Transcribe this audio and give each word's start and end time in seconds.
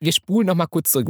wir 0.00 0.12
spulen 0.12 0.46
noch 0.46 0.54
mal 0.54 0.66
kurz 0.66 0.90
zurück. 0.90 1.08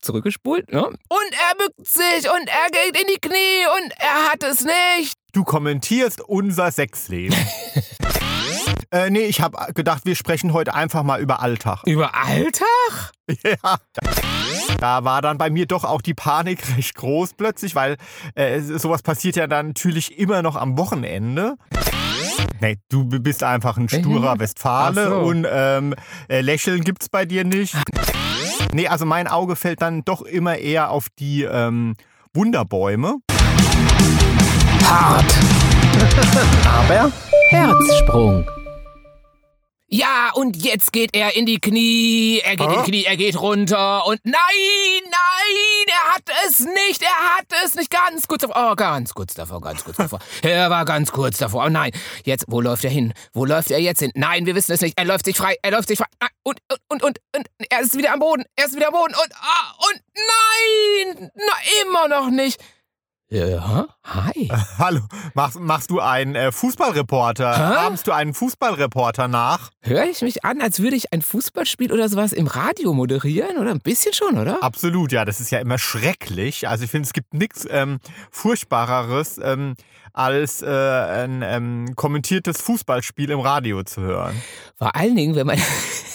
Zurückgespult, 0.00 0.72
ne? 0.72 0.84
Und 0.84 0.98
er 1.08 1.56
bückt 1.58 1.86
sich 1.86 2.28
und 2.28 2.48
er 2.48 2.70
geht 2.72 3.00
in 3.00 3.06
die 3.06 3.20
Knie 3.20 3.66
und 3.76 3.92
er 3.98 4.32
hat 4.32 4.42
es 4.42 4.64
nicht. 4.64 5.14
Du 5.32 5.44
kommentierst 5.44 6.20
unser 6.20 6.72
Sexleben. 6.72 7.36
äh, 8.90 9.10
nee, 9.10 9.26
ich 9.26 9.40
habe 9.40 9.72
gedacht, 9.74 10.04
wir 10.04 10.16
sprechen 10.16 10.52
heute 10.52 10.74
einfach 10.74 11.04
mal 11.04 11.20
über 11.20 11.40
Alltag. 11.40 11.82
Über 11.86 12.14
Alltag? 12.14 13.12
Ja. 13.44 13.78
Da 14.78 15.04
war 15.04 15.22
dann 15.22 15.38
bei 15.38 15.48
mir 15.48 15.66
doch 15.66 15.84
auch 15.84 16.02
die 16.02 16.12
Panik 16.12 16.58
recht 16.76 16.96
groß 16.96 17.34
plötzlich, 17.34 17.74
weil 17.74 17.96
äh, 18.34 18.60
sowas 18.60 19.02
passiert 19.02 19.36
ja 19.36 19.46
dann 19.46 19.68
natürlich 19.68 20.18
immer 20.18 20.42
noch 20.42 20.56
am 20.56 20.76
Wochenende. 20.76 21.56
Nee, 22.62 22.78
du 22.90 23.04
bist 23.04 23.42
einfach 23.42 23.76
ein 23.76 23.88
sturer 23.88 24.38
Westfale 24.38 25.08
so. 25.08 25.16
und 25.16 25.44
ähm, 25.50 25.96
äh, 26.28 26.42
Lächeln 26.42 26.84
gibt's 26.84 27.08
bei 27.08 27.24
dir 27.24 27.42
nicht. 27.42 27.76
Nee, 28.72 28.86
also 28.86 29.04
mein 29.04 29.26
Auge 29.26 29.56
fällt 29.56 29.82
dann 29.82 30.04
doch 30.04 30.22
immer 30.22 30.58
eher 30.58 30.92
auf 30.92 31.08
die 31.18 31.42
ähm, 31.42 31.96
Wunderbäume. 32.32 33.16
Hart. 34.84 35.34
Aber 36.64 37.10
Herzsprung. 37.50 38.46
Ja, 39.94 40.30
und 40.32 40.56
jetzt 40.56 40.90
geht 40.94 41.14
er 41.14 41.36
in 41.36 41.44
die 41.44 41.60
Knie, 41.60 42.40
er 42.42 42.56
geht 42.56 42.66
in 42.66 42.82
die 42.82 42.90
Knie, 42.90 43.04
er 43.04 43.18
geht 43.18 43.38
runter 43.38 44.06
und 44.06 44.20
nein, 44.24 44.32
nein, 45.04 45.86
er 45.86 46.14
hat 46.14 46.22
es 46.46 46.60
nicht, 46.60 47.02
er 47.02 47.36
hat 47.36 47.44
es 47.62 47.74
nicht, 47.74 47.90
ganz 47.90 48.26
kurz 48.26 48.40
davor, 48.40 48.70
oh, 48.72 48.74
ganz 48.74 49.12
kurz 49.12 49.34
davor, 49.34 49.60
ganz 49.60 49.84
kurz 49.84 49.98
davor. 49.98 50.18
Er 50.42 50.70
war 50.70 50.86
ganz 50.86 51.12
kurz 51.12 51.36
davor, 51.36 51.66
oh 51.66 51.68
nein, 51.68 51.92
jetzt, 52.24 52.46
wo 52.48 52.62
läuft 52.62 52.84
er 52.84 52.90
hin? 52.90 53.12
Wo 53.34 53.44
läuft 53.44 53.70
er 53.70 53.80
jetzt 53.80 53.98
hin? 53.98 54.12
Nein, 54.14 54.46
wir 54.46 54.54
wissen 54.54 54.72
es 54.72 54.80
nicht, 54.80 54.98
er 54.98 55.04
läuft 55.04 55.26
sich 55.26 55.36
frei, 55.36 55.56
er 55.60 55.72
läuft 55.72 55.88
sich 55.88 55.98
frei, 55.98 56.06
Ah, 56.20 56.28
und, 56.42 56.58
und, 56.70 56.80
und, 56.88 57.02
und, 57.02 57.18
und 57.36 57.46
er 57.68 57.80
ist 57.82 57.94
wieder 57.94 58.14
am 58.14 58.20
Boden, 58.20 58.44
er 58.56 58.64
ist 58.64 58.74
wieder 58.74 58.86
am 58.88 58.94
Boden 58.94 59.12
und, 59.12 59.34
ah, 59.34 59.74
und 59.90 60.00
nein, 60.14 61.30
na, 61.34 61.82
immer 61.82 62.08
noch 62.08 62.30
nicht. 62.30 62.58
Ja, 63.34 63.86
hi. 64.04 64.50
Hallo, 64.76 65.00
machst, 65.32 65.58
machst 65.58 65.90
du 65.90 66.00
einen 66.00 66.34
äh, 66.34 66.52
Fußballreporter? 66.52 67.56
Hä? 67.56 67.86
Ahmst 67.86 68.06
du 68.06 68.12
einen 68.12 68.34
Fußballreporter 68.34 69.26
nach? 69.26 69.70
Höre 69.80 70.04
ich 70.04 70.20
mich 70.20 70.44
an, 70.44 70.60
als 70.60 70.80
würde 70.80 70.96
ich 70.96 71.14
ein 71.14 71.22
Fußballspiel 71.22 71.90
oder 71.94 72.10
sowas 72.10 72.34
im 72.34 72.46
Radio 72.46 72.92
moderieren? 72.92 73.56
Oder 73.56 73.70
ein 73.70 73.78
bisschen 73.78 74.12
schon, 74.12 74.36
oder? 74.36 74.62
Absolut, 74.62 75.12
ja, 75.12 75.24
das 75.24 75.40
ist 75.40 75.50
ja 75.50 75.60
immer 75.60 75.78
schrecklich. 75.78 76.68
Also 76.68 76.84
ich 76.84 76.90
finde, 76.90 77.06
es 77.06 77.14
gibt 77.14 77.32
nichts 77.32 77.66
ähm, 77.70 78.00
Furchtbareres, 78.30 79.40
ähm, 79.42 79.76
als 80.12 80.60
äh, 80.60 80.66
ein 80.66 81.40
ähm, 81.40 81.94
kommentiertes 81.96 82.60
Fußballspiel 82.60 83.30
im 83.30 83.40
Radio 83.40 83.82
zu 83.82 84.02
hören. 84.02 84.42
Vor 84.76 84.94
allen 84.94 85.16
Dingen, 85.16 85.36
wenn 85.36 85.46
man 85.46 85.58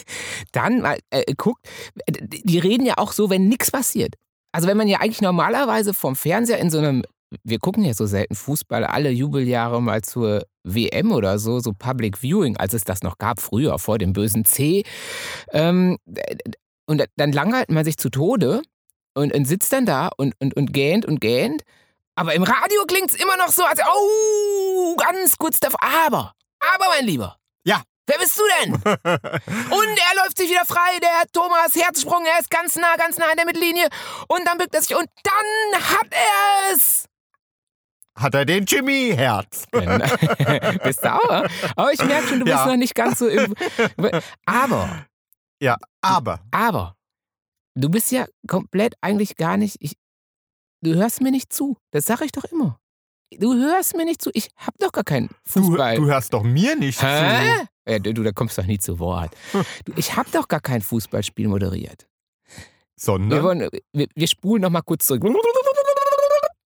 dann 0.52 0.82
mal 0.82 1.00
äh, 1.10 1.34
guckt, 1.36 1.68
die 2.08 2.60
reden 2.60 2.86
ja 2.86 2.94
auch 2.98 3.12
so, 3.12 3.32
wenn 3.32 3.48
nichts 3.48 3.72
passiert. 3.72 4.14
Also 4.52 4.68
wenn 4.68 4.78
man 4.78 4.88
ja 4.88 5.00
eigentlich 5.00 5.22
normalerweise 5.22 5.94
vom 5.94 6.16
Fernseher 6.16 6.60
in 6.60 6.70
so 6.70 6.78
einem, 6.80 7.04
wir 7.44 7.60
gucken 7.60 7.84
ja 7.84 7.94
so 7.94 8.06
selten 8.06 8.36
Fußball, 8.36 8.86
alle 8.86 9.10
Jubeljahre 9.10 9.82
mal 9.82 10.02
zur 10.02 10.44
WM 10.64 11.12
oder 11.12 11.40
so, 11.40 11.60
so 11.60 11.74
Public 11.74 12.18
Viewing, 12.18 12.58
als 12.58 12.74
es 12.74 12.84
das 12.84 13.04
noch 13.04 13.18
gab, 13.18 13.40
früher, 13.42 13.78
vor 13.80 13.98
dem 13.98 14.14
bösen 14.14 14.46
C. 14.46 14.84
Ähm, 15.52 15.98
und 16.88 17.06
dann 17.18 17.32
langweilt 17.32 17.70
man 17.70 17.86
sich 17.86 17.98
zu 17.98 18.10
Tode 18.10 18.62
und, 19.14 19.34
und 19.34 19.46
sitzt 19.46 19.74
dann 19.74 19.86
da 19.86 20.10
und, 20.18 20.34
und, 20.40 20.56
und 20.56 20.74
gähnt 20.74 21.06
und 21.06 21.20
gähnt. 21.20 21.64
Aber 22.16 22.34
im 22.34 22.44
Radio 22.44 22.84
klingt 22.88 23.12
es 23.12 23.22
immer 23.22 23.38
noch 23.38 23.50
so, 23.50 23.64
als, 23.64 23.80
oh, 23.80 24.96
ganz 24.96 25.38
kurz 25.38 25.60
davor. 25.60 25.80
Aber, 25.84 26.34
aber 26.60 26.86
mein 26.96 27.06
Lieber. 27.06 27.38
Wer 28.08 28.18
bist 28.20 28.40
du 28.40 28.44
denn? 28.64 28.74
Und 28.76 28.84
er 30.00 30.24
läuft 30.24 30.38
sich 30.38 30.50
wieder 30.50 30.66
frei, 30.66 30.98
der 31.02 31.24
Thomas 31.34 31.76
Herzsprung, 31.76 32.26
er 32.26 32.40
ist 32.40 32.50
ganz 32.50 32.76
nah, 32.78 32.96
ganz 32.96 33.18
nah 33.18 33.30
in 33.30 33.36
der 33.38 33.46
Mittellinie. 33.46 33.88
Und 34.30 34.46
dann 34.48 34.58
bückt 34.58 34.74
er 34.74 34.82
sich 34.82 34.96
und 34.96 35.08
dann 35.24 35.82
hat 35.84 36.08
er 36.12 36.74
es. 36.74 37.06
Hat 38.18 38.34
er 38.34 38.46
den 38.46 38.66
Jimmy-Herz? 38.66 39.66
bist 40.84 41.04
du 41.04 41.14
auch? 41.14 41.46
Aber 41.76 41.92
ich 41.94 42.04
merke 42.04 42.28
schon, 42.30 42.40
du 42.40 42.46
bist 42.46 42.58
Ja. 42.58 42.66
noch 42.66 42.76
nicht 42.78 42.96
ganz 42.96 43.20
so 43.20 43.28
im. 43.28 43.54
Aber, 44.46 45.06
Ja, 45.62 45.78
aber. 46.02 46.40
aber, 46.52 46.96
du 47.76 47.90
bist 47.90 48.12
ja 48.12 48.26
komplett 48.48 48.96
eigentlich 49.02 49.36
gar 49.36 49.58
nicht. 49.58 49.76
Ich, 49.82 49.98
du 50.82 50.96
hörst 50.96 51.22
mir 51.22 51.32
nicht 51.32 51.52
zu. 51.54 51.78
Das 51.92 52.06
sage 52.06 52.26
ich 52.26 52.32
doch 52.32 52.46
immer. 52.46 52.80
Du 53.38 53.54
hörst 53.54 53.96
mir 53.98 54.06
nicht 54.06 54.22
zu. 54.22 54.32
Ich 54.34 54.50
hab 54.56 54.78
doch 54.80 54.92
gar 54.94 55.04
keinen 55.04 55.28
Du, 55.54 55.62
Fußball. 55.62 55.98
du 55.98 56.06
hörst 56.06 56.34
doch 56.34 56.44
mir 56.44 56.76
nicht 56.78 56.98
zu. 57.00 57.06
Ja, 57.88 58.00
du, 58.00 58.14
du, 58.14 58.24
da 58.24 58.32
kommst 58.32 58.58
doch 58.58 58.66
nie 58.66 58.80
zu 58.80 59.00
Wort. 59.00 59.32
Du, 59.86 59.94
ich 59.96 60.16
hab 60.16 60.32
doch 60.32 60.48
gar 60.48 60.60
kein 60.60 60.82
Fußballspiel 60.82 61.48
moderiert. 61.48 62.08
Wir, 62.48 62.64
Sondern? 62.98 63.44
wollen, 63.44 63.70
wir, 63.94 64.08
wir 64.14 64.28
spulen 64.28 64.62
noch 64.64 64.70
mal 64.72 64.82
kurz 64.82 65.06
zurück. 65.06 65.24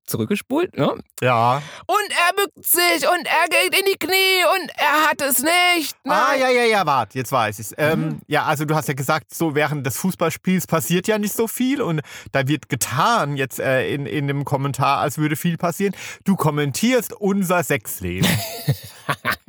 Zurückgespult, 0.08 0.76
ne? 0.78 0.94
Ja. 1.22 1.62
Und 1.86 2.10
er 2.10 2.36
bückt 2.36 2.66
sich 2.66 3.08
und 3.08 3.26
er 3.26 3.48
geht 3.50 3.80
in 3.80 3.86
die 3.86 3.98
Knie 3.98 4.44
und 4.60 4.70
er 4.76 5.10
hat 5.10 5.22
es 5.22 5.42
nicht. 5.42 5.96
Ah, 6.06 6.32
Nein. 6.32 6.42
ja, 6.42 6.50
ja, 6.50 6.64
ja, 6.66 6.86
warte, 6.86 7.18
jetzt 7.18 7.32
weiß 7.32 7.60
ich's. 7.60 7.74
Ähm, 7.78 8.02
Mhm. 8.02 8.22
Ja, 8.28 8.44
also 8.44 8.66
du 8.66 8.76
hast 8.76 8.90
ja 8.90 8.94
gesagt, 8.94 9.34
so 9.34 9.56
während 9.56 9.86
des 9.86 9.96
Fußballspiels 9.98 10.68
passiert 10.68 11.08
ja 11.08 11.18
nicht 11.18 11.34
so 11.34 11.48
viel 11.48 11.82
und 11.82 12.02
da 12.34 12.46
wird 12.48 12.68
getan 12.68 13.38
jetzt 13.38 13.60
äh, 13.60 13.94
in, 13.94 14.06
in 14.06 14.28
dem 14.28 14.44
Kommentar, 14.44 14.98
als 15.00 15.18
würde 15.18 15.38
viel 15.38 15.56
passieren. 15.58 15.96
Du 16.26 16.36
kommentierst 16.36 17.14
unser 17.14 17.64
Sexleben. 17.64 18.28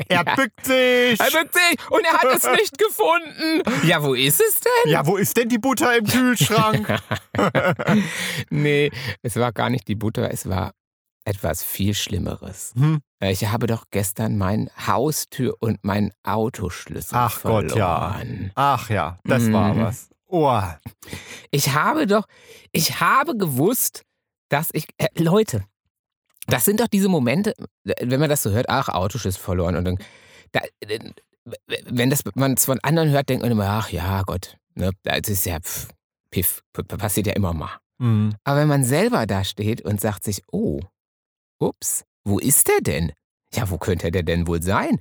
er 0.09 0.25
bückt 0.37 0.65
sich. 0.67 1.19
Er 1.21 1.31
bückt 1.31 1.55
sich 1.55 1.91
und 1.91 2.05
er 2.05 2.13
hat 2.13 2.37
es 2.37 2.45
nicht 2.53 2.77
gefunden. 2.79 3.63
Ja, 3.87 4.03
wo 4.03 4.15
ist 4.15 4.41
es 4.41 4.61
denn? 4.61 4.93
Ja, 4.93 5.07
wo 5.07 5.17
ist 5.17 5.37
denn 5.37 5.49
die 5.49 5.59
Butter 5.59 5.97
im 5.97 6.07
Kühlschrank? 6.07 6.99
Nee, 8.51 8.91
es 9.23 9.37
war 9.37 9.53
gar 9.53 9.71
nicht 9.71 9.89
die 9.89 9.95
Butter, 9.95 10.31
es 10.31 10.49
war 10.49 10.73
etwas 11.25 11.63
viel 11.63 11.95
Schlimmeres. 11.95 12.73
Hm. 12.77 13.01
Ich 13.21 13.47
habe 13.47 13.67
doch 13.67 13.85
gestern 13.91 14.37
mein 14.39 14.71
Haustür 14.87 15.55
und 15.61 15.85
meinen 15.85 16.13
Autoschlüssel 16.25 17.17
Ach 17.17 17.33
verloren. 17.39 17.69
Gott, 17.69 17.77
ja. 17.79 18.21
Ach 18.55 18.91
ja, 18.91 19.19
das 19.25 19.51
war 19.53 19.75
Mhm. 19.75 19.81
was. 19.83 20.09
Oh, 20.27 20.61
Ich 21.51 21.75
habe 21.75 22.07
doch, 22.07 22.27
ich 22.73 23.01
habe 23.01 23.37
gewusst, 23.37 24.03
dass 24.49 24.71
ich, 24.73 24.87
äh, 24.99 25.07
Leute, 25.17 25.65
das 26.47 26.65
sind 26.65 26.81
doch 26.81 26.89
diese 26.89 27.09
Momente, 27.09 27.55
wenn 27.85 28.21
man 28.21 28.29
das 28.29 28.43
so 28.43 28.51
hört, 28.51 28.69
ach, 28.69 28.89
Autoschlüssel 28.89 29.41
verloren 29.41 29.77
und 29.77 29.85
dann, 29.85 29.99
da, 30.53 30.61
wenn 31.87 32.11
das 32.11 32.23
man 32.35 32.55
es 32.55 32.65
von 32.65 32.79
anderen 32.83 33.11
hört, 33.11 33.29
denkt 33.29 33.43
man 33.43 33.53
immer, 33.53 33.69
ach 33.69 33.91
ja, 33.91 34.23
Gott, 34.23 34.57
ne, 34.75 34.91
das 35.03 35.29
ist 35.29 35.47
ja 35.47 35.59
pff, 35.61 35.89
piff, 36.31 36.63
passiert 36.73 37.27
ja 37.27 37.35
immer 37.35 37.53
mal. 37.53 37.79
hm. 38.01 38.35
Aber 38.45 38.61
wenn 38.61 38.69
man 38.69 38.85
selber 38.85 39.27
da 39.27 39.45
steht 39.45 39.83
und 39.83 40.01
sagt 40.01 40.25
sich, 40.25 40.43
oh, 40.51 40.81
ups, 41.61 42.05
wo 42.25 42.39
ist 42.39 42.69
der 42.69 42.81
denn? 42.81 43.13
Ja, 43.55 43.71
wo 43.71 43.79
könnte 43.79 44.11
der 44.11 44.23
denn 44.23 44.47
wohl 44.47 44.63
sein? 44.63 44.99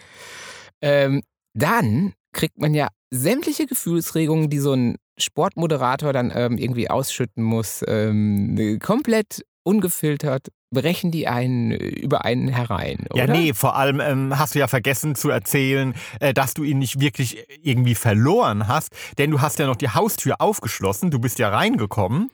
Ähm, 0.81 1.22
dann 1.53 2.13
kriegt 2.34 2.58
man 2.59 2.73
ja 2.73 2.90
sämtliche 3.12 3.66
Gefühlsregungen, 3.66 4.50
die 4.50 4.59
so 4.59 4.73
ein 4.73 4.97
Sportmoderator 5.18 6.13
dann 6.13 6.31
ähm, 6.34 6.58
irgendwie 6.58 6.90
ausschütten 6.90 7.44
muss, 7.44 7.84
ähm, 7.88 8.79
komplett 8.81 9.44
ungefiltert, 9.63 10.47
brechen 10.72 11.12
die 11.12 11.28
einen 11.28 11.72
äh, 11.72 11.76
über 11.76 12.26
einen 12.26 12.48
herein. 12.48 13.06
Oder? 13.12 13.26
Ja, 13.26 13.32
nee, 13.32 13.54
vor 13.54 13.76
allem 13.76 14.00
ähm, 14.00 14.40
hast 14.40 14.56
du 14.56 14.59
ja 14.59 14.68
vergessen 14.68 15.16
zu 15.16 15.30
erzählen, 15.30 15.94
äh, 16.20 16.34
dass 16.34 16.54
du 16.54 16.64
ihn 16.64 16.80
nicht 16.80 17.00
wirklich 17.00 17.46
irgendwie 17.62 17.96
verloren 17.96 18.68
hast, 18.68 18.90
denn 19.18 19.30
du 19.32 19.42
hast 19.42 19.59
ja 19.59 19.68
noch 19.68 19.76
die 19.76 19.90
Haustür 19.90 20.36
aufgeschlossen, 20.40 21.12
du 21.12 21.20
bist 21.20 21.40
ja 21.40 21.50
reingekommen. 21.50 22.32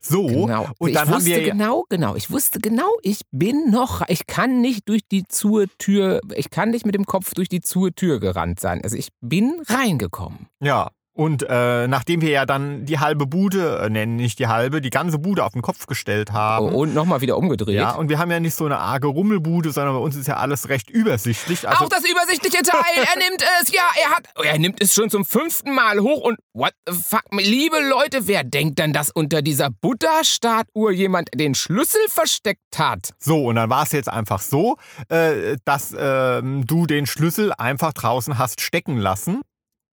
So, 0.00 0.26
Genau. 0.26 0.68
und 0.78 0.90
ich 0.90 0.94
dann 0.96 1.08
haben 1.08 1.16
wusste 1.16 1.30
wir 1.30 1.42
ja- 1.42 1.52
genau, 1.52 1.84
genau. 1.88 2.14
Ich 2.14 2.30
wusste 2.30 2.58
genau, 2.60 2.88
ich 3.02 3.22
bin 3.32 3.70
noch, 3.70 4.02
ich 4.08 4.26
kann 4.26 4.60
nicht 4.60 4.88
durch 4.88 5.02
die 5.10 5.24
zur 5.26 5.66
Tür, 5.78 6.20
ich 6.34 6.50
kann 6.50 6.70
nicht 6.70 6.86
mit 6.86 6.94
dem 6.94 7.04
Kopf 7.06 7.34
durch 7.34 7.48
die 7.48 7.60
zur 7.60 7.94
Tür 7.94 8.20
gerannt 8.20 8.60
sein. 8.60 8.80
Also 8.82 8.96
ich 8.96 9.08
bin 9.20 9.60
reingekommen. 9.66 10.46
Ja. 10.62 10.90
Und 11.18 11.44
äh, 11.48 11.88
nachdem 11.88 12.20
wir 12.20 12.30
ja 12.30 12.46
dann 12.46 12.84
die 12.84 13.00
halbe 13.00 13.26
Bude, 13.26 13.80
äh, 13.80 13.90
nennen 13.90 14.14
nicht 14.14 14.38
die 14.38 14.46
halbe, 14.46 14.80
die 14.80 14.90
ganze 14.90 15.18
Bude 15.18 15.42
auf 15.42 15.52
den 15.52 15.62
Kopf 15.62 15.86
gestellt 15.86 16.30
haben. 16.30 16.68
Und 16.68 16.94
nochmal 16.94 17.20
wieder 17.22 17.36
umgedreht. 17.36 17.74
Ja, 17.74 17.96
und 17.96 18.08
wir 18.08 18.20
haben 18.20 18.30
ja 18.30 18.38
nicht 18.38 18.54
so 18.54 18.66
eine 18.66 18.78
arge 18.78 19.08
Rummelbude, 19.08 19.72
sondern 19.72 19.94
bei 19.94 20.00
uns 20.00 20.14
ist 20.14 20.28
ja 20.28 20.36
alles 20.36 20.68
recht 20.68 20.88
übersichtlich. 20.88 21.68
Also, 21.68 21.86
Auch 21.86 21.88
das 21.88 22.08
übersichtliche 22.08 22.62
Teil, 22.62 22.82
er 22.94 23.18
nimmt 23.18 23.42
es, 23.60 23.72
ja, 23.72 23.82
er 24.00 24.10
hat, 24.10 24.28
oh, 24.38 24.42
er 24.44 24.60
nimmt 24.60 24.80
es 24.80 24.94
schon 24.94 25.10
zum 25.10 25.24
fünften 25.24 25.74
Mal 25.74 25.98
hoch 25.98 26.20
und 26.20 26.38
what 26.52 26.70
the 26.86 26.94
fuck, 26.94 27.24
liebe 27.32 27.80
Leute, 27.80 28.28
wer 28.28 28.44
denkt 28.44 28.78
denn, 28.78 28.92
dass 28.92 29.10
unter 29.10 29.42
dieser 29.42 29.70
Buddha-Statue 29.70 30.92
jemand 30.92 31.30
den 31.34 31.56
Schlüssel 31.56 32.00
versteckt 32.06 32.78
hat? 32.78 33.10
so, 33.18 33.46
und 33.46 33.56
dann 33.56 33.68
war 33.68 33.82
es 33.82 33.90
jetzt 33.90 34.08
einfach 34.08 34.40
so, 34.40 34.76
äh, 35.08 35.56
dass 35.64 35.92
ähm, 35.98 36.64
du 36.64 36.86
den 36.86 37.06
Schlüssel 37.06 37.52
einfach 37.58 37.92
draußen 37.92 38.38
hast 38.38 38.60
stecken 38.60 38.98
lassen. 38.98 39.40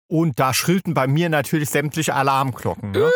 Und 0.07 0.39
da 0.39 0.53
schrillten 0.53 0.93
bei 0.93 1.07
mir 1.07 1.29
natürlich 1.29 1.69
sämtliche 1.69 2.13
Alarmglocken. 2.13 2.91
Ne? 2.91 3.11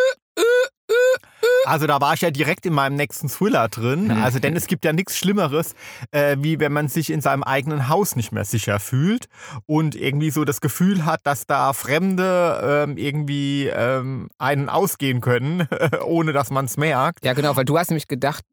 Also 1.65 1.85
da 1.85 2.01
war 2.01 2.15
ich 2.15 2.21
ja 2.21 2.31
direkt 2.31 2.65
in 2.65 2.73
meinem 2.73 2.95
nächsten 2.95 3.29
Thriller 3.29 3.67
drin. 3.67 4.05
Mhm. 4.05 4.23
Also 4.23 4.39
denn 4.39 4.55
es 4.55 4.67
gibt 4.67 4.85
ja 4.85 4.93
nichts 4.93 5.17
Schlimmeres, 5.17 5.75
äh, 6.11 6.37
wie 6.39 6.59
wenn 6.59 6.73
man 6.73 6.87
sich 6.87 7.11
in 7.11 7.21
seinem 7.21 7.43
eigenen 7.43 7.89
Haus 7.89 8.15
nicht 8.15 8.31
mehr 8.31 8.45
sicher 8.45 8.79
fühlt 8.79 9.27
und 9.65 9.95
irgendwie 9.95 10.31
so 10.31 10.45
das 10.45 10.61
Gefühl 10.61 11.05
hat, 11.05 11.19
dass 11.25 11.45
da 11.45 11.73
Fremde 11.73 12.87
ähm, 12.87 12.97
irgendwie 12.97 13.67
ähm, 13.67 14.29
einen 14.37 14.69
ausgehen 14.69 15.21
können, 15.21 15.67
ohne 16.03 16.33
dass 16.33 16.49
man 16.49 16.65
es 16.65 16.77
merkt. 16.77 17.23
Ja, 17.23 17.33
genau, 17.33 17.55
weil 17.55 17.65
du 17.65 17.77
hast 17.77 17.89
nämlich 17.89 18.07
gedacht, 18.07 18.43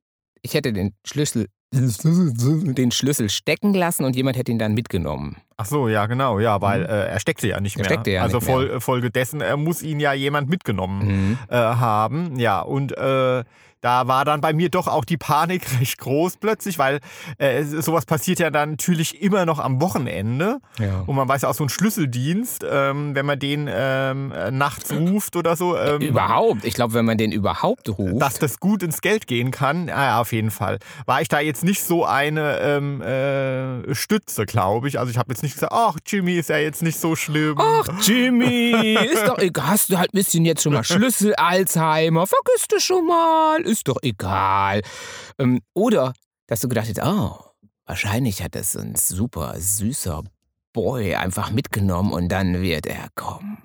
ich 0.43 0.55
hätte 0.55 0.73
den 0.73 0.95
Schlüssel, 1.05 1.47
den 1.73 2.91
Schlüssel 2.91 3.29
stecken 3.29 3.75
lassen 3.75 4.05
und 4.05 4.17
jemand 4.17 4.37
hätte 4.37 4.53
ihn 4.53 4.59
dann 4.59 4.75
mitgenommen. 4.75 5.37
Ach 5.57 5.67
so, 5.67 5.89
ja 5.89 6.07
genau, 6.07 6.39
ja, 6.39 6.61
weil 6.61 6.83
äh, 6.85 7.09
er 7.09 7.21
steckte 7.21 7.49
ja 7.49 7.61
nicht 7.61 7.77
Mhm. 7.77 7.83
Er 7.83 7.89
mehr. 7.89 7.91
steckte 7.95 8.11
ja 8.13 8.23
also 8.23 8.39
nicht 8.39 8.47
mehr. 8.47 8.57
Fol 8.57 8.81
Folge 8.81 9.11
dessen 9.11 9.41
äh, 9.41 9.57
muss 9.57 9.83
ihn 9.83 10.01
ja 10.01 10.13
jemand 10.13 10.49
mitgenommen 10.49 11.07
Mhm. 11.31 11.39
äh, 11.49 11.57
haben. 11.57 12.39
Ja, 12.39 12.61
und 12.61 12.97
äh, 12.97 13.45
da 13.81 14.09
war 14.09 14.25
dann 14.25 14.41
bei 14.41 14.53
mir 14.53 14.69
doch 14.69 14.89
auch 14.89 15.05
die 15.05 15.17
Panik 15.17 15.63
recht 15.81 15.99
groß 15.99 16.39
plötzlich, 16.39 16.79
weil 16.79 17.01
äh, 17.39 17.63
sowas 17.63 18.07
passiert 18.07 18.39
ja 18.39 18.51
dann 18.51 18.71
natürlich 18.73 19.23
immer 19.23 19.47
noch 19.47 19.59
am 19.59 19.81
Wochenende. 19.81 20.59
Ja. 20.79 21.05
Und 21.07 21.17
man 21.17 21.29
weiß 21.29 21.43
ja 21.43 21.49
auch 21.49 21.55
so 21.55 21.65
ein 21.65 21.69
Schlüsseldienst, 21.69 22.65
ähm, 22.69 23.15
wenn 23.15 23.27
man 23.27 23.39
den 23.39 23.69
ähm, 23.71 24.33
äh, 24.33 24.51
nachts 24.51 24.93
ruft 24.93 25.37
oder 25.37 25.57
so. 25.57 25.77
Ähm, 25.77 26.01
Überhaupt. 26.01 26.65
Ich 26.65 26.75
glaube, 26.75 26.95
wenn 26.95 27.05
man 27.05 27.19
den 27.19 27.33
überhaupt 27.33 27.89
ruft. 27.89 28.21
dass 28.21 28.39
das 28.39 28.61
gut 28.61 28.83
ins 28.83 29.01
Geld 29.01 29.27
gehen 29.27 29.51
kann, 29.51 29.89
ja, 29.89 30.05
ja, 30.05 30.21
auf 30.21 30.33
jeden 30.33 30.51
Fall. 30.51 30.79
War 31.05 31.21
ich 31.21 31.29
da 31.29 31.41
jetzt 31.41 31.65
nicht 31.65 31.83
so 31.83 32.05
eine 32.05 32.59
ähm, 32.61 33.01
äh, 33.03 33.95
Stütze, 33.95 34.47
glaube 34.47 34.89
ich. 34.89 34.99
Also 34.99 35.11
ich 35.11 35.19
habe 35.19 35.33
jetzt 35.33 35.43
nicht 35.43 35.55
gesagt, 35.55 35.73
ach, 35.73 35.97
Jimmy 36.07 36.35
ist 36.35 36.49
ja 36.49 36.57
jetzt 36.57 36.83
nicht 36.83 36.99
so 36.99 37.17
schlimm. 37.17 37.57
Ach, 37.59 37.87
Jimmy, 38.03 38.97
ist 39.13 39.27
doch 39.27 39.39
egal. 39.39 39.67
Hast 39.69 39.91
du 39.91 39.99
halt 39.99 40.13
ein 40.15 40.17
bisschen 40.17 40.45
jetzt 40.45 40.63
schon 40.63 40.73
mal 40.73 40.85
Schlüssel, 40.85 41.35
Alzheimer, 41.35 42.27
vergiss 42.27 42.69
du 42.69 42.79
schon 42.79 43.07
mal, 43.07 43.66
ist 43.67 43.89
doch 43.89 43.99
egal. 44.03 44.83
Ähm, 45.39 45.61
oder, 45.75 46.13
dass 46.47 46.61
du 46.61 46.69
gedacht 46.69 46.87
hast, 46.89 47.07
oh, 47.07 47.39
wahrscheinlich 47.87 48.43
hat 48.43 48.55
das 48.55 48.73
so 48.73 48.81
ein 48.81 48.95
super 48.97 49.55
süßer 49.59 50.23
Boy 50.73 51.15
einfach 51.15 51.51
mitgenommen 51.51 52.13
und 52.13 52.29
dann 52.29 52.61
wird 52.63 52.87
er 52.87 53.09
kommen. 53.15 53.59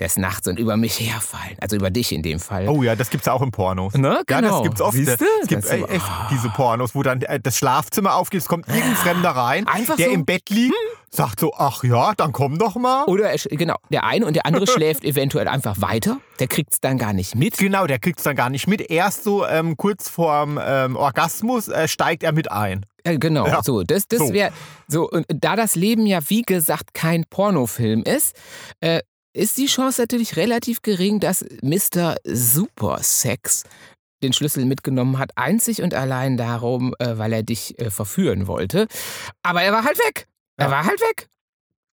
Des 0.00 0.16
Nachts 0.16 0.48
und 0.48 0.58
über 0.58 0.78
mich 0.78 0.98
herfallen. 1.00 1.56
Also 1.60 1.76
über 1.76 1.90
dich 1.90 2.10
in 2.12 2.22
dem 2.22 2.40
Fall. 2.40 2.66
Oh 2.66 2.82
ja, 2.82 2.96
das 2.96 3.10
gibt's 3.10 3.28
auch 3.28 3.42
in 3.42 3.50
Pornos. 3.50 3.92
Ne, 3.94 4.22
Ja, 4.28 4.40
genau. 4.40 4.58
das 4.60 4.62
gibt's 4.62 4.80
oft. 4.80 4.96
Siehste? 4.96 5.26
Es 5.42 5.48
gibt 5.48 5.64
Das 5.64 5.70
ist 5.70 5.76
äh, 5.76 5.80
so- 5.80 5.86
echt 5.88 6.06
ah. 6.08 6.28
diese 6.30 6.48
Pornos, 6.48 6.94
wo 6.94 7.02
dann 7.02 7.20
äh, 7.22 7.38
das 7.38 7.58
Schlafzimmer 7.58 8.14
aufgeht, 8.14 8.40
es 8.40 8.48
kommt 8.48 8.66
irgendein 8.68 8.96
Fremder 8.96 9.30
rein, 9.30 9.66
Einfach 9.68 9.96
der 9.96 10.06
so. 10.08 10.12
im 10.14 10.24
Bett 10.24 10.48
liegt, 10.48 10.74
sagt 11.10 11.40
so, 11.40 11.52
ach 11.56 11.82
ja, 11.84 12.12
dann 12.14 12.32
komm 12.32 12.58
doch 12.58 12.76
mal. 12.76 13.04
Oder, 13.04 13.30
er, 13.30 13.38
genau, 13.56 13.76
der 13.90 14.04
eine 14.04 14.26
und 14.26 14.34
der 14.34 14.46
andere 14.46 14.66
schläft 14.70 15.04
eventuell 15.04 15.48
einfach 15.48 15.80
weiter. 15.80 16.18
Der 16.40 16.48
kriegt 16.48 16.72
es 16.74 16.80
dann 16.80 16.98
gar 16.98 17.12
nicht 17.12 17.34
mit. 17.34 17.56
Genau, 17.58 17.86
der 17.86 17.98
kriegt's 17.98 18.22
dann 18.22 18.36
gar 18.36 18.50
nicht 18.50 18.66
mit. 18.66 18.80
Erst 18.90 19.24
so 19.24 19.46
ähm, 19.46 19.76
kurz 19.76 20.08
vorm 20.08 20.60
ähm, 20.62 20.96
Orgasmus 20.96 21.68
äh, 21.68 21.88
steigt 21.88 22.22
er 22.22 22.32
mit 22.32 22.50
ein. 22.50 22.84
Äh, 23.04 23.18
genau, 23.18 23.46
Ja. 23.46 23.62
so. 23.62 23.82
Das, 23.82 24.08
das 24.08 24.18
So. 24.18 24.32
wäre 24.32 24.52
so. 24.88 25.08
Und 25.08 25.24
da 25.28 25.56
das 25.56 25.74
Leben 25.76 26.06
ja, 26.06 26.18
wie 26.28 26.42
gesagt, 26.42 26.92
kein 26.94 27.24
Pornofilm 27.30 28.02
ist, 28.02 28.36
äh, 28.80 29.00
ist 29.32 29.58
die 29.58 29.66
Chance 29.66 30.00
natürlich 30.02 30.36
relativ 30.36 30.82
gering, 30.82 31.20
dass 31.20 31.44
Mr. 31.62 32.16
Supersex 32.24 33.64
den 34.22 34.32
Schlüssel 34.32 34.64
mitgenommen 34.64 35.18
hat, 35.18 35.30
einzig 35.36 35.82
und 35.82 35.92
allein 35.94 36.36
darum, 36.38 36.94
äh, 36.98 37.18
weil 37.18 37.32
er 37.32 37.42
dich 37.42 37.78
äh, 37.78 37.90
verführen 37.90 38.46
wollte. 38.46 38.86
Aber 39.42 39.62
er 39.62 39.72
war 39.72 39.84
halt 39.84 39.98
weg. 39.98 40.26
Er 40.56 40.70
war 40.70 40.84
halt 40.84 41.00
weg. 41.00 41.28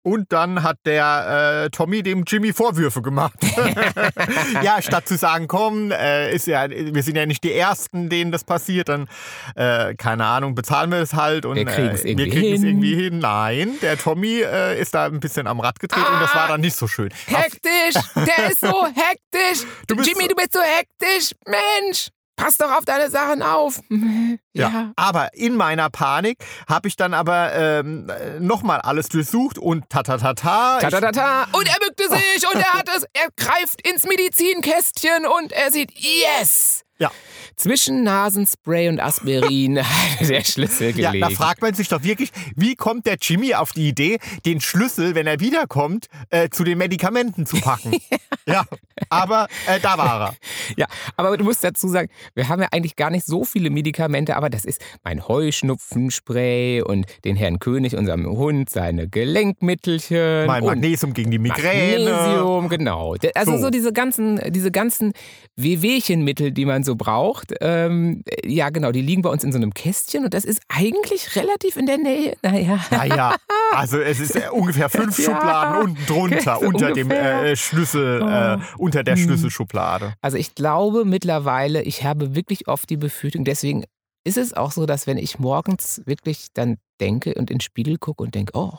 Und 0.04 0.32
dann 0.34 0.64
hat 0.64 0.78
der 0.86 1.66
äh, 1.66 1.70
Tommy 1.70 2.02
dem 2.02 2.24
Jimmy 2.26 2.54
Vorwürfe 2.54 3.04
gemacht. 3.04 3.36
ja, 4.64 4.82
statt 4.82 5.08
zu 5.08 5.16
sagen, 5.16 5.48
komm, 5.48 5.92
äh, 5.92 6.34
ist 6.34 6.48
ja, 6.48 6.68
wir 6.68 7.04
sind 7.04 7.18
ja 7.18 7.28
nicht 7.28 7.44
die 7.44 7.54
Ersten, 7.54 8.10
denen 8.10 8.32
das 8.32 8.44
passiert, 8.44 8.90
dann, 8.90 9.08
äh, 9.56 9.94
keine 9.94 10.26
Ahnung, 10.26 10.56
bezahlen 10.56 10.90
wir 10.90 10.98
es 10.98 11.14
halt 11.14 11.46
und 11.46 11.56
Wir 11.56 11.68
äh, 11.68 11.96
irgendwie 12.04 12.30
kriegen 12.32 12.54
es 12.56 12.62
hin. 12.62 12.70
irgendwie 12.70 12.96
hin. 12.96 13.20
Nein, 13.20 13.74
der 13.84 13.96
Tommy 13.96 14.42
äh, 14.42 14.82
ist 14.82 14.96
da 14.96 15.06
ein 15.06 15.20
bisschen 15.20 15.46
am 15.46 15.60
Rad 15.60 15.80
getreten 15.80 16.12
und 16.12 16.20
das 16.20 16.34
war 16.34 16.48
dann 16.48 16.62
nicht 16.62 16.76
so 16.76 16.88
schön. 16.88 17.12
Hektisch! 17.28 18.02
Der 18.16 18.52
ist 18.52 18.62
so 18.62 18.88
hektisch! 18.88 19.68
Du 19.86 19.94
Jimmy, 19.98 20.24
so- 20.24 20.28
du 20.30 20.36
bist 20.36 20.54
so 20.54 20.62
hektisch! 20.62 21.32
Mensch! 21.46 22.08
Pass 22.36 22.58
doch 22.58 22.72
auf 22.72 22.86
deine 22.86 23.10
Sachen 23.10 23.42
auf! 23.44 23.80
Ja. 24.54 24.92
Aber 24.98 25.34
in 25.34 25.56
meiner 25.56 25.90
Panik 25.90 26.44
habe 26.68 26.90
ich 26.90 26.98
dann 26.98 27.14
aber 27.14 27.54
ähm, 27.54 28.12
nochmal 28.40 28.82
alles 28.82 29.08
durchsucht 29.08 29.58
und 29.58 29.90
ta 29.90 30.04
ta 30.04 30.18
ta 30.18 30.34
ta. 30.34 30.78
Ta, 30.80 30.88
ich- 30.88 30.94
ta, 30.94 31.00
ta, 31.00 31.12
ta. 31.14 31.48
Und 31.58 31.70
er 31.70 31.80
bückte 31.80 32.04
sich 32.10 32.46
und 32.54 32.60
er 32.60 32.74
hat 32.74 32.90
es, 32.98 33.06
er 33.14 33.30
greift 33.38 33.88
ins 33.88 34.04
Medizinkästchen 34.04 35.26
und 35.26 35.54
er 35.54 35.72
sieht, 35.72 35.94
yes! 35.98 36.84
Ja. 37.02 37.12
Zwischen 37.58 38.04
Nasenspray 38.04 38.88
und 38.90 39.00
Aspirin 39.00 39.76
der 40.22 40.44
Schlüssel 40.44 40.98
Ja, 40.98 41.12
gelegt. 41.12 41.26
da 41.32 41.36
fragt 41.36 41.62
man 41.62 41.74
sich 41.74 41.90
doch 41.90 42.02
wirklich, 42.04 42.30
wie 42.56 42.76
kommt 42.76 43.06
der 43.06 43.18
Jimmy 43.22 43.54
auf 43.56 43.72
die 43.74 43.90
Idee, 43.90 44.20
den 44.46 44.62
Schlüssel, 44.62 45.16
wenn 45.16 45.28
er 45.28 45.40
wiederkommt, 45.40 46.06
äh, 46.30 46.50
zu 46.50 46.64
den 46.64 46.78
Medikamenten 46.78 47.46
zu 47.46 47.60
packen? 47.60 47.98
ja, 48.48 48.64
aber 49.10 49.48
äh, 49.68 49.80
da 49.82 49.98
war 49.98 50.22
er. 50.30 50.36
Ja, 50.78 50.86
aber 51.18 51.36
du 51.38 51.44
musst 51.44 51.64
dazu 51.64 51.90
sagen, 51.90 52.08
wir 52.34 52.48
haben 52.48 52.62
ja 52.62 52.70
eigentlich 52.72 52.96
gar 52.96 53.10
nicht 53.10 53.26
so 53.26 53.44
viele 53.44 53.70
Medikamente, 53.70 54.38
aber 54.38 54.50
das 54.50 54.64
ist 54.64 54.80
mein 55.04 55.28
Heuschnupfenspray 55.28 56.82
und 56.82 57.06
den 57.26 57.36
Herrn 57.36 57.60
König, 57.60 57.96
unserem 57.96 58.26
Hund, 58.28 58.70
seine 58.70 59.10
Gelenkmittelchen. 59.10 60.46
Mein 60.48 60.64
Magnesium 60.64 61.14
gegen 61.14 61.32
die 61.32 61.40
Migräne. 61.40 62.12
Magnesium, 62.12 62.70
genau. 62.70 63.16
Also 63.36 63.54
so, 63.54 63.64
So. 63.64 63.70
diese 63.70 63.92
ganzen, 63.92 64.40
diese 64.52 64.72
ganzen 64.72 65.12
Wehwehchenmittel, 65.58 66.52
die 66.52 66.66
man 66.66 66.84
so 66.84 66.91
braucht, 66.96 67.54
ähm, 67.62 68.24
ja 68.44 68.70
genau, 68.70 68.92
die 68.92 69.02
liegen 69.02 69.22
bei 69.22 69.30
uns 69.30 69.44
in 69.44 69.52
so 69.52 69.58
einem 69.58 69.74
Kästchen 69.74 70.24
und 70.26 70.34
das 70.34 70.46
ist 70.46 70.62
eigentlich 70.68 71.36
relativ 71.36 71.78
in 71.78 71.86
der 71.86 71.98
Nähe. 71.98 72.36
Naja. 72.42 72.80
Naja, 72.92 73.36
also 73.72 74.00
es 74.00 74.20
ist 74.20 74.36
äh, 74.36 74.50
ungefähr 74.52 74.90
fünf 74.90 75.18
Ja, 75.20 75.26
Schubladen 75.26 75.82
unten 75.84 76.06
drunter, 76.06 76.58
so 76.60 76.68
unter 76.68 76.92
dem 76.94 77.08
ungefähr. 77.08 77.44
äh, 77.44 77.56
Schlüssel, 77.56 78.22
äh, 78.22 78.58
unter 78.78 79.04
der 79.04 79.16
Hm. 79.16 79.24
Schlüsselschublade. 79.24 80.14
Also 80.22 80.38
ich 80.38 80.56
glaube 80.56 81.06
mittlerweile, 81.06 81.82
ich 81.84 82.04
habe 82.04 82.36
wirklich 82.36 82.68
oft 82.68 82.90
die 82.90 82.98
Befürchtung, 82.98 83.44
deswegen 83.46 83.86
ist 84.24 84.38
es 84.38 84.54
auch 84.54 84.72
so, 84.72 84.86
dass 84.86 85.08
wenn 85.08 85.18
ich 85.18 85.40
morgens 85.40 86.02
wirklich 86.06 86.48
dann 86.54 86.78
denke 87.00 87.34
und 87.34 87.50
in 87.50 87.58
den 87.58 87.62
Spiegel 87.62 87.98
gucke 87.98 88.22
und 88.24 88.36
denke, 88.36 88.52
oh, 88.56 88.74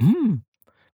hm, 0.00 0.42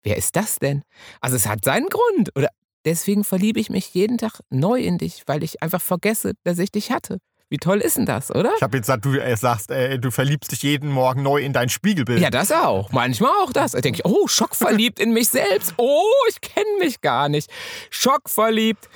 wer 0.03 0.17
ist 0.17 0.35
das 0.37 0.59
denn? 0.59 0.83
Also 1.21 1.37
es 1.37 1.47
hat 1.47 1.65
seinen 1.65 1.87
Grund. 1.89 2.31
Oder 2.37 2.49
deswegen 2.89 3.23
verliebe 3.23 3.61
ich 3.61 3.69
mich 3.69 3.93
jeden 3.93 4.17
Tag 4.17 4.41
neu 4.51 4.81
in 4.81 4.97
dich, 4.99 5.23
weil 5.27 5.43
ich 5.45 5.63
einfach 5.63 5.83
vergesse, 5.83 6.33
dass 6.45 6.59
ich 6.59 6.73
dich 6.73 6.91
hatte. 6.91 7.19
Wie 7.51 7.57
toll 7.57 7.79
ist 7.79 7.97
denn 7.97 8.05
das, 8.05 8.31
oder? 8.31 8.53
Ich 8.57 8.63
habe 8.63 8.77
jetzt 8.77 8.87
gesagt, 8.87 9.07
du 9.07 9.15
äh, 9.15 9.35
sagst, 9.35 9.71
äh, 9.71 9.99
du 9.99 10.11
verliebst 10.11 10.53
dich 10.53 10.63
jeden 10.63 10.91
Morgen 10.91 11.23
neu 11.23 11.39
in 11.39 11.55
dein 11.55 11.71
Spiegelbild. 11.71 12.21
Ja, 12.21 12.29
das 12.29 12.53
auch. 12.53 12.93
Manchmal 12.93 13.31
auch 13.43 13.55
das. 13.55 13.73
Da 13.73 13.81
denke 13.81 14.01
ich, 14.01 14.05
oh, 14.05 14.29
schockverliebt 14.29 15.01
in 15.01 15.15
mich 15.15 15.31
selbst. 15.31 15.73
Oh, 15.79 16.03
ich 16.29 16.43
kenne 16.43 16.67
mich 16.79 17.01
gar 17.01 17.31
nicht. 17.31 17.51
Schockverliebt. 17.89 18.89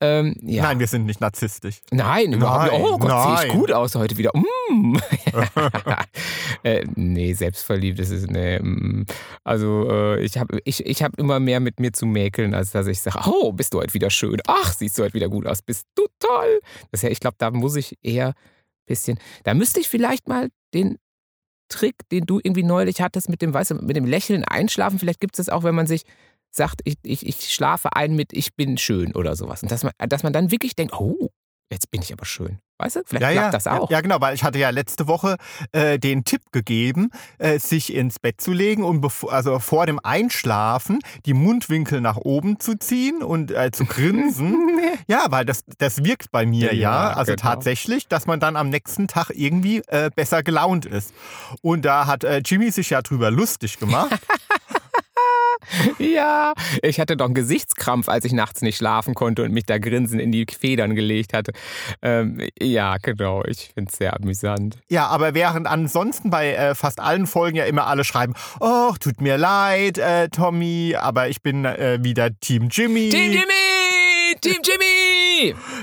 Ähm, 0.00 0.36
ja. 0.40 0.62
Nein, 0.62 0.78
wir 0.78 0.86
sind 0.86 1.04
nicht 1.04 1.20
narzisstisch. 1.20 1.80
Nein, 1.90 2.32
überhaupt 2.32 2.72
nicht. 2.72 2.82
Oh 2.82 2.98
Gott, 2.98 3.40
sehe 3.40 3.48
ich 3.48 3.52
gut 3.52 3.72
aus 3.72 3.94
heute 3.94 4.16
wieder. 4.16 4.30
Mm. 4.34 4.96
äh, 6.62 6.86
nee, 6.94 7.34
selbstverliebt 7.34 7.98
ist 7.98 8.10
es. 8.10 8.26
Nee, 8.26 8.58
mm. 8.58 9.04
Also 9.44 9.86
äh, 9.90 10.20
ich 10.24 10.38
habe 10.38 10.60
ich, 10.64 10.86
ich 10.86 11.02
hab 11.02 11.18
immer 11.18 11.40
mehr 11.40 11.60
mit 11.60 11.78
mir 11.78 11.92
zu 11.92 12.06
mäkeln, 12.06 12.54
als 12.54 12.70
dass 12.70 12.86
ich 12.86 13.02
sage, 13.02 13.18
oh, 13.26 13.52
bist 13.52 13.74
du 13.74 13.80
heute 13.80 13.92
wieder 13.92 14.08
schön. 14.08 14.40
Ach, 14.46 14.72
siehst 14.72 14.98
du 14.98 15.02
heute 15.02 15.14
wieder 15.14 15.28
gut 15.28 15.46
aus. 15.46 15.60
Bist 15.60 15.86
du 15.94 16.06
toll. 16.20 16.60
Das 16.92 17.02
ja, 17.02 17.10
ich 17.10 17.20
glaube, 17.20 17.36
da 17.38 17.50
muss 17.50 17.76
ich 17.76 17.97
eher 18.02 18.28
ein 18.28 18.34
bisschen, 18.86 19.18
da 19.44 19.54
müsste 19.54 19.80
ich 19.80 19.88
vielleicht 19.88 20.28
mal 20.28 20.48
den 20.74 20.98
Trick, 21.68 21.96
den 22.10 22.24
du 22.24 22.40
irgendwie 22.42 22.62
neulich 22.62 23.00
hattest 23.00 23.28
mit 23.28 23.42
dem, 23.42 23.52
weißt 23.52 23.72
du, 23.72 23.74
mit 23.76 23.96
dem 23.96 24.06
Lächeln 24.06 24.44
einschlafen. 24.44 24.98
Vielleicht 24.98 25.20
gibt 25.20 25.38
es 25.38 25.46
das 25.46 25.54
auch, 25.54 25.64
wenn 25.64 25.74
man 25.74 25.86
sich 25.86 26.04
sagt, 26.50 26.80
ich, 26.84 26.96
ich, 27.02 27.26
ich 27.26 27.52
schlafe 27.52 27.94
ein 27.94 28.16
mit 28.16 28.32
ich 28.32 28.54
bin 28.54 28.78
schön 28.78 29.14
oder 29.14 29.36
sowas. 29.36 29.62
Und 29.62 29.70
dass 29.70 29.84
man, 29.84 29.92
dass 29.98 30.22
man 30.22 30.32
dann 30.32 30.50
wirklich 30.50 30.74
denkt, 30.76 30.94
oh, 30.94 31.30
jetzt 31.70 31.90
bin 31.90 32.02
ich 32.02 32.12
aber 32.12 32.24
schön. 32.24 32.58
Weißt 32.80 32.94
du? 32.94 33.00
Vielleicht 33.04 33.22
Ja, 33.22 33.32
klappt 33.32 33.44
ja, 33.46 33.50
das 33.50 33.66
auch. 33.66 33.90
Ja, 33.90 34.00
genau, 34.00 34.20
weil 34.20 34.36
ich 34.36 34.44
hatte 34.44 34.58
ja 34.60 34.70
letzte 34.70 35.08
Woche 35.08 35.36
äh, 35.72 35.98
den 35.98 36.22
Tipp 36.22 36.42
gegeben, 36.52 37.10
äh, 37.38 37.58
sich 37.58 37.92
ins 37.92 38.20
Bett 38.20 38.40
zu 38.40 38.52
legen 38.52 38.84
und 38.84 39.04
also 39.28 39.58
vor 39.58 39.84
dem 39.86 39.98
Einschlafen 40.00 41.00
die 41.26 41.34
Mundwinkel 41.34 42.00
nach 42.00 42.18
oben 42.18 42.60
zu 42.60 42.78
ziehen 42.78 43.20
und 43.24 43.50
äh, 43.50 43.72
zu 43.72 43.84
grinsen. 43.86 44.78
ja, 45.08 45.26
weil 45.30 45.44
das, 45.44 45.64
das 45.78 46.04
wirkt 46.04 46.30
bei 46.30 46.46
mir 46.46 46.72
ja, 46.72 47.08
Ja, 47.08 47.12
also 47.14 47.32
genau. 47.32 47.42
tatsächlich, 47.42 48.06
dass 48.06 48.26
man 48.26 48.38
dann 48.38 48.54
am 48.54 48.68
nächsten 48.70 49.08
Tag 49.08 49.30
irgendwie 49.34 49.78
äh, 49.88 50.10
besser 50.14 50.44
gelaunt 50.44 50.86
ist. 50.86 51.12
Und 51.62 51.84
da 51.84 52.06
hat 52.06 52.22
äh, 52.22 52.42
Jimmy 52.44 52.70
sich 52.70 52.90
ja 52.90 53.02
drüber 53.02 53.32
lustig 53.32 53.80
gemacht. 53.80 54.16
Ja, 55.98 56.52
ich 56.82 57.00
hatte 57.00 57.16
doch 57.16 57.26
einen 57.26 57.34
Gesichtskrampf, 57.34 58.08
als 58.08 58.24
ich 58.24 58.32
nachts 58.32 58.62
nicht 58.62 58.76
schlafen 58.76 59.14
konnte 59.14 59.42
und 59.42 59.52
mich 59.52 59.64
da 59.64 59.78
grinsend 59.78 60.20
in 60.20 60.32
die 60.32 60.46
Federn 60.46 60.94
gelegt 60.94 61.32
hatte. 61.34 61.52
Ähm, 62.02 62.40
ja, 62.60 62.96
genau, 62.98 63.42
ich 63.44 63.70
finde 63.74 63.90
es 63.90 63.98
sehr 63.98 64.14
amüsant. 64.14 64.78
ja, 64.88 65.06
aber 65.06 65.34
während 65.34 65.66
ansonsten 65.66 66.30
bei 66.30 66.54
äh, 66.54 66.74
fast 66.74 67.00
allen 67.00 67.26
Folgen 67.26 67.56
ja 67.56 67.64
immer 67.64 67.86
alle 67.86 68.04
schreiben, 68.04 68.34
oh, 68.60 68.92
tut 69.00 69.20
mir 69.20 69.36
leid, 69.36 69.98
äh, 69.98 70.28
Tommy, 70.28 70.94
aber 70.98 71.28
ich 71.28 71.42
bin 71.42 71.64
äh, 71.64 71.98
wieder 72.02 72.30
Team 72.40 72.68
Jimmy. 72.70 73.08
Team 73.08 73.32
Jimmy! 73.32 74.36
Team 74.40 74.58
Jimmy! 74.64 75.17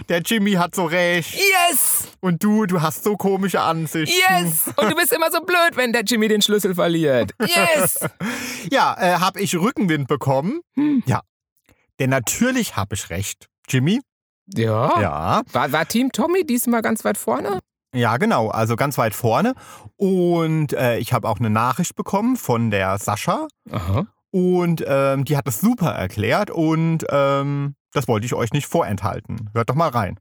Der 0.09 0.21
Jimmy 0.21 0.53
hat 0.53 0.75
so 0.75 0.85
recht. 0.85 1.33
Yes! 1.35 2.07
Und 2.21 2.43
du, 2.43 2.65
du 2.65 2.81
hast 2.81 3.03
so 3.03 3.15
komische 3.17 3.61
Ansichten. 3.61 4.15
Yes! 4.29 4.69
Und 4.75 4.91
du 4.91 4.95
bist 4.95 5.13
immer 5.13 5.31
so 5.31 5.41
blöd, 5.41 5.75
wenn 5.75 5.93
der 5.93 6.03
Jimmy 6.03 6.27
den 6.27 6.41
Schlüssel 6.41 6.75
verliert. 6.75 7.31
Yes! 7.39 7.99
Ja, 8.71 8.95
äh, 8.99 9.19
habe 9.19 9.39
ich 9.41 9.55
Rückenwind 9.55 10.07
bekommen? 10.07 10.61
Hm. 10.73 11.03
Ja. 11.05 11.21
Denn 11.99 12.09
natürlich 12.09 12.75
habe 12.75 12.95
ich 12.95 13.11
recht. 13.11 13.47
Jimmy? 13.69 14.01
Ja. 14.53 14.99
Ja. 14.99 15.41
War, 15.51 15.71
war 15.71 15.87
Team 15.87 16.11
Tommy 16.11 16.45
diesmal 16.45 16.81
ganz 16.81 17.05
weit 17.05 17.17
vorne? 17.17 17.59
Ja, 17.93 18.17
genau. 18.17 18.49
Also 18.49 18.75
ganz 18.75 18.97
weit 18.97 19.13
vorne. 19.13 19.53
Und 19.97 20.73
äh, 20.73 20.97
ich 20.97 21.13
habe 21.13 21.29
auch 21.29 21.39
eine 21.39 21.49
Nachricht 21.49 21.95
bekommen 21.95 22.35
von 22.35 22.71
der 22.71 22.97
Sascha. 22.97 23.47
Aha. 23.71 24.07
Und 24.35 24.83
ähm, 24.85 25.23
die 25.23 25.37
hat 25.37 25.47
es 25.47 25.61
super 25.61 25.91
erklärt. 25.91 26.51
Und 26.51 27.05
ähm, 27.09 27.77
das 27.93 28.09
wollte 28.09 28.25
ich 28.25 28.33
euch 28.33 28.51
nicht 28.51 28.67
vorenthalten. 28.67 29.49
Hört 29.53 29.69
doch 29.69 29.75
mal 29.75 29.87
rein. 29.87 30.19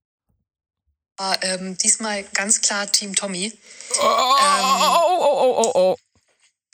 War, 1.17 1.43
ähm, 1.43 1.77
diesmal 1.79 2.23
ganz 2.33 2.61
klar 2.61 2.87
Team 2.87 3.17
Tommy. 3.17 3.53
Oh, 4.01 4.05
oh, 4.05 4.99
oh, 5.19 5.41
oh, 5.41 5.63
oh, 5.65 5.73
oh. 5.75 5.97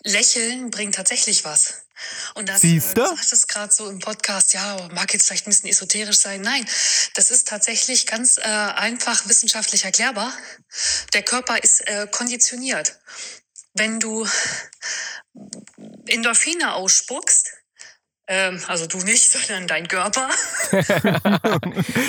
Lächeln 0.05 0.71
bringt 0.71 0.97
tatsächlich 0.97 1.47
was. 1.47 1.87
Und 2.35 2.47
das 2.51 2.61
Siehste? 2.61 3.01
äh, 3.01 3.05
du 3.05 3.17
sagtest 3.17 3.49
gerade 3.49 3.73
so 3.73 3.89
im 3.89 4.01
Podcast, 4.01 4.53
ja, 4.53 4.89
mag 4.93 5.11
jetzt 5.15 5.27
vielleicht 5.27 5.47
ein 5.47 5.51
bisschen 5.51 5.71
esoterisch 5.71 6.19
sein. 6.19 6.43
Nein, 6.43 6.67
das 7.15 7.31
ist 7.31 7.49
tatsächlich 7.49 8.07
ganz 8.07 8.37
äh, 8.37 8.43
einfach 8.43 9.27
wissenschaftlich 9.29 9.87
erklärbar. 9.87 10.31
Der 11.15 11.23
Körper 11.23 11.57
ist 11.63 11.89
äh, 11.89 12.07
konditioniert. 12.11 12.99
Wenn 13.75 14.01
du 14.01 14.27
Endorphine 16.07 16.75
ausspuckst, 16.75 17.53
ähm, 18.27 18.63
also 18.67 18.87
du 18.87 18.99
nicht, 18.99 19.31
sondern 19.47 19.67
dein 19.67 19.89
Körper, 19.89 20.29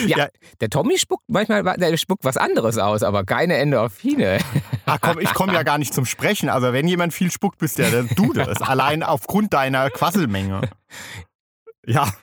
Ja, 0.05 0.17
Ja. 0.17 0.29
der 0.59 0.69
Tommy 0.69 0.97
spuckt 0.99 1.23
manchmal 1.27 1.63
der 1.77 1.97
spuckt 1.97 2.23
was 2.23 2.37
anderes 2.37 2.77
aus, 2.77 3.03
aber 3.03 3.25
keine 3.25 3.57
Endorphine. 3.57 4.39
Ach 4.85 4.99
komm, 5.01 5.19
ich 5.19 5.33
komme 5.33 5.53
ja 5.53 5.63
gar 5.63 5.77
nicht 5.77 5.93
zum 5.93 6.05
Sprechen. 6.05 6.49
Also 6.49 6.73
wenn 6.73 6.87
jemand 6.87 7.13
viel 7.13 7.31
spuckt, 7.31 7.57
bist 7.59 7.77
ja 7.77 7.89
der 7.89 8.03
du 8.03 8.33
das. 8.33 8.61
Allein 8.61 9.03
aufgrund 9.03 9.53
deiner 9.53 9.89
Quasselmenge. 9.89 10.69
Ja, 11.85 12.13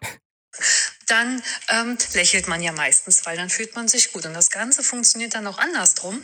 dann 1.07 1.43
ähm, 1.69 1.97
lächelt 2.15 2.49
man 2.49 2.63
ja 2.63 2.73
meistens, 2.73 3.25
weil 3.27 3.37
dann 3.37 3.49
fühlt 3.49 3.75
man 3.75 3.89
sich 3.89 4.13
gut. 4.13 4.27
Und 4.27 4.35
das 4.35 4.51
Ganze 4.51 4.83
funktioniert 4.83 5.35
dann 5.35 5.47
auch 5.47 5.59
andersrum. 5.59 6.23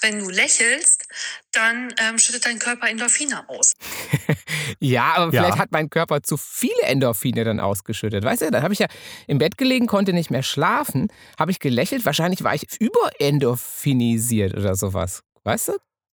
Wenn 0.00 0.18
du 0.20 0.28
lächelst, 0.28 1.06
dann 1.52 1.92
ähm, 1.98 2.18
schüttet 2.18 2.46
dein 2.46 2.58
Körper 2.58 2.88
Endorphine 2.88 3.48
aus. 3.48 3.74
Ja, 4.80 5.14
aber 5.14 5.32
Ja. 5.32 5.42
vielleicht 5.44 5.58
hat 5.58 5.70
mein 5.72 5.88
Körper 5.90 6.22
zu 6.22 6.36
viele 6.36 6.82
Endorphine 6.82 7.44
dann 7.44 7.60
ausgeschüttet. 7.60 8.24
Weißt 8.24 8.42
du, 8.42 8.50
dann 8.50 8.62
habe 8.62 8.74
ich 8.74 8.80
ja 8.80 8.88
im 9.26 9.38
Bett 9.38 9.56
gelegen, 9.56 9.86
konnte 9.86 10.12
nicht 10.12 10.30
mehr 10.30 10.42
schlafen, 10.42 11.08
habe 11.38 11.50
ich 11.50 11.60
gelächelt. 11.60 12.04
Wahrscheinlich 12.04 12.42
war 12.44 12.54
ich 12.54 12.66
überendorphinisiert 12.80 14.54
oder 14.54 14.74
sowas. 14.74 15.22
Weißt 15.44 15.68
du? 15.68 15.72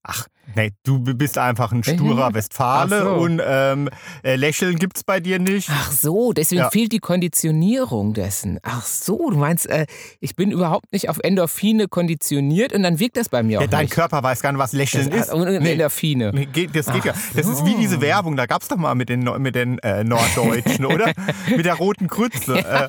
Ach, 0.04 0.28
nee, 0.56 0.72
du 0.84 1.00
bist 1.00 1.38
einfach 1.38 1.72
ein 1.72 1.84
sturer. 1.84 2.34
Westfale 2.34 3.02
so. 3.04 3.10
und 3.12 3.42
ähm, 3.46 3.90
äh, 4.24 4.36
Lächeln 4.36 4.78
gibt's 4.78 5.04
bei 5.04 5.20
dir 5.20 5.40
nicht. 5.40 5.70
Ach 5.72 5.92
so, 5.92 6.34
deswegen 6.34 6.62
Ja. 6.62 6.70
fehlt 6.70 6.92
die 6.92 7.00
Konditionierung 7.00 8.14
dessen. 8.14 8.60
Ach 8.64 8.86
so, 8.86 9.30
du 9.30 9.38
meinst, 9.38 9.68
äh, 9.70 9.86
ich 10.20 10.36
bin 10.36 10.52
überhaupt 10.52 10.92
nicht 10.92 11.10
auf 11.10 11.20
Endorphine 11.24 11.88
konditioniert 11.88 12.74
und 12.74 12.84
dann 12.84 13.00
wirkt 13.00 13.18
das 13.18 13.30
bei 13.30 13.44
mir 13.44 13.60
auch 13.60 13.62
Ja, 13.62 13.68
dein 13.68 13.84
nicht. 13.86 13.94
Körper 13.94 14.24
weiß 14.24 14.42
gar 14.42 14.52
nicht, 14.52 14.60
was 14.60 14.74
Lächeln 14.74 15.10
das, 15.10 15.30
ist. 15.30 15.34
Nee, 15.36 15.72
Endorphine. 15.74 16.32
nee, 16.34 16.46
geht, 16.46 16.76
das 16.76 16.92
geht 16.92 17.06
ja. 17.06 17.14
Ach 17.16 17.36
Das 17.36 17.48
ist 17.48 17.66
wie 17.66 17.72
so. 17.74 17.78
diese 17.80 18.02
Werbung, 18.02 18.36
da 18.36 18.46
gab's 18.46 18.68
doch 18.68 18.78
mal 18.78 18.96
mit 18.96 19.10
den, 19.10 19.24
mit 19.40 19.56
den 19.56 19.80
äh, 19.80 20.04
Norddeutschen, 20.04 20.86
oder? 20.94 21.12
Mit 21.56 21.66
der 21.66 21.76
roten 21.76 22.08
Krütze. 22.08 22.58
Äh, 22.58 22.86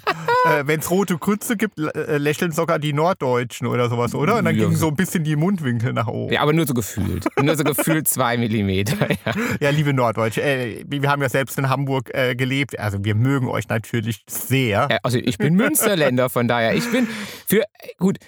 äh, 0.60 0.66
Wenn 0.66 0.80
es 0.80 0.90
rote 0.90 1.18
Krütze 1.18 1.56
gibt, 1.56 1.78
äh, 1.78 2.18
lächeln 2.18 2.52
sogar 2.52 2.78
die 2.78 2.92
Norddeutschen 2.92 3.66
oder 3.66 3.88
sowas, 3.88 4.14
oder? 4.14 4.36
Und 4.38 4.44
dann 4.44 4.56
Ja. 4.56 4.64
gingen 4.64 4.76
so 4.76 4.88
ein 4.88 4.96
bisschen 4.96 5.24
die 5.24 5.36
Mundwinkel 5.36 5.92
nach 5.92 6.06
oben. 6.08 6.32
Ja, 6.32 6.40
aber 6.42 6.52
nur 6.52 6.66
so 6.66 6.74
gefühlt. 6.74 7.26
Nur 7.48 7.56
so 7.56 7.64
gefühlt 7.64 8.08
zwei 8.08 8.36
Millimeter. 8.36 8.96
Ja. 9.24 9.32
Ja, 9.60 9.70
liebe 9.70 9.92
Norddeutsche, 9.92 10.42
äh, 10.42 10.84
wir 10.86 11.10
haben 11.10 11.22
ja 11.22 11.28
selbst 11.28 11.58
in 11.58 11.68
Hamburg 11.68 12.10
äh, 12.14 12.34
gelebt. 12.34 12.78
Also 12.78 13.04
wir 13.04 13.14
mögen 13.14 13.48
euch 13.48 13.68
natürlich 13.68 14.22
sehr. 14.28 14.86
Äh, 14.90 14.98
Also 15.02 15.18
ich 15.18 15.38
bin 15.38 15.54
Münsterländer, 15.54 16.28
von 16.30 16.46
daher. 16.48 16.74
Ich 16.74 16.90
bin 16.90 17.06
für, 17.46 17.64
gut, 17.98 18.18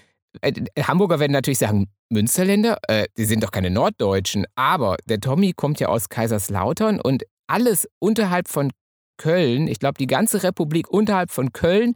äh, 0.40 0.52
Hamburger 0.82 1.20
werden 1.20 1.32
natürlich 1.32 1.58
sagen, 1.58 1.88
Münsterländer, 2.08 2.78
äh, 2.88 3.06
die 3.16 3.24
sind 3.24 3.44
doch 3.44 3.50
keine 3.50 3.70
Norddeutschen. 3.70 4.46
Aber 4.56 4.96
der 5.06 5.20
Tommy 5.20 5.52
kommt 5.54 5.80
ja 5.80 5.88
aus 5.88 6.08
Kaiserslautern 6.08 7.00
und 7.00 7.24
alles 7.46 7.88
unterhalb 7.98 8.48
von 8.48 8.70
Köln, 9.16 9.68
ich 9.68 9.78
glaube 9.78 9.98
die 9.98 10.06
ganze 10.06 10.42
Republik 10.42 10.88
unterhalb 10.88 11.30
von 11.30 11.52
Köln, 11.52 11.94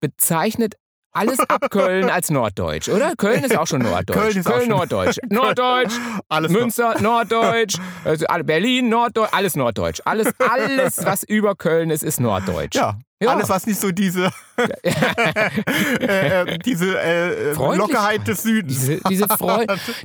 bezeichnet 0.00 0.74
alles 1.12 1.40
ab 1.40 1.70
Köln 1.70 2.08
als 2.10 2.30
Norddeutsch, 2.30 2.88
oder? 2.88 3.14
Köln 3.16 3.44
ist 3.44 3.56
auch 3.56 3.66
schon 3.66 3.82
Norddeutsch. 3.82 4.18
Köln 4.18 4.36
ist 4.36 4.48
schon- 4.48 4.68
Norddeutsch. 4.68 5.18
Norddeutsch, 5.30 5.92
Alles 6.28 6.52
Münster, 6.52 7.00
Norddeutsch, 7.00 7.76
also 8.04 8.26
Berlin, 8.44 8.88
Norddeutsch, 8.88 9.32
alles 9.32 9.56
Norddeutsch. 9.56 10.00
Alles, 10.04 10.28
alles, 10.38 11.04
was 11.04 11.22
über 11.24 11.54
Köln 11.56 11.90
ist, 11.90 12.02
ist 12.02 12.20
Norddeutsch. 12.20 12.76
Ja. 12.76 12.98
Ja. 13.22 13.30
Alles, 13.34 13.48
was 13.50 13.66
nicht 13.66 13.78
so 13.78 13.90
diese, 13.92 14.30
äh, 14.82 16.42
äh, 16.54 16.58
diese 16.58 16.98
äh, 17.00 17.54
Freundlich- 17.54 17.78
Lockerheit 17.78 18.26
des 18.26 18.42
Südens. 18.42 18.78
Diese, 18.80 19.00
diese 19.10 19.26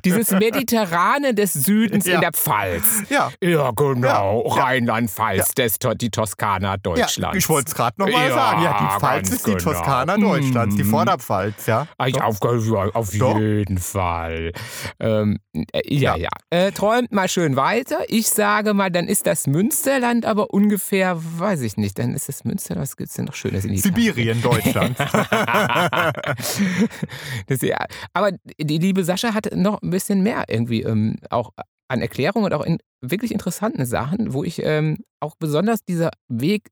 dieses 0.03 0.31
Mediterrane 0.31 1.33
des 1.33 1.53
Südens 1.53 2.05
Ja. 2.05 2.15
in 2.15 2.21
der 2.21 2.33
Pfalz. 2.33 3.03
Ja. 3.09 3.31
Ja, 3.41 3.71
genau. 3.71 4.43
Ja. 4.45 4.63
Rheinland-Pfalz, 4.63 5.53
to- 5.79 5.93
die 5.93 6.09
Toskana 6.09 6.71
Ja, 6.71 6.77
Deutschlands. 6.77 7.37
ich 7.37 7.47
wollte 7.49 7.69
es 7.69 7.75
gerade 7.75 7.95
nochmal 8.01 8.27
Ja, 8.27 8.33
sagen. 8.33 8.63
Ja, 8.63 8.77
die 8.93 8.99
Pfalz 8.99 9.29
ist 9.29 9.47
die 9.47 9.51
genau. 9.51 9.63
Toskana 9.63 10.17
Deutschlands, 10.17 10.75
die 10.75 10.83
Mhm. 10.83 10.89
Vorderpfalz, 10.89 11.65
ja. 11.67 11.87
Ja, 12.05 12.23
auf, 12.25 12.39
ja, 12.43 12.85
auf 12.93 13.13
jeden 13.13 13.77
Fall. 13.77 14.51
Ähm, 14.99 15.39
äh, 15.53 15.61
ja, 15.87 16.15
Ja. 16.17 16.23
ja. 16.23 16.29
Äh, 16.49 16.71
träumt 16.71 17.11
mal 17.11 17.29
schön 17.29 17.55
weiter. 17.55 17.99
Ich 18.07 18.29
sage 18.29 18.73
mal, 18.73 18.91
dann 18.91 19.07
ist 19.07 19.25
das 19.25 19.47
Münsterland 19.47 20.25
aber 20.25 20.49
ungefähr, 20.53 21.17
weiß 21.17 21.61
ich 21.61 21.77
nicht, 21.77 21.97
dann 21.97 22.13
ist 22.13 22.27
das 22.29 22.43
Münsterland, 22.43 22.83
was 22.83 22.97
gibt 23.05 23.11
es 23.11 23.17
denn 23.17 23.25
noch 23.25 23.35
Schönes 23.35 23.65
in 23.65 23.73
Italien? 23.73 23.95
Sibirien, 23.95 24.41
Deutschland. 24.41 24.97
das, 27.47 27.61
ja, 27.61 27.77
aber 28.13 28.31
die 28.59 28.79
liebe 28.79 29.03
Sascha 29.03 29.35
hat 29.35 29.55
noch 29.55 29.83
ein 29.83 29.91
bisschen 29.91 30.23
mehr 30.23 30.45
irgendwie 30.47 30.81
ähm, 30.81 31.17
auch 31.29 31.51
an 31.87 32.01
Erklärungen 32.01 32.45
und 32.45 32.53
auch 32.55 32.65
in 32.65 32.79
wirklich 33.01 33.31
interessanten 33.31 33.85
Sachen, 33.85 34.33
wo 34.33 34.43
ich 34.43 34.59
ähm, 34.63 34.97
auch 35.19 35.35
besonders 35.37 35.81
dieser 35.87 36.09
Weg 36.29 36.69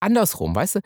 andersrum, 0.00 0.54
weißt 0.54 0.76
du, 0.76 0.80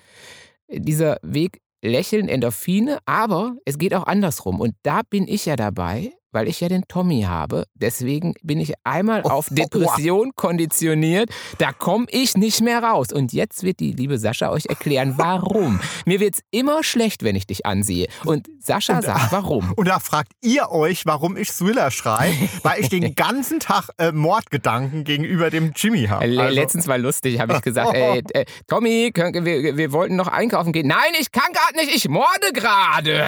dieser 0.68 1.18
Weg 1.22 1.60
Lächeln, 1.84 2.28
Endorphine, 2.28 2.98
aber 3.06 3.54
es 3.64 3.78
geht 3.78 3.94
auch 3.94 4.08
andersrum. 4.08 4.60
Und 4.60 4.74
da 4.82 5.02
bin 5.08 5.28
ich 5.28 5.46
ja 5.46 5.54
dabei, 5.54 6.10
weil 6.32 6.48
ich 6.48 6.60
ja 6.60 6.68
den 6.68 6.84
Tommy 6.88 7.22
habe. 7.22 7.66
Deswegen 7.74 8.34
bin 8.42 8.58
ich 8.60 8.72
einmal 8.84 9.22
Oh, 9.24 9.28
auf 9.30 9.48
oh, 9.50 9.54
Depression 9.54 10.32
konditioniert. 10.34 11.30
Da 11.58 11.72
komme 11.72 12.06
ich 12.10 12.36
nicht 12.36 12.60
mehr 12.62 12.82
raus. 12.82 13.12
Und 13.12 13.32
jetzt 13.32 13.62
wird 13.62 13.80
die 13.80 13.92
liebe 13.92 14.18
Sascha 14.18 14.50
euch 14.50 14.66
erklären, 14.66 15.14
warum. 15.18 15.80
Mir 16.06 16.20
wird 16.20 16.34
es 16.36 16.40
immer 16.50 16.82
schlecht, 16.82 17.22
wenn 17.22 17.36
ich 17.36 17.46
dich 17.46 17.66
ansehe. 17.66 18.08
Und 18.24 18.48
Sascha 18.58 19.00
sagt, 19.02 19.30
warum. 19.32 19.72
Und 19.76 19.86
da 19.88 19.98
fragt 19.98 20.32
ihr 20.42 20.70
euch, 20.70 21.06
warum 21.06 21.36
ich 21.36 21.50
Thriller 21.50 21.90
schreibe, 21.90 22.34
weil 22.62 22.80
ich 22.80 22.88
den 22.88 23.14
ganzen 23.14 23.60
Tag 23.60 23.90
äh, 23.98 24.12
Mordgedanken 24.12 25.04
gegenüber 25.04 25.50
dem 25.50 25.72
Jimmy 25.76 26.06
habe. 26.06 26.26
Le- 26.26 26.42
Also, 26.42 26.54
Letztens 26.54 26.88
war 26.88 26.98
lustig, 26.98 27.40
habe 27.40 27.54
ich 27.54 27.60
gesagt, 27.62 27.94
ey, 27.94 28.22
äh, 28.32 28.44
Tommy, 28.66 29.10
können, 29.12 29.44
wir, 29.44 29.76
wir 29.76 29.92
wollten 29.92 30.16
noch 30.16 30.28
einkaufen 30.28 30.72
gehen. 30.72 30.86
Nein, 30.86 31.12
ich 31.20 31.30
kann 31.32 31.52
gerade 31.52 31.76
nicht, 31.76 31.94
ich 31.94 32.08
morde 32.08 32.52
gerade. 32.52 33.24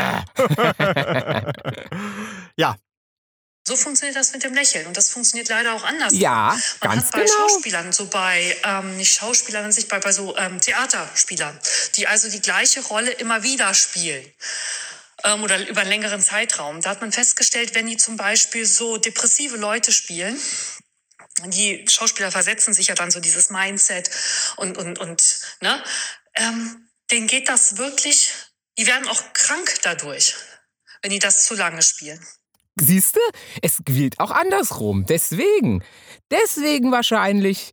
ja, 2.57 2.77
So 3.67 3.77
funktioniert 3.77 4.17
das 4.17 4.33
mit 4.33 4.43
dem 4.43 4.53
Lächeln. 4.53 4.87
Und 4.87 4.97
das 4.97 5.09
funktioniert 5.09 5.49
leider 5.49 5.73
auch 5.73 5.85
anders. 5.85 6.13
Ja, 6.13 6.59
Man 6.81 6.91
ganz 6.91 7.07
hat 7.07 7.13
bei 7.13 7.21
genau. 7.21 7.33
Schauspielern, 7.33 7.93
so 7.93 8.07
bei, 8.07 8.57
ähm, 8.63 8.97
nicht 8.99 9.15
Schauspielern 9.15 9.65
an 9.65 9.73
sich, 9.73 9.89
bei, 9.89 9.99
bei 10.01 10.13
so 10.13 10.37
ähm, 10.37 10.61
Theaterspielern, 10.61 11.59
die 11.97 12.07
also 12.07 12.29
die 12.29 12.43
gleiche 12.43 12.83
Rolle 12.83 13.11
immer 13.13 13.43
wieder 13.43 13.73
spielen. 13.73 14.25
Ähm, 15.25 15.43
oder 15.43 15.67
über 15.67 15.81
einen 15.81 15.91
längeren 15.91 16.21
Zeitraum. 16.21 16.83
Da 16.83 16.91
hat 16.91 17.01
man 17.01 17.11
festgestellt, 17.11 17.75
wenn 17.75 17.87
die 17.87 17.97
zum 17.97 18.19
Beispiel 18.19 18.67
so 18.67 18.99
depressive 18.99 19.57
Leute 19.57 19.93
spielen, 19.93 20.39
die 21.47 21.85
Schauspieler 21.89 22.31
versetzen 22.31 22.75
sich 22.75 22.89
ja 22.89 22.95
dann 22.95 23.11
so 23.11 23.21
dieses 23.21 23.51
Mindset 23.51 24.11
und, 24.57 24.77
und, 24.77 24.99
und, 24.99 25.37
ne, 25.61 25.83
ähm, 26.35 26.89
denen 27.11 27.27
geht 27.27 27.49
das 27.49 27.77
wirklich, 27.77 28.33
die 28.79 28.87
werden 28.87 29.09
auch 29.09 29.33
krank 29.33 29.79
dadurch, 29.83 30.35
wenn 31.03 31.11
die 31.11 31.19
das 31.19 31.45
zu 31.45 31.55
lange 31.55 31.83
spielen. 31.83 32.25
Siehst 32.81 33.17
du, 33.17 33.21
es 33.63 33.81
gilt 33.85 34.19
auch 34.21 34.31
andersrum. 34.31 35.05
Deswegen, 35.07 35.83
deswegen 36.31 36.91
wahrscheinlich 36.93 37.73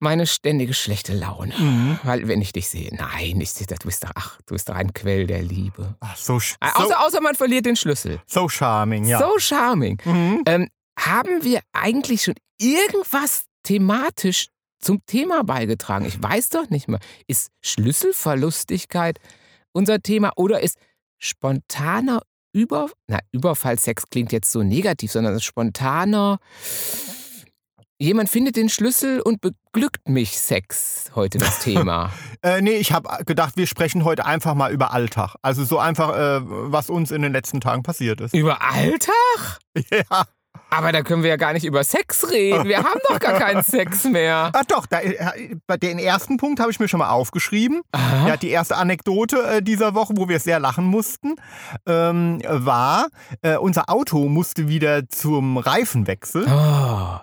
meine 0.00 0.26
ständige 0.26 0.74
schlechte 0.74 1.14
Laune. 1.14 1.54
Mhm. 1.58 1.98
Weil, 2.02 2.28
wenn 2.28 2.40
ich 2.42 2.52
dich 2.52 2.68
sehe, 2.68 2.94
nein, 2.94 3.40
ich, 3.40 3.54
du 3.54 3.64
bist 3.84 4.04
doch, 4.04 4.10
ach, 4.14 4.38
du 4.46 4.54
bist 4.54 4.68
doch 4.68 4.74
ein 4.74 4.92
Quell 4.92 5.26
der 5.26 5.42
Liebe. 5.42 5.94
ach, 6.00 6.16
so, 6.16 6.36
Äh, 6.36 6.38
so, 6.38 6.82
Außer, 6.84 7.06
außer 7.06 7.20
man 7.20 7.34
verliert 7.34 7.66
den 7.66 7.76
Schlüssel. 7.76 8.20
so 8.26 8.48
charming, 8.48 9.04
ja. 9.04 9.18
So 9.18 9.38
charming. 9.38 10.00
Mhm. 10.04 10.42
Ähm, 10.46 10.68
haben 10.98 11.42
wir 11.42 11.60
eigentlich 11.72 12.24
schon 12.24 12.34
irgendwas 12.60 13.44
thematisch 13.62 14.48
zum 14.80 15.04
Thema 15.06 15.42
beigetragen? 15.44 16.04
Ich 16.06 16.22
weiß 16.22 16.50
doch 16.50 16.68
nicht 16.70 16.88
mehr. 16.88 17.00
Ist 17.26 17.48
Schlüsselverlustigkeit 17.62 19.18
unser 19.72 20.00
Thema 20.00 20.32
oder 20.36 20.60
ist 20.60 20.76
spontaner 21.18 22.22
Über, 22.54 22.88
na, 23.08 23.18
Überfallsex 23.32 24.04
klingt 24.10 24.30
jetzt 24.30 24.52
so 24.52 24.62
negativ, 24.62 25.10
sondern 25.10 25.40
spontaner, 25.40 26.38
jemand 27.98 28.28
findet 28.30 28.54
den 28.54 28.68
Schlüssel 28.68 29.20
und 29.20 29.40
beglückt 29.40 30.08
mich 30.08 30.38
Sex 30.38 31.10
heute 31.16 31.38
das 31.38 31.60
Thema. 31.60 32.12
Äh, 32.44 32.60
nee, 32.60 32.72
ich 32.72 32.92
habe 32.92 33.24
gedacht, 33.24 33.56
wir 33.56 33.66
sprechen 33.66 34.04
heute 34.04 34.26
einfach 34.26 34.52
mal 34.52 34.70
über 34.70 34.92
Alltag. 34.92 35.34
Also 35.40 35.64
so 35.64 35.78
einfach, 35.78 36.14
äh, 36.14 36.40
was 36.44 36.90
uns 36.90 37.10
in 37.10 37.22
den 37.22 37.32
letzten 37.32 37.62
Tagen 37.62 37.82
passiert 37.82 38.20
ist. 38.20 38.34
Über 38.34 38.60
Alltag? 38.60 39.60
Ja. 39.90 40.26
Aber 40.70 40.90
da 40.90 41.02
können 41.02 41.22
wir 41.22 41.30
ja 41.30 41.36
gar 41.36 41.52
nicht 41.52 41.64
über 41.64 41.84
Sex 41.84 42.30
reden. 42.30 42.64
Wir 42.66 42.78
haben 42.78 42.98
doch 43.08 43.20
gar 43.20 43.38
keinen 43.38 43.62
Sex 43.62 44.04
mehr. 44.04 44.50
Ah 44.54 44.62
doch, 44.68 44.86
da, 44.86 45.00
äh, 45.00 45.56
bei 45.66 45.76
den 45.76 45.98
ersten 45.98 46.36
Punkt 46.36 46.60
habe 46.60 46.70
ich 46.70 46.78
mir 46.78 46.88
schon 46.88 46.98
mal 46.98 47.10
aufgeschrieben. 47.10 47.82
Aha. 47.92 48.28
Ja, 48.28 48.36
die 48.36 48.50
erste 48.50 48.76
Anekdote 48.76 49.36
äh, 49.42 49.62
dieser 49.62 49.94
Woche, 49.94 50.14
wo 50.16 50.28
wir 50.28 50.38
sehr 50.38 50.60
lachen 50.60 50.84
mussten, 50.84 51.36
ähm, 51.86 52.40
war, 52.44 53.08
äh, 53.42 53.56
unser 53.56 53.88
Auto 53.90 54.28
musste 54.28 54.68
wieder 54.68 55.08
zum 55.08 55.58
Reifenwechsel. 55.58 56.46
Oh, 56.48 57.18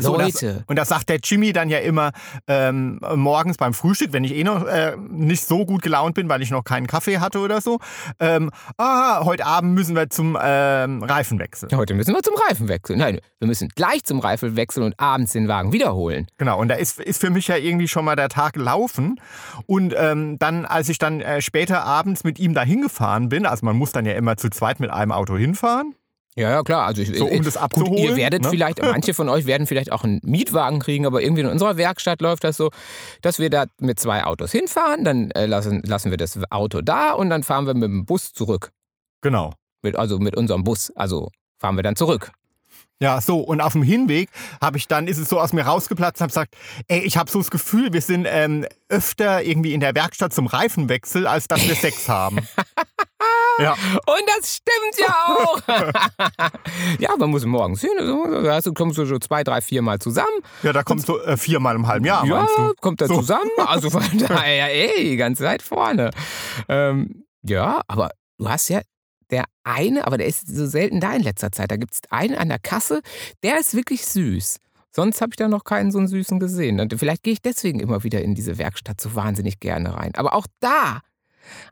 So, 0.00 0.16
Leute. 0.16 0.54
Das, 0.54 0.62
und 0.66 0.76
das 0.76 0.88
sagt 0.88 1.08
der 1.08 1.18
Jimmy 1.22 1.52
dann 1.52 1.68
ja 1.68 1.78
immer 1.78 2.12
ähm, 2.48 3.00
morgens 3.14 3.56
beim 3.56 3.74
Frühstück, 3.74 4.12
wenn 4.12 4.24
ich 4.24 4.34
eh 4.34 4.44
noch 4.44 4.66
äh, 4.66 4.96
nicht 5.08 5.46
so 5.46 5.64
gut 5.64 5.82
gelaunt 5.82 6.14
bin, 6.14 6.28
weil 6.28 6.42
ich 6.42 6.50
noch 6.50 6.64
keinen 6.64 6.86
Kaffee 6.86 7.18
hatte 7.18 7.38
oder 7.38 7.60
so. 7.60 7.78
Ähm, 8.18 8.50
ah, 8.76 9.24
heute 9.24 9.46
Abend 9.46 9.74
müssen 9.74 9.94
wir 9.94 10.10
zum 10.10 10.36
ähm, 10.40 11.02
Reifenwechsel. 11.02 11.68
Heute 11.74 11.94
müssen 11.94 12.14
wir 12.14 12.22
zum 12.22 12.34
Reifenwechsel. 12.48 12.96
Nein, 12.96 13.20
wir 13.38 13.48
müssen 13.48 13.68
gleich 13.68 14.04
zum 14.04 14.18
Reifenwechsel 14.18 14.82
und 14.82 14.98
abends 14.98 15.32
den 15.32 15.48
Wagen 15.48 15.72
wiederholen. 15.72 16.26
Genau, 16.38 16.60
und 16.60 16.68
da 16.68 16.74
ist, 16.74 17.00
ist 17.00 17.20
für 17.20 17.30
mich 17.30 17.48
ja 17.48 17.56
irgendwie 17.56 17.88
schon 17.88 18.04
mal 18.04 18.16
der 18.16 18.28
Tag 18.28 18.54
gelaufen. 18.54 19.20
Und 19.66 19.94
ähm, 19.96 20.38
dann, 20.38 20.64
als 20.64 20.88
ich 20.88 20.98
dann 20.98 21.20
äh, 21.20 21.40
später 21.40 21.84
abends 21.84 22.24
mit 22.24 22.38
ihm 22.38 22.54
da 22.54 22.62
hingefahren 22.62 23.28
bin, 23.28 23.46
also 23.46 23.64
man 23.64 23.76
muss 23.76 23.92
dann 23.92 24.06
ja 24.06 24.14
immer 24.14 24.36
zu 24.36 24.50
zweit 24.50 24.80
mit 24.80 24.90
einem 24.90 25.12
Auto 25.12 25.36
hinfahren. 25.36 25.94
Ja, 26.36 26.50
ja, 26.50 26.62
klar. 26.62 26.86
Also 26.86 27.02
ich, 27.02 27.16
So, 27.16 27.26
um 27.26 27.44
das 27.44 27.54
Gut, 27.54 27.62
abzuholen, 27.62 27.96
ihr 27.96 28.16
werdet 28.16 28.42
ne? 28.42 28.50
vielleicht, 28.50 28.82
manche 28.82 29.14
von 29.14 29.28
euch 29.28 29.46
werden 29.46 29.66
vielleicht 29.66 29.92
auch 29.92 30.02
einen 30.02 30.20
Mietwagen 30.24 30.80
kriegen, 30.80 31.06
aber 31.06 31.22
irgendwie 31.22 31.42
in 31.42 31.48
unserer 31.48 31.76
Werkstatt 31.76 32.20
läuft 32.20 32.44
das 32.44 32.56
so, 32.56 32.70
dass 33.22 33.38
wir 33.38 33.50
da 33.50 33.66
mit 33.78 34.00
zwei 34.00 34.24
Autos 34.24 34.50
hinfahren, 34.50 35.04
dann 35.04 35.30
äh, 35.30 35.46
lassen, 35.46 35.82
lassen 35.84 36.10
wir 36.10 36.18
das 36.18 36.38
Auto 36.50 36.80
da 36.80 37.12
und 37.12 37.30
dann 37.30 37.44
fahren 37.44 37.66
wir 37.66 37.74
mit 37.74 37.84
dem 37.84 38.04
Bus 38.04 38.32
zurück. 38.32 38.72
Genau. 39.22 39.52
Mit, 39.82 39.96
also 39.96 40.18
mit 40.18 40.36
unserem 40.36 40.64
Bus. 40.64 40.90
Also 40.96 41.30
fahren 41.58 41.76
wir 41.76 41.82
dann 41.82 41.96
zurück. 41.96 42.32
Ja, 43.00 43.20
so, 43.20 43.40
und 43.40 43.60
auf 43.60 43.72
dem 43.72 43.82
Hinweg 43.82 44.30
habe 44.60 44.78
ich 44.78 44.88
dann, 44.88 45.08
ist 45.08 45.18
es 45.18 45.28
so 45.28 45.40
aus 45.40 45.52
mir 45.52 45.62
rausgeplatzt 45.62 46.20
und 46.20 46.22
habe 46.22 46.30
gesagt, 46.30 46.56
ey, 46.88 47.00
ich 47.00 47.16
habe 47.16 47.30
so 47.30 47.38
das 47.38 47.50
Gefühl, 47.50 47.92
wir 47.92 48.00
sind 48.00 48.26
ähm, 48.28 48.66
öfter 48.88 49.42
irgendwie 49.42 49.74
in 49.74 49.80
der 49.80 49.94
Werkstatt 49.94 50.32
zum 50.32 50.46
Reifenwechsel, 50.46 51.26
als 51.26 51.48
dass 51.48 51.66
wir 51.66 51.74
Sex 51.74 52.08
haben. 52.08 52.38
ja, 53.60 53.72
Und 53.72 54.22
das 54.36 54.56
stimmt 54.56 54.98
ja 54.98 55.14
auch. 55.26 55.60
ja, 56.98 57.16
man 57.16 57.30
muss 57.30 57.44
morgens 57.44 57.80
hin. 57.80 57.90
Da 57.98 58.60
du- 58.60 58.72
kommst 58.74 58.98
du 58.98 59.04
so 59.06 59.18
zwei, 59.18 59.44
drei, 59.44 59.60
vier 59.60 59.82
Mal 59.82 59.98
zusammen. 59.98 60.28
ja, 60.62 60.72
da 60.72 60.82
kommt 60.82 61.04
so 61.06 61.20
äh, 61.22 61.36
viermal 61.36 61.74
im 61.76 61.86
halben 61.86 62.04
Jahr, 62.04 62.24
Ja, 62.26 62.46
du? 62.56 62.72
kommt 62.80 63.00
da 63.00 63.06
So. 63.06 63.16
zusammen. 63.16 63.50
Also 63.66 63.90
von 63.90 64.02
daher, 64.18 64.72
ey, 64.74 65.10
die 65.10 65.16
ganze 65.16 65.42
Zeit 65.44 65.62
vorne. 65.62 66.10
Ähm, 66.68 67.24
ja, 67.42 67.80
aber 67.88 68.10
du 68.38 68.48
hast 68.48 68.68
ja 68.68 68.80
der 69.30 69.44
eine, 69.64 70.06
aber 70.06 70.18
der 70.18 70.26
ist 70.26 70.46
so 70.48 70.66
selten 70.66 71.00
da 71.00 71.12
in 71.14 71.22
letzter 71.22 71.50
Zeit. 71.50 71.70
Da 71.70 71.76
gibt 71.76 71.92
es 71.94 72.00
einen 72.10 72.34
an 72.36 72.48
der 72.48 72.58
Kasse, 72.58 73.00
der 73.42 73.58
ist 73.58 73.74
wirklich 73.74 74.04
süß. 74.06 74.58
Sonst 74.94 75.20
habe 75.20 75.30
ich 75.32 75.36
da 75.36 75.48
noch 75.48 75.64
keinen 75.64 75.90
so 75.90 75.98
einen 75.98 76.06
süßen 76.06 76.38
gesehen. 76.38 76.78
Und 76.78 76.94
vielleicht 76.96 77.24
gehe 77.24 77.32
ich 77.32 77.42
deswegen 77.42 77.80
immer 77.80 78.04
wieder 78.04 78.22
in 78.22 78.34
diese 78.36 78.58
Werkstatt 78.58 79.00
so 79.00 79.16
wahnsinnig 79.16 79.58
gerne 79.58 79.92
rein. 79.94 80.12
Aber 80.14 80.34
auch 80.34 80.46
da, 80.60 81.00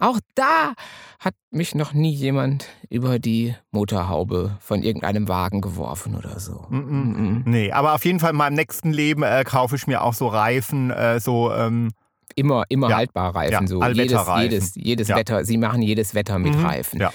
auch 0.01 0.19
da 0.35 0.75
hat 1.19 1.35
mich 1.51 1.75
noch 1.75 1.93
nie 1.93 2.13
jemand 2.13 2.67
über 2.91 3.19
die 3.19 3.55
Motorhaube 3.71 4.57
von 4.61 4.83
irgendeinem 4.83 5.29
Wagen 5.29 5.61
geworfen 5.61 6.17
oder 6.17 6.41
so. 6.41 6.67
Mm, 6.69 6.77
mm. 6.77 7.13
Mhm. 7.13 7.43
Nee, 7.47 7.73
aber 7.73 7.95
auf 7.95 8.05
jeden 8.05 8.19
Fall 8.21 8.31
in 8.31 8.37
meinem 8.37 8.55
nächsten 8.55 8.93
Leben 8.93 9.23
äh, 9.23 9.45
kaufe 9.45 9.77
ich 9.77 9.87
mir 9.87 10.03
auch 10.03 10.15
so 10.15 10.27
Reifen, 10.29 10.91
äh, 10.91 11.21
so, 11.21 11.53
ähm, 11.53 11.91
Immer, 12.35 12.65
immer 12.71 12.89
Ja. 12.89 12.97
haltbar 12.97 13.35
Reifen. 13.35 13.53
Ja, 13.53 13.67
so. 13.67 13.85
Jedes, 13.85 14.27
jedes, 14.41 14.75
jedes 14.75 15.09
Ja. 15.09 15.17
Wetter. 15.17 15.45
Sie 15.45 15.59
machen 15.59 15.83
jedes 15.83 16.15
Wetter 16.15 16.39
mit 16.39 16.57
Mhm. 16.57 16.65
Reifen. 16.65 16.99
ja. 16.99 17.13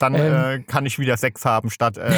Dann 0.00 0.14
Ähm. 0.16 0.20
äh, 0.34 0.58
kann 0.64 0.84
ich 0.84 0.98
wieder 0.98 1.16
Sex 1.16 1.44
haben, 1.44 1.70
statt 1.70 1.96
äh, 1.96 2.12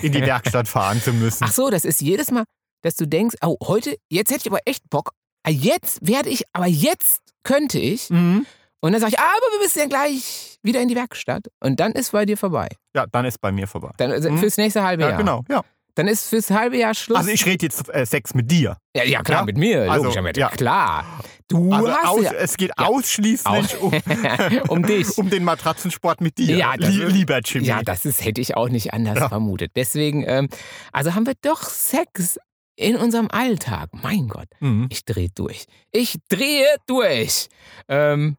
in 0.00 0.12
die 0.12 0.22
Werkstatt 0.26 0.68
fahren 0.68 1.02
zu 1.02 1.12
müssen. 1.12 1.44
Ach 1.44 1.52
so, 1.52 1.68
das 1.68 1.84
ist 1.84 2.00
jedes 2.00 2.30
Mal, 2.30 2.44
dass 2.80 2.94
du 2.96 3.06
denkst, 3.06 3.36
oh, 3.44 3.56
heute, 3.66 3.96
jetzt 4.08 4.30
hätte 4.30 4.40
ich 4.46 4.50
aber 4.50 4.60
echt 4.64 4.88
Bock. 4.88 5.10
Ah, 5.42 5.50
Jetzt 5.50 5.98
werde 6.06 6.30
ich, 6.30 6.44
aber 6.54 6.66
jetzt 6.66 7.20
könnte 7.42 7.78
ich. 7.78 8.08
Mhm. 8.08 8.46
Und 8.82 8.92
dann 8.92 9.00
sage 9.00 9.12
ich, 9.14 9.18
aber 9.18 9.28
wir 9.52 9.58
müssen 9.60 9.78
ja 9.78 9.86
gleich 9.86 10.58
wieder 10.62 10.80
in 10.80 10.88
die 10.88 10.96
Werkstatt. 10.96 11.46
Und 11.60 11.80
dann 11.80 11.92
ist 11.92 12.12
bei 12.12 12.26
dir 12.26 12.36
vorbei. 12.36 12.68
Ja, 12.94 13.06
dann 13.06 13.24
ist 13.24 13.40
bei 13.40 13.52
mir 13.52 13.66
vorbei. 13.66 13.90
Dann 13.96 14.10
also 14.12 14.30
Mhm. 14.30 14.38
fürs 14.38 14.56
nächste 14.58 14.82
halbe 14.82 15.02
Ja, 15.04 15.10
Jahr. 15.10 15.18
genau, 15.18 15.44
ja. 15.48 15.62
Dann 15.94 16.08
ist 16.08 16.28
fürs 16.28 16.50
halbe 16.50 16.78
Jahr 16.78 16.94
Schluss. 16.94 17.18
Also 17.18 17.30
ich 17.30 17.44
rede 17.46 17.66
jetzt 17.66 17.88
äh, 17.94 18.04
Sex 18.06 18.34
mit 18.34 18.50
dir. 18.50 18.78
ja, 18.96 19.04
ja, 19.04 19.22
klar, 19.22 19.40
Ja? 19.40 19.44
mit 19.44 19.56
mir. 19.58 19.90
Also, 19.90 20.04
Logisch, 20.04 20.18
aber 20.18 20.36
ja. 20.36 20.48
klar. 20.48 21.04
Du 21.48 21.70
Also 21.70 21.92
hast 21.92 22.04
aus, 22.06 22.22
ja, 22.24 22.32
es 22.32 22.56
geht 22.56 22.78
ausschließlich 22.78 23.78
um, 23.80 23.92
um 24.68 24.82
dich. 24.84 25.06
um 25.18 25.28
den 25.30 25.44
Matratzensport 25.44 26.20
mit 26.22 26.38
dir. 26.38 26.56
Ja, 26.56 26.76
das 26.78 26.88
Lie 26.94 27.04
lieber 27.06 27.38
Jimmy. 27.44 27.66
Ja, 27.66 27.82
das 27.82 28.06
ist, 28.06 28.24
hätte 28.24 28.40
ich 28.40 28.56
auch 28.56 28.70
nicht 28.70 28.94
anders 28.94 29.18
vermutet. 29.28 29.72
Deswegen, 29.76 30.24
ähm, 30.26 30.48
also 30.92 31.14
haben 31.14 31.26
wir 31.26 31.34
doch 31.42 31.62
Sex 31.62 32.38
in 32.74 32.96
unserem 32.96 33.28
Alltag. 33.30 33.90
Mein 33.92 34.28
Gott, 34.28 34.48
Mhm. 34.60 34.86
ich 34.90 35.04
drehe 35.04 35.28
durch. 35.34 35.66
Ich 35.92 36.16
drehe 36.28 36.66
durch. 36.86 37.48
Ähm, 37.88 38.36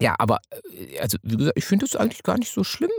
ja, 0.00 0.14
aber 0.18 0.38
äh, 0.72 0.98
also 1.00 1.18
wie 1.22 1.36
gesagt, 1.36 1.56
ich 1.58 1.64
finde 1.64 1.86
das 1.86 1.96
eigentlich 1.96 2.22
gar 2.22 2.38
nicht 2.38 2.52
so 2.52 2.64
schlimm. 2.64 2.90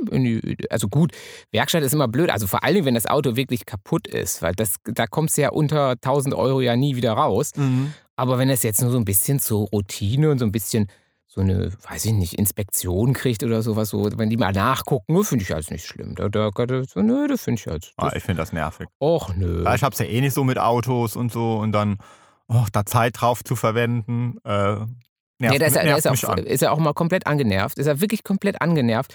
Also 0.70 0.88
gut, 0.88 1.12
Werkstatt 1.52 1.84
ist 1.84 1.94
immer 1.94 2.08
blöd. 2.08 2.30
Also 2.30 2.48
vor 2.48 2.64
allem, 2.64 2.86
wenn 2.86 2.94
das 2.96 3.06
Auto 3.08 3.36
wirklich 3.36 3.66
kaputt 3.66 4.08
ist, 4.08 4.42
weil 4.42 4.54
das, 4.54 4.76
da 4.86 5.08
kommst 5.08 5.38
du 5.38 5.42
ja 5.42 5.50
unter 5.50 5.92
1000 5.92 6.36
Euro 6.36 6.62
ja 6.62 6.76
nie 6.76 6.96
wieder 6.96 7.14
raus. 7.14 7.52
Mhm. 7.56 7.94
Aber 8.16 8.38
wenn 8.38 8.50
es 8.50 8.64
jetzt 8.64 8.82
nur 8.82 8.92
so 8.92 8.98
ein 8.98 9.06
bisschen 9.06 9.40
zur 9.40 9.68
Routine 9.70 10.30
und 10.30 10.38
so 10.40 10.46
ein 10.46 10.52
bisschen 10.52 10.88
so 11.34 11.40
eine, 11.40 11.72
weiß 11.90 12.06
ich 12.06 12.12
nicht, 12.12 12.34
Inspektion 12.34 13.14
kriegt 13.14 13.42
oder 13.42 13.62
sowas, 13.62 13.90
so, 13.90 14.10
wenn 14.18 14.30
die 14.30 14.36
mal 14.36 14.52
nachgucken, 14.52 15.14
ne, 15.14 15.24
finde 15.24 15.44
ich 15.44 15.56
als 15.56 15.72
nicht 15.72 15.86
schlimm. 15.86 16.14
Da, 16.14 16.28
da, 16.28 16.50
da, 16.52 16.84
so, 16.84 17.02
nö, 17.02 17.26
das 17.28 17.44
finde 17.44 17.62
ich 17.62 17.72
als. 17.72 17.94
Ah, 17.96 18.08
Das, 18.08 18.16
ich 18.18 18.24
finde 18.24 18.42
das 18.42 18.52
nervig. 18.52 18.88
och, 19.00 19.34
nö. 19.36 19.64
Ich 19.74 19.82
hab's 19.82 20.00
ja 20.00 20.06
eh 20.06 20.20
nicht 20.20 20.34
so 20.34 20.44
mit 20.44 20.60
Autos 20.60 21.16
und 21.16 21.32
so 21.32 21.56
und 21.56 21.72
dann 21.72 22.00
oh, 22.50 22.66
da 22.74 22.86
Zeit 22.86 23.22
drauf 23.22 23.46
zu 23.46 23.56
verwenden, 23.56 24.40
äh, 24.44 24.76
nervt, 25.42 25.54
Ja, 25.56 25.60
da 25.60 25.66
ist 25.66 25.76
er, 25.76 25.84
da 25.86 25.96
ist, 25.98 26.06
er 26.06 26.12
auch, 26.30 26.38
ist 26.38 26.62
er 26.64 26.72
auch 26.72 26.78
mal 26.80 26.94
komplett 26.94 27.28
angenervt. 27.28 27.78
Ist 27.78 27.88
er 27.88 28.00
wirklich 28.00 28.24
komplett 28.24 28.62
angenervt. 28.62 29.14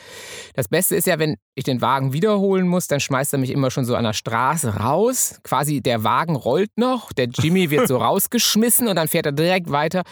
Das 0.54 0.68
Beste 0.68 0.94
ist 0.96 1.06
ja, 1.06 1.18
wenn 1.18 1.36
ich 1.54 1.64
den 1.64 1.80
Wagen 1.80 2.12
wiederholen 2.12 2.68
muss, 2.68 2.86
dann 2.88 3.00
schmeißt 3.00 3.32
er 3.32 3.38
mich 3.38 3.50
immer 3.50 3.70
schon 3.70 3.84
so 3.84 3.96
an 3.96 4.04
der 4.04 4.12
Straße 4.12 4.76
raus. 4.76 5.40
Quasi 5.44 5.80
der 5.80 6.04
Wagen 6.04 6.36
rollt 6.36 6.70
noch, 6.76 7.12
der 7.12 7.26
Jimmy 7.28 7.70
wird 7.70 7.88
so 7.88 7.96
rausgeschmissen 8.06 8.88
und 8.88 8.96
dann 8.96 9.08
fährt 9.08 9.26
er 9.26 9.32
direkt 9.32 9.70
weiter 9.70 10.02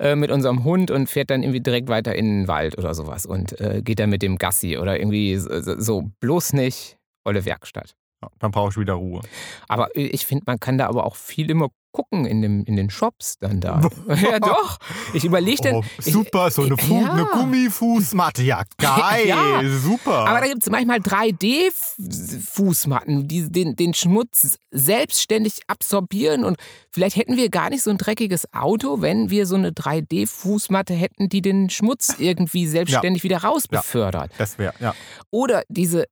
äh, 0.00 0.16
mit 0.16 0.30
unserem 0.30 0.64
Hund 0.64 0.90
und 0.90 1.08
fährt 1.08 1.30
dann 1.30 1.42
irgendwie 1.42 1.60
direkt 1.60 1.88
weiter 1.88 2.14
in 2.14 2.24
den 2.26 2.48
Wald 2.48 2.76
oder 2.78 2.94
sowas 2.94 3.26
und 3.26 3.60
äh, 3.60 3.82
geht 3.82 4.00
dann 4.00 4.10
mit 4.10 4.22
dem 4.22 4.38
Gassi 4.38 4.76
oder 4.78 4.98
irgendwie 4.98 5.36
so, 5.36 5.60
so- 5.60 5.78
so 5.80 6.10
bloß 6.20 6.54
nicht 6.54 6.96
olle 7.24 7.44
Werkstatt. 7.44 7.92
Ja, 8.22 8.28
dann 8.40 8.50
brauche 8.50 8.70
ich 8.70 8.76
wieder 8.76 8.94
Ruhe. 8.94 9.20
Aber 9.68 9.94
äh, 9.96 10.06
ich 10.06 10.26
finde, 10.26 10.42
man 10.46 10.58
kann 10.58 10.76
da 10.78 10.88
aber 10.88 11.04
auch 11.04 11.14
viel 11.14 11.50
immer 11.50 11.68
gucken 11.92 12.26
in, 12.26 12.42
dem, 12.42 12.64
in 12.64 12.76
den 12.76 12.90
Shops 12.90 13.38
dann 13.40 13.60
da. 13.60 13.80
ja, 14.08 14.38
doch. 14.40 14.78
Ich 15.14 15.24
überlege 15.24 15.62
dann. 15.62 15.74
Oh, 15.76 15.84
ich- 15.98 16.12
super, 16.12 16.50
so 16.50 16.62
eine, 16.62 16.76
Fu 16.76 17.00
Ja. 17.02 17.12
eine 17.12 17.24
Gummifußmatte. 17.26 18.42
Ja, 18.42 18.62
geil, 18.78 19.26
Ja. 19.28 19.60
super. 19.82 20.26
Aber 20.28 20.40
da 20.40 20.46
gibt 20.46 20.62
es 20.62 20.70
manchmal 20.70 20.98
3D-Fußmatten, 21.98 23.26
die 23.26 23.50
den, 23.50 23.76
den 23.76 23.94
Schmutz 23.94 24.58
selbstständig 24.70 25.60
absorbieren. 25.66 26.44
Und 26.44 26.56
vielleicht 26.90 27.16
hätten 27.16 27.36
wir 27.36 27.48
gar 27.48 27.70
nicht 27.70 27.82
so 27.82 27.90
ein 27.90 27.98
dreckiges 27.98 28.52
Auto, 28.52 29.00
wenn 29.00 29.30
wir 29.30 29.46
so 29.46 29.54
eine 29.56 29.70
3D-Fußmatte 29.70 30.94
hätten, 30.94 31.28
die 31.28 31.42
den 31.42 31.70
Schmutz 31.70 32.14
irgendwie 32.18 32.66
selbstständig 32.66 33.24
wieder 33.24 33.38
raus 33.38 33.64
Ja. 33.70 33.78
befördert. 33.80 34.30
das 34.38 34.58
wäre, 34.58 34.74
ja. 34.80 34.94
Oder 35.30 35.62
diese, 35.68 36.04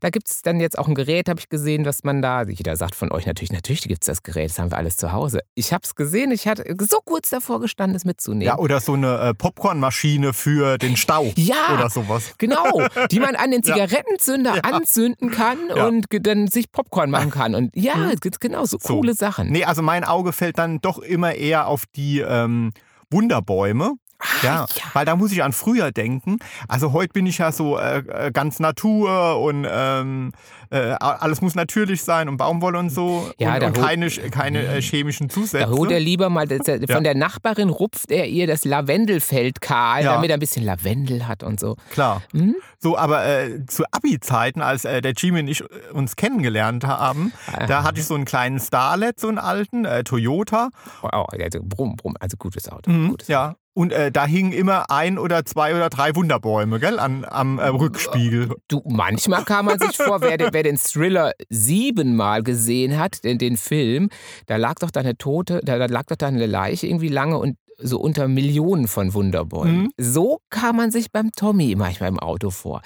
Da 0.00 0.10
gibt 0.10 0.30
es 0.30 0.42
dann 0.42 0.60
jetzt 0.60 0.78
auch 0.78 0.88
ein 0.88 0.94
Gerät, 0.94 1.28
habe 1.28 1.40
ich 1.40 1.48
gesehen, 1.48 1.84
dass 1.84 2.04
man 2.04 2.22
da, 2.22 2.42
jeder 2.42 2.76
sagt 2.76 2.94
von 2.94 3.10
euch 3.12 3.26
natürlich, 3.26 3.52
natürlich 3.52 3.82
gibt 3.82 4.02
es 4.02 4.06
das 4.06 4.22
Gerät, 4.22 4.50
das 4.50 4.58
haben 4.58 4.70
wir 4.70 4.78
alles 4.78 4.96
zu 4.96 5.12
Hause. 5.12 5.40
Ich 5.54 5.72
habe 5.72 5.82
es 5.84 5.94
gesehen, 5.94 6.30
ich 6.32 6.46
hatte 6.48 6.64
so 6.80 6.98
kurz 7.04 7.30
davor 7.30 7.60
gestanden, 7.60 7.96
es 7.96 8.04
mitzunehmen. 8.04 8.42
Ja, 8.46 8.58
oder 8.58 8.80
so 8.80 8.94
eine 8.94 9.18
äh, 9.18 9.34
Popcornmaschine 9.34 10.32
für 10.32 10.78
den 10.78 10.96
Stau. 10.96 11.32
Ja, 11.36 11.74
Oder 11.74 11.90
sowas. 11.90 12.32
Genau, 12.38 12.82
die 13.10 13.20
man 13.20 13.36
an 13.36 13.50
den. 13.50 13.62
Zigarettenzünder 13.68 14.54
Ja. 14.56 14.60
anzünden 14.62 15.30
kann 15.30 15.58
Ja. 15.74 15.86
und 15.86 16.06
dann 16.10 16.48
sich 16.48 16.70
Popcorn 16.72 17.10
machen 17.10 17.30
kann. 17.30 17.54
Und 17.54 17.74
ja, 17.76 18.10
es 18.12 18.20
gibt 18.20 18.40
genau 18.40 18.64
so 18.64 18.78
So. 18.80 18.94
coole 18.94 19.14
Sachen. 19.14 19.50
Nee, 19.50 19.64
also 19.64 19.82
mein 19.82 20.04
Auge 20.18 20.32
fällt 20.32 20.58
dann 20.58 20.80
doch 20.80 20.98
immer 20.98 21.34
eher 21.34 21.68
auf 21.68 21.84
die 21.94 22.18
ähm, 22.18 22.72
Wunderbäume. 23.10 23.94
Ja, 24.42 24.66
ja. 24.68 24.84
weil 24.94 25.06
da 25.06 25.14
muss 25.14 25.30
ich 25.30 25.44
an 25.44 25.52
früher 25.52 25.92
denken. 25.92 26.38
Also 26.66 26.92
heute 26.92 27.12
bin 27.12 27.26
ich 27.26 27.38
ja 27.38 27.52
so 27.52 27.78
äh, 27.78 27.98
äh, 27.98 28.32
ganz 28.32 28.58
Natur 28.58 29.40
und 29.40 29.64
ähm, 29.70 30.32
äh, 30.70 30.94
alles 31.00 31.40
muss 31.40 31.54
natürlich 31.54 32.02
sein 32.02 32.28
und 32.28 32.36
Baumwolle 32.36 32.78
und 32.78 32.90
so 32.90 33.30
Ja, 33.38 33.54
und, 33.56 33.62
und 33.64 33.72
keine, 33.80 34.08
keine 34.10 34.62
äh, 34.66 34.80
chemischen 34.82 35.30
Zusätze. 35.30 35.64
Da 35.66 35.70
holt 35.70 35.90
er 35.90 36.00
lieber 36.00 36.28
mal, 36.30 36.46
das, 36.46 36.66
von 36.66 36.80
Ja. 36.88 37.00
der 37.00 37.14
Nachbarin 37.14 37.68
rupft 37.68 38.10
er 38.10 38.26
ihr 38.26 38.46
das 38.46 38.64
Lavendelfeld 38.64 39.60
kahl, 39.60 40.04
Ja. 40.04 40.14
damit 40.14 40.30
er 40.30 40.36
ein 40.36 40.40
bisschen 40.40 40.64
Lavendel 40.64 41.26
hat 41.28 41.42
und 41.42 41.60
so. 41.60 41.76
Klar. 41.90 42.22
Mhm. 42.32 42.56
So, 42.78 42.96
aber 42.96 43.26
äh, 43.26 43.66
zu 43.66 43.84
Abi-Zeiten, 43.90 44.60
als 44.62 44.84
äh, 44.84 45.00
der 45.00 45.12
Jimmy 45.12 45.40
und 45.40 45.48
ich 45.48 45.60
äh, 45.62 45.66
uns 45.92 46.16
kennengelernt 46.16 46.84
haben, 46.84 47.32
da 47.66 47.82
hatte 47.82 48.00
ich 48.00 48.06
so 48.06 48.14
einen 48.14 48.24
kleinen 48.24 48.60
Starlet, 48.60 49.18
so 49.18 49.28
einen 49.28 49.38
alten, 49.38 49.84
äh, 49.84 50.04
Toyota. 50.04 50.68
Oh, 51.02 51.08
oh, 51.12 51.24
also 51.42 51.60
brumm, 51.62 51.96
brumm, 51.96 52.14
also 52.20 52.36
gutes 52.36 52.68
Auto. 52.70 52.90
Mhm, 52.90 53.08
Gutes 53.10 53.28
ja. 53.28 53.54
Und 53.74 53.92
äh, 53.92 54.10
da 54.10 54.26
hingen 54.26 54.50
immer 54.52 54.90
ein 54.90 55.18
oder 55.18 55.44
zwei 55.44 55.72
oder 55.76 55.88
drei 55.88 56.16
Wunderbäume, 56.16 56.80
gell, 56.80 56.98
an, 56.98 57.24
am 57.24 57.60
äh, 57.60 57.68
Rückspiegel. 57.68 58.56
Du, 58.66 58.82
manchmal 58.86 59.44
kam 59.44 59.66
man 59.66 59.78
sich 59.78 59.96
vor, 59.96 60.20
wer, 60.20 60.36
den- 60.36 60.52
wer 60.58 60.64
den 60.64 60.76
Thriller 60.76 61.34
siebenmal 61.50 62.42
gesehen 62.42 62.98
hat, 62.98 63.22
den, 63.22 63.38
den 63.38 63.56
Film, 63.56 64.08
da 64.46 64.56
lag 64.56 64.74
doch 64.80 64.90
da 64.90 64.98
eine 64.98 65.16
Tote, 65.16 65.60
da, 65.62 65.78
da 65.78 65.86
lag 65.86 66.06
doch 66.06 66.16
da 66.16 66.26
eine 66.26 66.46
Leiche 66.46 66.88
irgendwie 66.88 67.08
lange 67.08 67.38
und 67.38 67.56
so 67.80 68.00
unter 68.00 68.26
Millionen 68.26 68.88
von 68.88 69.14
Wunderbäumen. 69.14 69.82
Mhm. 69.82 69.90
So 69.98 70.40
kam 70.50 70.78
man 70.78 70.90
sich 70.90 71.12
beim 71.12 71.30
Tommy 71.30 71.76
manchmal 71.76 72.08
im 72.08 72.18
Auto 72.18 72.50
vor. 72.50 72.82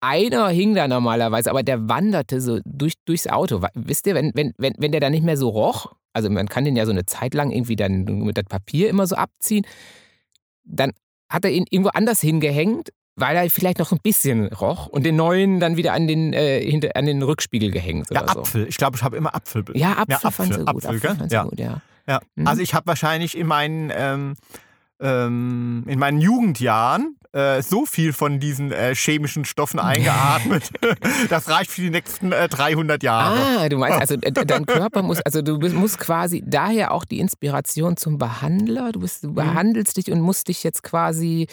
Einer 0.00 0.48
hing 0.48 0.74
da 0.74 0.88
normalerweise, 0.88 1.50
aber 1.50 1.62
der 1.62 1.86
wanderte 1.86 2.40
so 2.40 2.60
durch, 2.64 2.94
durchs 3.04 3.26
Auto. 3.26 3.60
Wisst 3.74 4.06
ihr, 4.06 4.14
wenn, 4.14 4.32
wenn, 4.34 4.54
wenn, 4.56 4.72
wenn 4.78 4.90
der 4.90 5.02
dann 5.02 5.12
nicht 5.12 5.22
mehr 5.22 5.36
so 5.36 5.50
roch, 5.50 5.92
also 6.14 6.30
man 6.30 6.48
kann 6.48 6.64
den 6.64 6.76
ja 6.76 6.86
so 6.86 6.92
eine 6.92 7.04
Zeit 7.04 7.34
lang 7.34 7.50
irgendwie 7.50 7.76
dann 7.76 8.04
mit 8.04 8.38
das 8.38 8.46
Papier 8.46 8.88
immer 8.88 9.06
so 9.06 9.16
abziehen, 9.16 9.66
dann 10.64 10.92
hat 11.28 11.44
er 11.44 11.50
ihn 11.50 11.66
irgendwo 11.68 11.90
anders 11.90 12.22
hingehängt, 12.22 12.88
weil 13.16 13.36
er 13.36 13.48
vielleicht 13.50 13.78
noch 13.78 13.92
ein 13.92 13.98
bisschen 14.02 14.46
roch 14.52 14.86
und 14.86 15.04
den 15.04 15.16
neuen 15.16 15.60
dann 15.60 15.76
wieder 15.76 15.92
an 15.92 16.06
den, 16.06 16.32
äh, 16.32 16.60
hinter, 16.60 16.90
an 16.96 17.06
den 17.06 17.22
Rückspiegel 17.22 17.70
gehängt 17.70 18.08
Ja, 18.10 18.22
oder 18.22 18.32
so. 18.32 18.40
Apfel. 18.40 18.66
Ich 18.68 18.76
glaube, 18.78 18.96
ich 18.96 19.02
habe 19.02 19.16
immer 19.16 19.34
Apfel. 19.34 19.64
Ja, 19.74 19.92
Apfel, 19.98 20.18
Ja, 20.22 20.30
fand 20.30 20.54
sie 20.54 20.60
Apfel, 20.60 20.64
gut. 20.74 20.84
Apfel, 20.86 21.10
Apfel 21.10 21.28
sie 21.28 21.34
Ja. 21.34 21.42
gut, 21.44 21.58
ja. 21.60 21.80
Ja. 22.08 22.20
Mhm. 22.34 22.46
Also 22.46 22.62
ich 22.62 22.74
habe 22.74 22.86
wahrscheinlich 22.86 23.36
in 23.36 23.46
meinen, 23.46 23.92
ähm, 23.94 24.34
ähm, 25.02 25.84
in 25.86 25.98
meinen 25.98 26.20
Jugendjahren 26.20 27.16
äh, 27.32 27.62
so 27.62 27.86
viel 27.86 28.12
von 28.12 28.40
diesen 28.40 28.72
äh, 28.72 28.94
chemischen 28.94 29.44
Stoffen 29.46 29.80
eingeatmet. 29.80 30.70
das 31.30 31.48
reicht 31.48 31.70
für 31.70 31.80
die 31.80 31.90
nächsten 31.90 32.30
äh, 32.30 32.46
300 32.48 33.02
Jahre. 33.02 33.38
Ah, 33.58 33.68
du 33.70 33.78
meinst, 33.78 34.00
also 34.00 34.16
dein 34.16 34.66
Körper 34.66 35.02
muss, 35.02 35.20
also 35.22 35.40
du 35.40 35.58
bist, 35.58 35.74
musst 35.74 35.98
quasi 35.98 36.42
daher 36.46 36.92
auch 36.92 37.04
die 37.06 37.20
Inspiration 37.20 37.96
zum 37.96 38.18
Behandler. 38.18 38.92
Du, 38.92 39.00
bist, 39.00 39.22
Mhm. 39.24 39.28
du 39.28 39.34
behandelst 39.34 39.96
dich 39.96 40.12
und 40.12 40.20
musst 40.20 40.48
dich 40.48 40.62
jetzt 40.62 40.82
quasi 40.82 41.46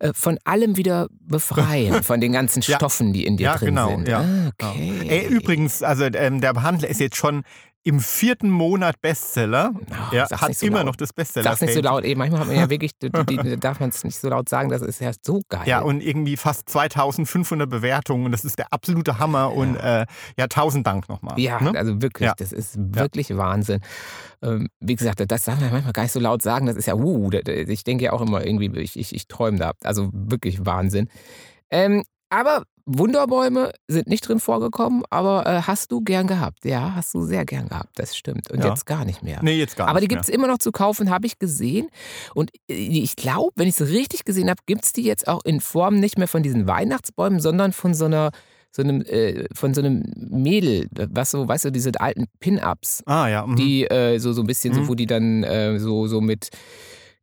äh, 0.00 0.12
von 0.14 0.38
allem 0.44 0.76
wieder 0.76 1.08
befreien, 1.20 2.02
von 2.02 2.20
den 2.20 2.32
ganzen 2.32 2.60
Ja. 2.62 2.76
Stoffen, 2.76 3.12
die 3.14 3.24
in 3.24 3.38
dir 3.38 3.44
Ja, 3.44 3.56
drin 3.56 3.68
genau, 3.68 3.88
sind. 3.88 4.08
ja. 4.08 4.20
Ah, 4.20 4.52
okay. 4.72 5.00
Ey, 5.08 5.26
übrigens, 5.28 5.82
also 5.82 6.04
ähm, 6.04 6.40
der 6.42 6.52
Behandler 6.52 6.88
ist 6.88 7.00
jetzt 7.00 7.16
schon 7.16 7.42
im 7.86 8.00
vierten 8.00 8.50
Monat 8.50 9.00
Bestseller. 9.00 9.70
Ach, 9.92 10.12
ja, 10.12 10.28
hat 10.28 10.56
so 10.56 10.66
immer 10.66 10.78
laut. 10.78 10.86
noch 10.86 10.96
das 10.96 11.12
Bestseller. 11.12 11.44
Sag's 11.44 11.60
nicht 11.60 11.74
so 11.74 11.80
laut, 11.80 12.04
ey, 12.04 12.16
manchmal 12.16 12.40
hat 12.40 12.48
man 12.48 12.56
ja 12.56 12.68
wirklich, 12.70 12.98
die, 12.98 13.10
die, 13.10 13.36
die, 13.36 13.56
darf 13.60 13.78
man 13.78 13.90
es 13.90 14.02
nicht 14.02 14.18
so 14.18 14.28
laut 14.28 14.48
sagen, 14.48 14.70
das 14.70 14.82
ist 14.82 15.00
ja 15.00 15.12
so 15.22 15.40
geil. 15.48 15.62
Ja, 15.66 15.82
und 15.82 16.02
irgendwie 16.02 16.36
fast 16.36 16.68
2500 16.68 17.70
Bewertungen. 17.70 18.24
Und 18.24 18.32
das 18.32 18.44
ist 18.44 18.58
der 18.58 18.72
absolute 18.72 19.20
Hammer. 19.20 19.52
Und 19.52 19.76
äh, 19.76 20.04
ja, 20.36 20.48
tausend 20.48 20.84
Dank 20.84 21.08
nochmal. 21.08 21.38
Ja, 21.38 21.60
ne? 21.60 21.78
also 21.78 22.02
wirklich, 22.02 22.26
Ja. 22.26 22.34
das 22.36 22.50
ist 22.50 22.74
wirklich 22.76 23.36
Wahnsinn. 23.36 23.80
Ähm, 24.42 24.68
wie 24.80 24.96
gesagt, 24.96 25.22
das 25.24 25.44
darf 25.44 25.60
man 25.60 25.70
manchmal 25.70 25.92
gar 25.92 26.02
nicht 26.02 26.12
so 26.12 26.18
laut 26.18 26.42
sagen. 26.42 26.66
Das 26.66 26.74
ist 26.74 26.86
ja, 26.86 26.96
uh, 26.96 27.30
ich 27.30 27.84
denke 27.84 28.04
ja 28.06 28.12
auch 28.12 28.20
immer 28.20 28.44
irgendwie, 28.44 28.80
ich, 28.80 28.98
ich, 28.98 29.14
ich 29.14 29.28
träume 29.28 29.58
da. 29.58 29.74
Also 29.84 30.10
wirklich 30.12 30.66
Wahnsinn. 30.66 31.08
Ähm, 31.70 32.02
aber 32.30 32.64
Wunderbäume 32.86 33.72
sind 33.88 34.06
nicht 34.06 34.26
drin 34.28 34.38
vorgekommen, 34.38 35.02
aber 35.10 35.44
äh, 35.46 35.62
hast 35.62 35.90
du 35.90 36.00
gern 36.00 36.26
gehabt. 36.28 36.64
Ja, 36.64 36.94
hast 36.94 37.12
du 37.14 37.22
sehr 37.24 37.44
gern 37.44 37.68
gehabt, 37.68 37.90
das 37.98 38.16
stimmt. 38.16 38.50
Und 38.50 38.60
Ja. 38.62 38.68
jetzt 38.70 38.86
gar 38.86 39.04
nicht 39.04 39.22
mehr. 39.24 39.40
Nee, 39.42 39.58
jetzt 39.58 39.76
gar 39.76 39.88
Aber 39.88 39.98
die 40.00 40.04
nicht 40.04 40.10
gibt 40.10 40.22
es 40.22 40.28
immer 40.28 40.46
noch 40.46 40.58
zu 40.58 40.70
kaufen, 40.72 41.10
habe 41.10 41.26
ich 41.26 41.38
gesehen. 41.40 41.88
Und 42.34 42.50
äh, 42.70 42.74
ich 42.74 43.16
glaube, 43.16 43.50
wenn 43.56 43.66
ich 43.68 43.78
es 43.80 43.88
richtig 43.88 44.24
gesehen 44.24 44.48
habe, 44.48 44.60
gibt 44.66 44.84
es 44.84 44.92
die 44.92 45.02
jetzt 45.02 45.26
auch 45.26 45.40
in 45.44 45.60
Form 45.60 45.96
nicht 45.98 46.16
mehr 46.16 46.28
von 46.28 46.42
diesen 46.44 46.66
Weihnachtsbäumen, 46.68 47.40
sondern 47.40 47.72
von 47.72 47.92
so 47.92 48.04
einer 48.06 48.30
so 48.72 48.82
einem, 48.82 49.00
äh, 49.02 49.46
von 49.54 49.72
so 49.72 49.80
einem 49.80 50.02
Mädel, 50.16 50.86
was 50.92 51.30
so, 51.30 51.48
weißt 51.48 51.64
du, 51.64 51.72
diese 51.72 51.92
alten 51.98 52.26
Pin-Ups. 52.40 53.02
Ah 53.06 53.26
ja. 53.26 53.46
mhm. 53.46 53.56
die 53.56 53.84
äh, 53.86 54.18
so, 54.18 54.34
so 54.34 54.42
ein 54.42 54.46
bisschen, 54.46 54.74
Mhm. 54.74 54.76
so, 54.84 54.88
wo 54.88 54.94
die 54.94 55.06
dann 55.06 55.42
äh, 55.44 55.78
so, 55.78 56.06
so 56.08 56.20
mit 56.20 56.50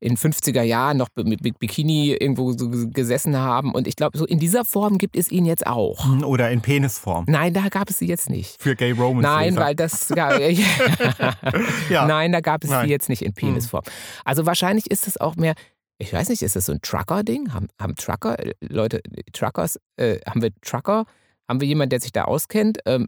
in 0.03 0.17
50er 0.17 0.61
Jahren 0.63 0.97
noch 0.97 1.07
mit 1.15 1.41
Bi- 1.41 1.53
Bikini 1.57 2.11
irgendwo 2.11 2.51
so 2.51 2.69
gesessen 2.69 3.37
haben. 3.37 3.73
Und 3.73 3.87
ich 3.87 3.95
glaube, 3.95 4.17
so 4.17 4.25
in 4.25 4.37
dieser 4.37 4.65
Form 4.65 4.97
gibt 4.97 5.15
es 5.15 5.31
ihn 5.31 5.45
jetzt 5.45 5.65
auch. 5.65 6.05
Mhm, 6.05 6.23
Oder 6.25 6.51
in 6.51 6.59
Penisform. 6.61 7.23
Nein, 7.29 7.53
da 7.53 7.69
gab 7.69 7.89
es 7.89 7.99
sie 7.99 8.07
jetzt 8.07 8.29
nicht. 8.29 8.61
Für 8.61 8.75
Gay 8.75 8.91
Romans. 8.91 9.23
Nein, 9.23 9.55
weil 9.55 9.75
das. 9.75 10.09
Ja, 10.09 10.37
Ja. 11.89 12.05
Nein, 12.05 12.31
da 12.31 12.41
gab 12.41 12.63
es 12.63 12.69
Nein. 12.69 12.85
die 12.87 12.91
jetzt 12.91 13.09
nicht 13.09 13.21
in 13.21 13.33
Penisform. 13.33 13.83
Also 14.25 14.45
wahrscheinlich 14.45 14.89
ist 14.91 15.07
es 15.07 15.17
auch 15.19 15.35
mehr. 15.35 15.53
Ich 15.99 16.11
weiß 16.11 16.29
nicht, 16.29 16.41
ist 16.41 16.55
das 16.55 16.65
so 16.65 16.73
ein 16.73 16.81
Trucker-Ding? 16.81 17.53
Haben, 17.53 17.67
haben 17.79 17.95
Trucker, 17.95 18.37
äh, 18.39 18.53
Leute, 18.61 19.01
Truckers, 19.31 19.79
äh, 19.97 20.19
haben 20.27 20.41
wir 20.41 20.49
Trucker? 20.61 21.05
Haben 21.47 21.61
wir 21.61 21.67
jemanden, 21.67 21.91
der 21.91 22.01
sich 22.01 22.11
da 22.11 22.25
auskennt? 22.25 22.79
Ähm, 22.85 23.07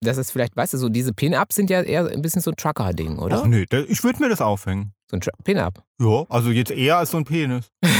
das 0.00 0.16
ist 0.16 0.30
vielleicht, 0.32 0.56
weißt 0.56 0.74
du, 0.74 0.78
so 0.78 0.88
diese 0.88 1.12
Pin-Ups 1.12 1.54
sind 1.54 1.70
ja 1.70 1.82
eher 1.82 2.06
ein 2.10 2.22
bisschen 2.22 2.42
so 2.42 2.50
ein 2.50 2.56
Trucker-Ding, 2.56 3.18
oder? 3.18 3.42
Ach 3.42 3.46
nee, 3.46 3.66
ich 3.88 4.02
würde 4.02 4.22
mir 4.22 4.28
das 4.28 4.40
aufhängen. 4.40 4.92
So 5.08 5.16
ein 5.16 5.20
Pin-Up. 5.44 5.84
Ja, 6.00 6.24
also 6.28 6.50
jetzt 6.50 6.70
eher 6.72 6.96
als 6.98 7.10
so 7.12 7.16
ein 7.18 7.24
Penis. 7.24 7.70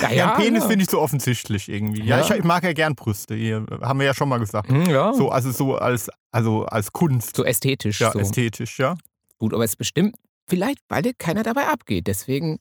Ja, 0.00 0.10
Ja, 0.10 0.32
ein 0.32 0.42
Penis 0.42 0.62
ja. 0.62 0.68
finde 0.68 0.84
ich 0.84 0.90
so 0.90 1.00
offensichtlich 1.00 1.68
irgendwie. 1.68 2.02
Ja, 2.02 2.18
Ja. 2.20 2.24
Ich, 2.24 2.30
ich 2.30 2.44
mag 2.44 2.64
ja 2.64 2.72
gern 2.72 2.94
Brüste. 2.94 3.34
Hier, 3.34 3.66
haben 3.82 3.98
wir 3.98 4.06
ja 4.06 4.14
schon 4.14 4.28
mal 4.28 4.38
gesagt. 4.38 4.70
Hm, 4.70 4.86
ja. 4.88 5.12
So, 5.12 5.18
So, 5.18 5.28
also 5.30 5.50
so 5.50 5.74
als, 5.76 6.08
also 6.32 6.64
als 6.64 6.92
Kunst. 6.92 7.38
ästhetisch. 7.38 8.00
ja, 8.00 8.10
so. 8.12 8.18
ästhetisch, 8.18 8.78
ja. 8.78 8.96
Gut, 9.38 9.52
aber 9.52 9.64
es 9.64 9.72
ist 9.72 9.76
bestimmt, 9.76 10.16
vielleicht, 10.48 10.78
weil 10.88 11.02
dir 11.02 11.12
keiner 11.12 11.42
dabei 11.42 11.66
abgeht. 11.66 12.06
Deswegen 12.06 12.58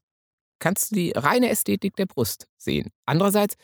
kannst 0.60 0.92
du 0.92 0.96
die 0.96 1.12
reine 1.16 1.50
Ästhetik 1.50 1.96
der 1.96 2.06
Brust 2.06 2.48
sehen. 2.58 2.90
Andererseits 3.06 3.56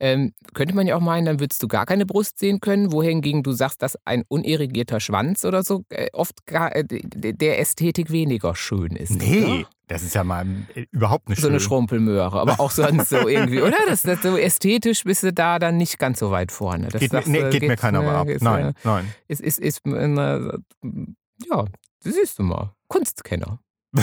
ähm, 0.00 0.32
könnte 0.54 0.74
man 0.74 0.86
ja 0.86 0.96
auch 0.96 1.00
meinen, 1.00 1.24
dann 1.24 1.40
würdest 1.40 1.62
du 1.62 1.68
gar 1.68 1.86
keine 1.86 2.04
Brust 2.06 2.38
sehen 2.38 2.60
können, 2.60 2.90
wohingegen 2.92 3.42
du 3.42 3.52
sagst, 3.52 3.80
dass 3.82 3.96
ein 4.04 4.24
unirrigierter 4.28 4.98
Schwanz 5.00 5.44
oder 5.44 5.62
so 5.62 5.84
äh, 5.90 6.08
oft 6.12 6.44
gar, 6.46 6.74
äh, 6.74 6.84
der 6.84 7.60
Ästhetik 7.60 8.10
weniger 8.10 8.54
schön 8.56 8.96
ist. 8.96 9.10
Nee, 9.12 9.42
oder? 9.60 9.68
das 9.86 10.02
ist 10.02 10.14
ja 10.14 10.24
mal 10.24 10.46
äh, 10.74 10.86
überhaupt 10.90 11.28
nicht 11.28 11.40
So 11.40 11.48
eine 11.48 11.60
schön. 11.60 11.68
Schrumpelmöhre, 11.68 12.40
aber 12.40 12.58
auch 12.60 12.70
sonst 12.72 13.08
so 13.10 13.28
irgendwie, 13.28 13.62
oder? 13.62 13.76
Das, 13.88 14.02
das 14.02 14.20
so 14.22 14.36
ästhetisch 14.36 15.04
bist 15.04 15.22
du 15.22 15.32
da 15.32 15.58
dann 15.58 15.76
nicht 15.76 15.98
ganz 15.98 16.18
so 16.18 16.30
weit 16.30 16.50
vorne. 16.52 16.88
Das 16.88 17.00
Geht, 17.00 17.12
mir, 17.12 17.18
sagst 17.18 17.28
nee, 17.30 17.40
du, 17.42 17.50
geht 17.50 17.62
mir 17.62 17.76
keiner 17.76 18.02
ne, 18.02 18.10
ab. 18.10 18.28
ist, 18.28 18.42
Nein, 18.42 18.74
nein. 18.82 19.12
Ist, 19.28 19.40
ist, 19.40 19.60
ist, 19.60 19.80
ja, 19.86 21.64
das 22.02 22.14
siehst 22.14 22.38
du 22.38 22.42
mal. 22.42 22.72
Kunstkenner. 22.88 23.60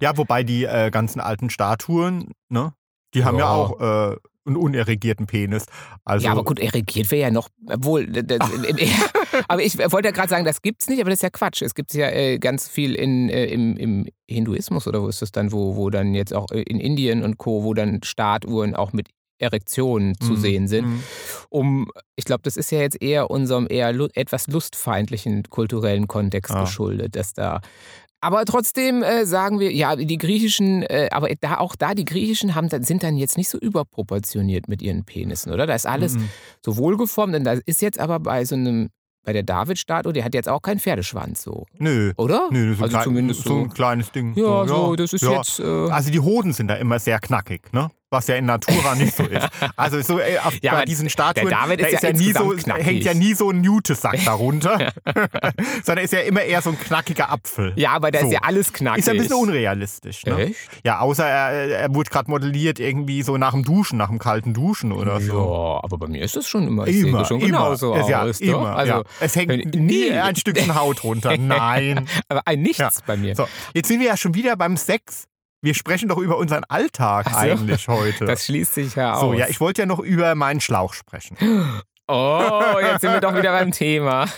Ja, 0.00 0.16
wobei 0.16 0.42
die 0.42 0.64
äh, 0.64 0.90
ganzen 0.90 1.20
alten 1.20 1.50
Statuen, 1.50 2.32
ne, 2.48 2.72
die 3.14 3.24
haben 3.24 3.38
ja, 3.38 3.44
Ja. 3.44 3.50
auch 3.50 4.12
äh, 4.12 4.16
einen 4.46 4.56
unerregierten 4.56 5.26
Penis. 5.26 5.64
Also, 6.04 6.26
ja, 6.26 6.32
aber 6.32 6.44
gut, 6.44 6.58
erigiert 6.58 7.10
wäre 7.10 7.22
ja 7.22 7.30
noch, 7.30 7.48
obwohl, 7.68 8.06
das, 8.06 8.38
aber 9.48 9.62
ich 9.62 9.78
wollte 9.78 10.08
ja 10.08 10.12
gerade 10.12 10.28
sagen, 10.28 10.44
das 10.44 10.62
gibt's 10.62 10.88
nicht, 10.88 11.00
aber 11.00 11.10
das 11.10 11.18
ist 11.18 11.22
ja 11.22 11.30
Quatsch. 11.30 11.62
Es 11.62 11.74
gibt 11.74 11.94
ja 11.94 12.08
äh, 12.10 12.38
ganz 12.38 12.68
viel 12.68 12.94
in, 12.94 13.28
äh, 13.28 13.46
im, 13.46 13.76
im 13.76 14.06
Hinduismus 14.28 14.86
oder 14.86 15.02
wo 15.02 15.08
ist 15.08 15.22
das 15.22 15.32
dann, 15.32 15.52
wo, 15.52 15.76
wo 15.76 15.90
dann 15.90 16.14
jetzt 16.14 16.34
auch 16.34 16.50
äh, 16.50 16.62
in 16.62 16.80
Indien 16.80 17.22
und 17.22 17.38
Co., 17.38 17.64
wo 17.64 17.74
dann 17.74 18.02
Statuen 18.02 18.74
auch 18.74 18.92
mit 18.92 19.08
Erektionen 19.38 20.14
zu 20.20 20.32
Mhm, 20.32 20.36
sehen 20.36 20.68
sind. 20.68 20.86
mhm. 20.86 21.02
Um, 21.50 21.90
ich 22.14 22.24
glaube, 22.24 22.42
das 22.44 22.56
ist 22.56 22.70
ja 22.70 22.78
jetzt 22.80 23.02
eher 23.02 23.30
unserem 23.30 23.66
eher 23.68 23.92
lu 23.92 24.06
etwas 24.14 24.46
lustfeindlichen 24.46 25.42
kulturellen 25.50 26.06
Kontext 26.06 26.52
Ah. 26.52 26.60
geschuldet, 26.62 27.16
dass 27.16 27.34
da 27.34 27.60
aber 28.24 28.44
trotzdem 28.44 29.02
äh, 29.02 29.26
sagen 29.26 29.60
wir, 29.60 29.72
ja, 29.72 29.94
die 29.96 30.18
griechischen, 30.18 30.82
äh, 30.82 31.08
aber 31.12 31.28
da, 31.40 31.58
auch 31.58 31.76
da, 31.76 31.94
die 31.94 32.04
griechischen 32.04 32.54
haben, 32.54 32.68
sind 32.84 33.02
dann 33.02 33.16
jetzt 33.16 33.36
nicht 33.36 33.48
so 33.48 33.58
überproportioniert 33.58 34.68
mit 34.68 34.82
ihren 34.82 35.04
Penissen, 35.04 35.52
oder? 35.52 35.66
Da 35.66 35.74
ist 35.74 35.86
alles 35.86 36.14
Mhm. 36.14 36.28
so 36.64 36.76
wohlgeformt. 36.76 37.34
Und 37.34 37.44
da 37.44 37.52
ist 37.66 37.82
jetzt 37.82 37.98
aber 38.00 38.18
bei 38.20 38.44
so 38.44 38.54
einem 38.54 38.88
bei 39.26 39.32
der 39.32 39.42
David-Statue, 39.42 40.12
der 40.12 40.22
hat 40.22 40.34
jetzt 40.34 40.50
auch 40.50 40.60
keinen 40.60 40.78
Pferdeschwanz 40.80 41.42
so, 41.42 41.64
Nö. 41.78 42.12
oder? 42.18 42.48
Nö, 42.50 42.74
so, 42.74 42.82
also 42.82 42.92
klein, 42.92 43.04
zumindest 43.04 43.42
so 43.44 43.48
so. 43.54 43.56
ein 43.62 43.70
kleines 43.70 44.12
Ding. 44.12 44.34
Ja, 44.36 44.66
so, 44.68 44.94
das 44.96 45.14
ist 45.14 45.22
ja. 45.22 45.32
jetzt. 45.38 45.60
Äh, 45.60 45.64
Also 45.64 46.10
die 46.10 46.20
Hoden 46.20 46.52
sind 46.52 46.68
da 46.68 46.74
immer 46.74 46.98
sehr 46.98 47.18
knackig, 47.20 47.72
ne? 47.72 47.90
Was 48.14 48.26
ja 48.28 48.36
in 48.36 48.46
Natura 48.46 48.94
nicht 48.94 49.16
so 49.16 49.24
ist. 49.24 49.48
Also 49.76 50.00
so 50.02 50.18
äh, 50.20 50.38
auf, 50.38 50.54
Ja, 50.62 50.74
bei 50.74 50.84
diesen 50.84 51.10
Statuen, 51.10 51.48
der 51.48 51.58
David 51.58 51.80
da 51.82 51.86
ist 51.86 52.02
ja 52.02 52.12
nie 52.12 52.32
so, 52.32 52.48
knackig. 52.50 52.86
hängt 52.86 53.04
ja 53.04 53.12
nie 53.14 53.34
so 53.34 53.50
ein 53.50 53.60
Newtesack 53.60 54.24
darunter, 54.24 54.92
sondern 55.84 56.04
ist 56.04 56.12
ja 56.12 56.20
immer 56.20 56.42
eher 56.42 56.62
so 56.62 56.70
ein 56.70 56.78
knackiger 56.78 57.30
Apfel. 57.30 57.72
ja, 57.76 57.90
aber 57.90 58.10
da 58.10 58.20
so. 58.20 58.26
ist 58.26 58.32
ja 58.32 58.40
alles 58.42 58.72
knackig. 58.72 59.00
Ist 59.00 59.06
ja 59.06 59.12
ein 59.14 59.18
bisschen 59.18 59.36
unrealistisch, 59.36 60.24
ne? 60.26 60.36
Echt? 60.46 60.56
Ja, 60.84 61.00
außer 61.00 61.26
er, 61.26 61.78
er 61.80 61.94
wurde 61.94 62.10
gerade 62.10 62.30
modelliert 62.30 62.78
irgendwie 62.78 63.22
so 63.22 63.36
nach 63.36 63.52
dem 63.52 63.64
Duschen, 63.64 63.98
nach 63.98 64.08
dem 64.08 64.18
kalten 64.18 64.54
Duschen 64.54 64.92
oder 64.92 65.20
so. 65.20 65.32
Ja, 65.32 65.84
aber 65.84 65.98
bei 65.98 66.06
mir 66.06 66.22
ist 66.24 66.36
das 66.36 66.46
schon 66.48 66.66
immer. 66.68 66.86
Ich 66.86 67.00
Immer, 67.00 67.24
schon 67.24 67.38
immer. 67.40 67.46
genauso 67.46 67.94
Ist 67.94 68.08
ja, 68.08 68.22
aus. 68.22 68.40
immer, 68.40 68.76
Also, 68.76 68.92
ja. 68.92 69.02
Es 69.20 69.34
hängt 69.36 69.74
nie 69.74 70.10
ein 70.12 70.36
Stückchen 70.36 70.74
Haut 70.74 71.02
runter. 71.04 71.36
Nein. 71.36 72.08
aber 72.28 72.42
ein 72.46 72.62
Nichts 72.62 72.78
Ja. 72.78 72.90
bei 73.06 73.16
mir. 73.16 73.34
So, 73.34 73.46
jetzt 73.74 73.88
sind 73.88 74.00
wir 74.00 74.06
ja 74.06 74.16
schon 74.16 74.34
wieder 74.34 74.56
beim 74.56 74.76
Sex. 74.76 75.24
Wir 75.64 75.72
sprechen 75.72 76.10
doch 76.10 76.18
über 76.18 76.36
unseren 76.36 76.62
Alltag 76.64 77.24
Ach 77.26 77.32
so. 77.32 77.38
eigentlich 77.38 77.88
heute. 77.88 78.26
Das 78.26 78.44
schließt 78.44 78.74
sich 78.74 78.96
ja 78.96 79.14
aus. 79.14 79.20
so, 79.20 79.32
ja, 79.32 79.48
ich 79.48 79.60
wollte 79.60 79.80
ja 79.80 79.86
noch 79.86 79.98
über 79.98 80.34
meinen 80.34 80.60
Schlauch 80.60 80.92
sprechen. 80.92 81.38
oh, 82.08 82.78
jetzt 82.80 83.02
sind 83.02 83.12
wir 83.12 83.20
doch 83.20 83.36
wieder 83.36 83.52
beim 83.52 83.70
Thema. 83.72 84.26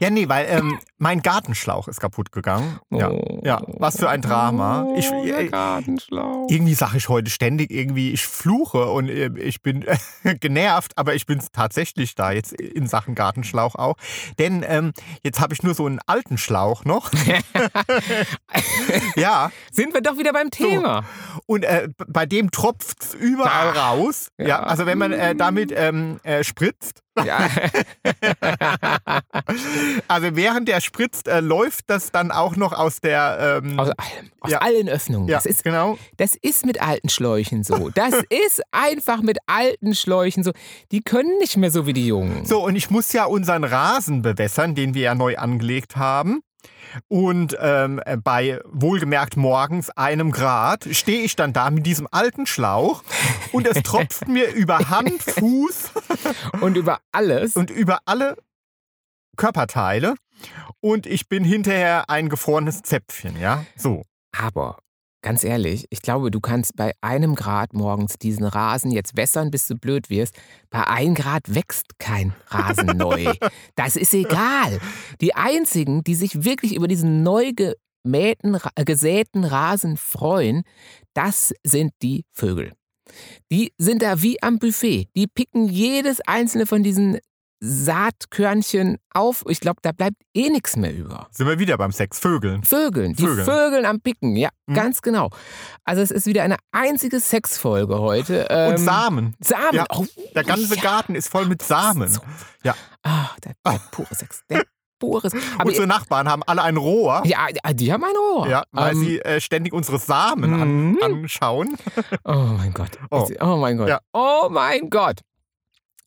Ja, 0.00 0.08
nee, 0.10 0.26
weil 0.28 0.46
ähm, 0.48 0.78
mein 0.98 1.20
Gartenschlauch 1.20 1.86
ist 1.86 2.00
kaputt 2.00 2.32
gegangen. 2.32 2.80
Ja, 2.90 3.10
Oh. 3.10 3.40
ja, 3.44 3.60
was 3.66 3.98
für 3.98 4.08
ein 4.08 4.22
Drama. 4.22 4.86
Ich, 4.96 5.10
oh, 5.12 5.22
der 5.24 5.40
äh, 5.40 5.48
Gartenschlauch. 5.48 6.46
irgendwie 6.48 6.72
sage 6.74 6.96
ich 6.96 7.08
heute 7.10 7.30
ständig 7.30 7.70
irgendwie, 7.70 8.12
ich 8.12 8.26
fluche 8.26 8.86
und 8.86 9.08
äh, 9.10 9.30
ich 9.38 9.60
bin 9.62 9.84
genervt, 10.40 10.92
aber 10.96 11.14
ich 11.14 11.26
bin 11.26 11.42
tatsächlich 11.52 12.14
da 12.14 12.32
jetzt 12.32 12.52
in 12.54 12.86
Sachen 12.88 13.14
Gartenschlauch 13.14 13.74
auch. 13.74 13.96
Denn 14.38 14.64
ähm, 14.66 14.92
jetzt 15.22 15.40
habe 15.40 15.52
ich 15.54 15.62
nur 15.62 15.74
so 15.74 15.84
einen 15.86 16.00
alten 16.06 16.38
Schlauch 16.38 16.84
noch. 16.86 17.10
ja, 19.16 19.50
Sind 19.70 19.94
wir 19.94 20.00
doch 20.00 20.18
wieder 20.18 20.32
beim 20.32 20.50
Thema. 20.50 21.04
und 21.46 21.64
äh, 21.64 21.88
bei 22.08 22.26
dem 22.26 22.50
tropft 22.50 23.02
es 23.02 23.14
überall 23.14 23.76
Ah, 23.76 23.90
raus. 23.90 24.28
Ja. 24.38 24.46
ja. 24.46 24.62
also 24.62 24.86
wenn 24.86 24.98
man 24.98 25.12
äh, 25.12 25.34
damit 25.34 25.72
ähm, 25.76 26.18
äh, 26.38 26.44
spritzt, 26.44 27.00
Ja. 27.24 27.48
also 30.08 30.34
während 30.36 30.68
der 30.68 30.80
spritzt, 30.80 31.28
äh, 31.28 31.40
läuft 31.40 31.88
das 31.88 32.10
dann 32.10 32.30
auch 32.30 32.56
noch 32.56 32.72
aus 32.72 33.00
der. 33.00 33.60
Ähm, 33.64 33.78
Aus 33.78 33.88
allem. 33.90 34.30
Aus 34.40 34.50
Ja. 34.50 34.58
allen 34.58 34.88
Öffnungen. 34.88 35.28
ja, 35.28 35.36
Das, 35.36 35.46
ist, 35.46 35.64
genau. 35.64 35.98
das 36.16 36.34
ist 36.40 36.64
mit 36.66 36.80
alten 36.82 37.08
Schläuchen 37.08 37.62
so. 37.64 37.90
Das 37.90 38.14
ist 38.46 38.62
einfach 38.70 39.22
mit 39.22 39.38
alten 39.46 39.94
Schläuchen 39.94 40.42
so. 40.44 40.52
Die 40.90 41.00
können 41.02 41.38
nicht 41.38 41.56
mehr 41.56 41.70
so 41.70 41.86
wie 41.86 41.92
die 41.92 42.06
Jungen. 42.06 42.44
So, 42.44 42.64
und 42.64 42.76
ich 42.76 42.90
muss 42.90 43.12
ja 43.12 43.24
unseren 43.24 43.64
Rasen 43.64 44.22
bewässern, 44.22 44.74
den 44.74 44.94
wir 44.94 45.02
ja 45.02 45.14
neu 45.14 45.36
angelegt 45.36 45.96
haben. 45.96 46.42
Und 47.08 47.56
ähm, 47.60 48.00
bei 48.22 48.60
wohlgemerkt 48.66 49.36
morgens 49.36 49.90
einem 49.90 50.30
Grad 50.30 50.86
stehe 50.92 51.22
ich 51.22 51.36
dann 51.36 51.52
da 51.52 51.70
mit 51.70 51.86
diesem 51.86 52.06
alten 52.10 52.46
Schlauch 52.46 53.02
und 53.52 53.66
es 53.66 53.82
tropft 53.82 54.28
mir 54.28 54.52
über 54.52 54.90
Hand, 54.90 55.22
Fuß 55.22 55.92
Und 56.60 56.76
über 56.76 57.00
alles. 57.12 57.56
und 57.56 57.70
über 57.70 58.00
alle 58.04 58.36
Körperteile. 59.36 60.14
Und 60.80 61.06
ich 61.06 61.28
bin 61.28 61.44
hinterher 61.44 62.10
ein 62.10 62.28
gefrorenes 62.28 62.82
Zäpfchen, 62.82 63.38
ja? 63.38 63.64
So. 63.76 64.02
Aber 64.36 64.78
ganz 65.22 65.44
ehrlich, 65.44 65.86
ich 65.90 66.02
glaube, 66.02 66.30
du 66.30 66.40
kannst 66.40 66.76
bei 66.76 66.92
einem 67.00 67.34
Grad 67.34 67.72
morgens 67.72 68.18
diesen 68.18 68.44
Rasen 68.44 68.90
jetzt 68.90 69.16
wässern, 69.16 69.50
bis 69.50 69.66
du 69.66 69.76
blöd 69.76 70.10
wirst. 70.10 70.34
Bei 70.70 70.86
einem 70.86 71.14
Grad 71.14 71.54
wächst 71.54 71.98
kein 71.98 72.34
Rasen 72.48 72.96
neu. 72.96 73.32
Das 73.74 73.96
ist 73.96 74.12
egal. 74.12 74.80
Die 75.20 75.34
einzigen, 75.34 76.04
die 76.04 76.14
sich 76.14 76.44
wirklich 76.44 76.74
über 76.74 76.88
diesen 76.88 77.22
neu 77.22 77.52
gemähten, 77.52 78.58
äh, 78.74 78.84
gesäten 78.84 79.44
Rasen 79.44 79.96
freuen, 79.96 80.62
das 81.14 81.54
sind 81.64 81.92
die 82.02 82.24
Vögel. 82.32 82.72
Die 83.50 83.72
sind 83.78 84.02
da 84.02 84.22
wie 84.22 84.42
am 84.42 84.58
Buffet. 84.58 85.08
Die 85.16 85.26
picken 85.26 85.68
jedes 85.68 86.20
einzelne 86.20 86.66
von 86.66 86.82
diesen 86.82 87.18
Saatkörnchen 87.64 88.98
auf. 89.14 89.44
Ich 89.48 89.60
glaube, 89.60 89.78
da 89.82 89.92
bleibt 89.92 90.16
eh 90.34 90.50
nichts 90.50 90.76
mehr 90.76 90.94
über. 90.94 91.28
Sind 91.30 91.46
wir 91.46 91.58
wieder 91.58 91.78
beim 91.78 91.92
Sex. 91.92 92.18
Vögeln. 92.18 92.62
Vögeln, 92.64 93.14
die 93.14 93.22
Vögeln. 93.24 93.44
Vögeln 93.44 93.86
am 93.86 94.00
Picken, 94.00 94.36
ja, 94.36 94.48
Mhm. 94.66 94.74
ganz 94.74 95.00
genau. 95.02 95.30
Also 95.84 96.02
es 96.02 96.10
ist 96.10 96.26
wieder 96.26 96.42
eine 96.42 96.56
einzige 96.72 97.20
Sexfolge 97.20 97.98
heute. 98.00 98.46
Ähm, 98.50 98.72
Und 98.72 98.78
Samen. 98.78 99.34
Samen. 99.40 99.74
Ja, 99.74 99.86
oh, 99.90 100.04
Der 100.34 100.44
ganze 100.44 100.74
ja. 100.74 100.82
Garten 100.82 101.14
ist 101.14 101.28
voll 101.28 101.46
mit 101.46 101.62
Samen. 101.62 102.08
So. 102.08 102.20
Ja. 102.64 102.74
Ah, 103.04 103.30
der, 103.44 103.52
der 103.64 103.80
pure 103.90 104.14
Sex. 104.14 104.42
Der 104.50 104.58
Sex. 104.58 104.68
Aber 105.58 105.66
Unsere 105.68 105.86
Nachbarn 105.88 106.28
haben 106.28 106.44
alle 106.46 106.62
ein 106.62 106.76
Rohr. 106.76 107.22
ja, 107.24 107.46
die 107.72 107.92
haben 107.92 108.04
ein 108.04 108.16
Ohr. 108.36 108.48
Ja, 108.48 108.62
weil 108.70 108.92
Ähm, 108.92 109.00
sie 109.04 109.18
äh, 109.20 109.40
ständig 109.40 109.72
unsere 109.72 109.98
Samen 109.98 110.54
an, 110.54 110.90
Mhm. 110.92 110.98
anschauen. 111.02 111.76
Oh 112.24 112.32
mein 112.56 112.72
Gott. 112.72 112.90
Oh. 113.10 113.28
Oh, 113.40 113.56
mein 113.56 113.76
Gott. 113.78 113.88
Ja. 113.88 113.98
Oh 114.12 114.48
mein 114.48 114.88
Gott. 114.90 115.18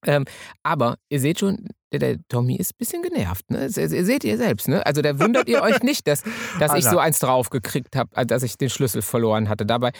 Ähm, 0.08 0.26
aber 0.64 0.98
ihr 1.10 1.20
seht 1.20 1.40
schon, 1.40 1.68
der, 1.92 2.00
der 2.00 2.18
Tommy 2.30 2.56
ist 2.56 2.74
ein 2.74 2.78
bisschen 2.78 3.02
genervt. 3.02 3.50
Ne? 3.50 3.70
Seht 3.70 4.24
ihr 4.24 4.38
selbst. 4.38 4.68
Ne? 4.68 4.86
Also 4.86 5.02
da 5.02 5.20
wundert 5.20 5.48
ihr 5.48 5.62
euch 5.64 5.82
nicht, 5.84 6.08
dass, 6.08 6.24
dass 6.60 6.74
ich 6.74 6.86
so 6.86 6.98
eins 6.98 7.20
draufgekriegt 7.20 7.96
habe, 7.96 8.26
dass 8.26 8.44
ich 8.44 8.58
den 8.58 8.70
Schlüssel 8.70 9.02
verloren 9.02 9.50
hatte. 9.50 9.66
Dabei 9.66 9.92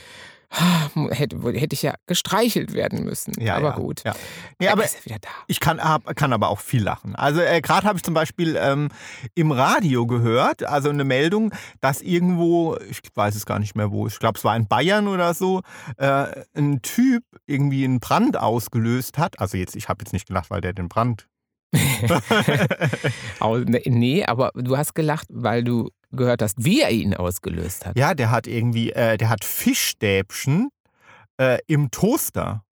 hätte, 1.12 1.38
hätte 1.54 1.74
ich 1.74 1.82
ja 1.82 1.96
gestreichelt 2.08 2.74
werden 2.74 3.04
müssen. 3.04 3.34
Ja, 3.42 3.56
aber 3.56 3.70
ja, 3.70 3.76
gut. 3.76 4.04
Ja. 4.04 4.16
Nee, 4.60 4.68
aber 4.70 4.84
ist 4.86 4.96
er 5.00 5.06
wieder 5.06 5.20
da. 5.20 5.30
ich 5.48 5.60
kann, 5.60 5.82
hab, 5.84 6.16
kann 6.16 6.34
aber 6.34 6.50
auch 6.50 6.60
viel 6.60 6.84
lachen. 6.84 7.16
Also 7.16 7.42
äh, 7.42 7.62
gerade 7.62 7.88
habe 7.88 7.98
ich 7.98 8.04
zum 8.04 8.14
Beispiel 8.14 8.58
ähm, 8.60 8.90
im 9.34 9.52
Radio 9.52 10.06
gehört, 10.08 10.64
also 10.64 10.90
eine 10.90 11.04
Meldung, 11.04 11.54
dass 11.82 12.02
irgendwo, 12.02 12.78
ich 12.90 13.00
weiß 13.14 13.36
es 13.36 13.46
gar 13.46 13.60
nicht 13.60 13.76
mehr 13.76 13.92
wo, 13.92 14.08
ich 14.08 14.20
glaube 14.20 14.38
es 14.38 14.44
war 14.44 14.56
in 14.56 14.68
Bayern 14.68 15.08
oder 15.08 15.34
so, 15.34 15.62
äh, 15.98 16.26
ein 16.56 16.82
Typ 16.82 17.24
irgendwie 17.46 17.84
einen 17.84 18.00
Brand 18.00 18.38
ausgelöst 18.38 19.18
hat. 19.18 19.40
Also 19.40 19.58
jetzt, 19.58 19.76
ich 19.76 19.90
habe 19.90 20.04
jetzt 20.04 20.14
nicht 20.14 20.28
gelacht, 20.28 20.50
weil 20.50 20.62
der 20.62 20.74
den 20.74 20.90
Brand 20.90 21.28
ne- 23.42 23.82
Nee, 23.86 24.26
aber 24.26 24.52
du 24.56 24.78
hast 24.78 24.96
gelacht, 24.96 25.28
weil 25.30 25.64
du 25.64 25.90
gehört 26.16 26.42
hast, 26.42 26.64
wie 26.64 26.82
er 26.82 26.92
ihn 26.92 27.14
ausgelöst 27.14 27.86
hat. 27.86 27.98
Ja, 27.98 28.14
der 28.14 28.32
hat 28.32 28.48
irgendwie, 28.48 28.92
äh, 28.92 29.18
der 29.18 29.30
hat 29.30 29.44
Fischstäbchen 29.44 30.70
äh, 31.38 31.60
im 31.68 31.92
Toaster. 31.92 32.64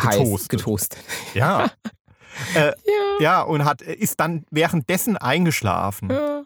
Heiß 0.00 0.18
getoastet. 0.18 0.48
getoastet. 0.50 0.98
Ja. 1.34 1.70
äh, 2.54 2.66
Ja. 2.68 2.72
ja, 3.20 3.42
und 3.42 3.64
hat, 3.64 3.80
ist 3.82 4.20
dann 4.20 4.44
währenddessen 4.50 5.16
eingeschlafen. 5.16 6.10
ja. 6.10 6.42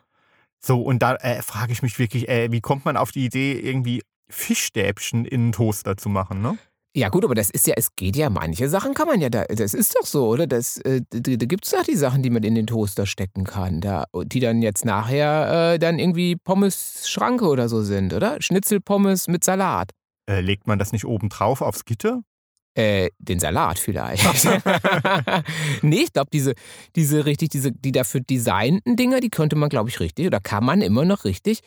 So, 0.62 0.82
und 0.82 1.00
da 1.00 1.14
äh, 1.16 1.40
frage 1.40 1.72
ich 1.72 1.80
mich 1.82 1.98
wirklich, 1.98 2.28
äh, 2.28 2.52
wie 2.52 2.60
kommt 2.60 2.84
man 2.84 2.98
auf 2.98 3.12
die 3.12 3.24
Idee, 3.24 3.58
irgendwie 3.58 4.02
Fischstäbchen 4.28 5.24
in 5.24 5.40
einen 5.40 5.52
Toaster 5.52 5.96
zu 5.96 6.10
machen, 6.10 6.42
ne? 6.42 6.58
Ja 6.92 7.08
gut, 7.08 7.24
aber 7.24 7.36
das 7.36 7.50
ist 7.50 7.68
ja, 7.68 7.74
es 7.76 7.94
geht 7.94 8.16
ja, 8.16 8.30
manche 8.30 8.68
Sachen 8.68 8.94
kann 8.94 9.06
man 9.06 9.20
ja 9.20 9.30
da, 9.30 9.44
das 9.44 9.74
ist 9.74 9.94
doch 9.94 10.04
so, 10.04 10.26
oder? 10.26 10.48
Das, 10.48 10.76
äh, 10.78 11.02
da, 11.10 11.46
gibt 11.46 11.64
es 11.64 11.70
doch 11.70 11.84
die 11.84 11.94
Sachen, 11.94 12.22
die 12.22 12.30
man 12.30 12.42
in 12.42 12.56
den 12.56 12.66
Toaster 12.66 13.06
stecken 13.06 13.44
kann, 13.44 13.80
da, 13.80 14.06
die 14.24 14.40
dann 14.40 14.60
jetzt 14.60 14.84
nachher 14.84 15.74
äh, 15.74 15.78
dann 15.78 16.00
irgendwie 16.00 16.34
Pommes-Schranke 16.34 17.46
oder 17.46 17.68
so 17.68 17.82
sind, 17.82 18.12
oder? 18.12 18.42
Schnitzelpommes 18.42 19.28
mit 19.28 19.44
Salat. 19.44 19.92
Äh, 20.28 20.40
legt 20.40 20.66
man 20.66 20.80
das 20.80 20.90
nicht 20.90 21.04
oben 21.04 21.28
drauf 21.28 21.62
aufs 21.62 21.84
Gitter? 21.84 22.22
Äh, 22.74 23.10
den 23.18 23.40
Salat 23.40 23.80
vielleicht. 23.80 24.24
nee, 25.82 26.02
ich 26.02 26.12
glaube, 26.12 26.30
diese, 26.32 26.54
diese 26.94 27.26
richtig, 27.26 27.48
diese, 27.48 27.72
die 27.72 27.90
dafür 27.90 28.20
designten 28.20 28.94
Dinger, 28.94 29.18
die 29.18 29.28
könnte 29.28 29.56
man, 29.56 29.68
glaube 29.68 29.88
ich, 29.88 29.98
richtig, 29.98 30.28
oder 30.28 30.38
kann 30.38 30.64
man 30.64 30.80
immer 30.80 31.04
noch 31.04 31.24
richtig 31.24 31.60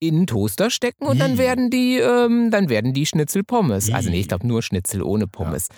in 0.00 0.16
den 0.16 0.26
Toaster 0.26 0.68
stecken 0.68 1.06
und 1.06 1.18
dann 1.18 1.38
werden 1.38 1.70
die, 1.70 1.98
ähm, 1.98 2.50
dann 2.50 2.68
werden 2.68 2.92
die 2.92 3.06
Schnitzelpommes. 3.06 3.90
Also 3.90 4.10
nee, 4.10 4.20
ich 4.20 4.28
glaube 4.28 4.46
nur 4.46 4.62
Schnitzel 4.62 5.02
ohne 5.02 5.26
Pommes. 5.26 5.68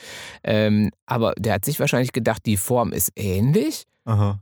Ähm, 0.42 0.90
aber 1.07 1.35
der 1.38 1.55
hat 1.55 1.64
sich 1.64 1.79
wahrscheinlich 1.79 2.12
gedacht, 2.12 2.42
die 2.45 2.57
Form 2.57 2.92
ist 2.92 3.12
ähnlich. 3.14 3.85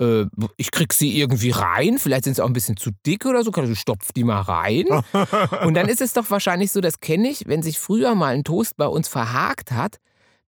Äh, 0.00 0.26
ich 0.57 0.70
krieg 0.70 0.92
sie 0.92 1.18
irgendwie 1.18 1.50
rein, 1.50 1.98
vielleicht 1.98 2.24
sind 2.24 2.37
sie 2.37 2.42
auch 2.42 2.46
ein 2.46 2.55
bisschen 2.55 2.76
zu 2.76 2.90
dick 3.07 3.26
oder 3.26 3.42
so, 3.44 3.50
also 3.53 3.74
stopf 3.74 4.12
die 4.12 4.24
mal 4.24 4.40
rein. 4.40 4.87
Und 5.64 5.74
dann 5.74 5.88
ist 5.88 6.00
es 6.00 6.14
doch 6.14 6.31
wahrscheinlich 6.31 6.72
so, 6.72 6.81
das 6.81 7.00
kenne 7.00 7.29
ich, 7.29 7.46
wenn 7.46 7.62
sich 7.62 7.79
früher 7.79 8.14
mal 8.14 8.35
ein 8.35 8.44
Toast 8.44 8.76
bei 8.76 8.87
uns 8.87 9.09
verhakt 9.09 9.72
hat, 9.72 9.98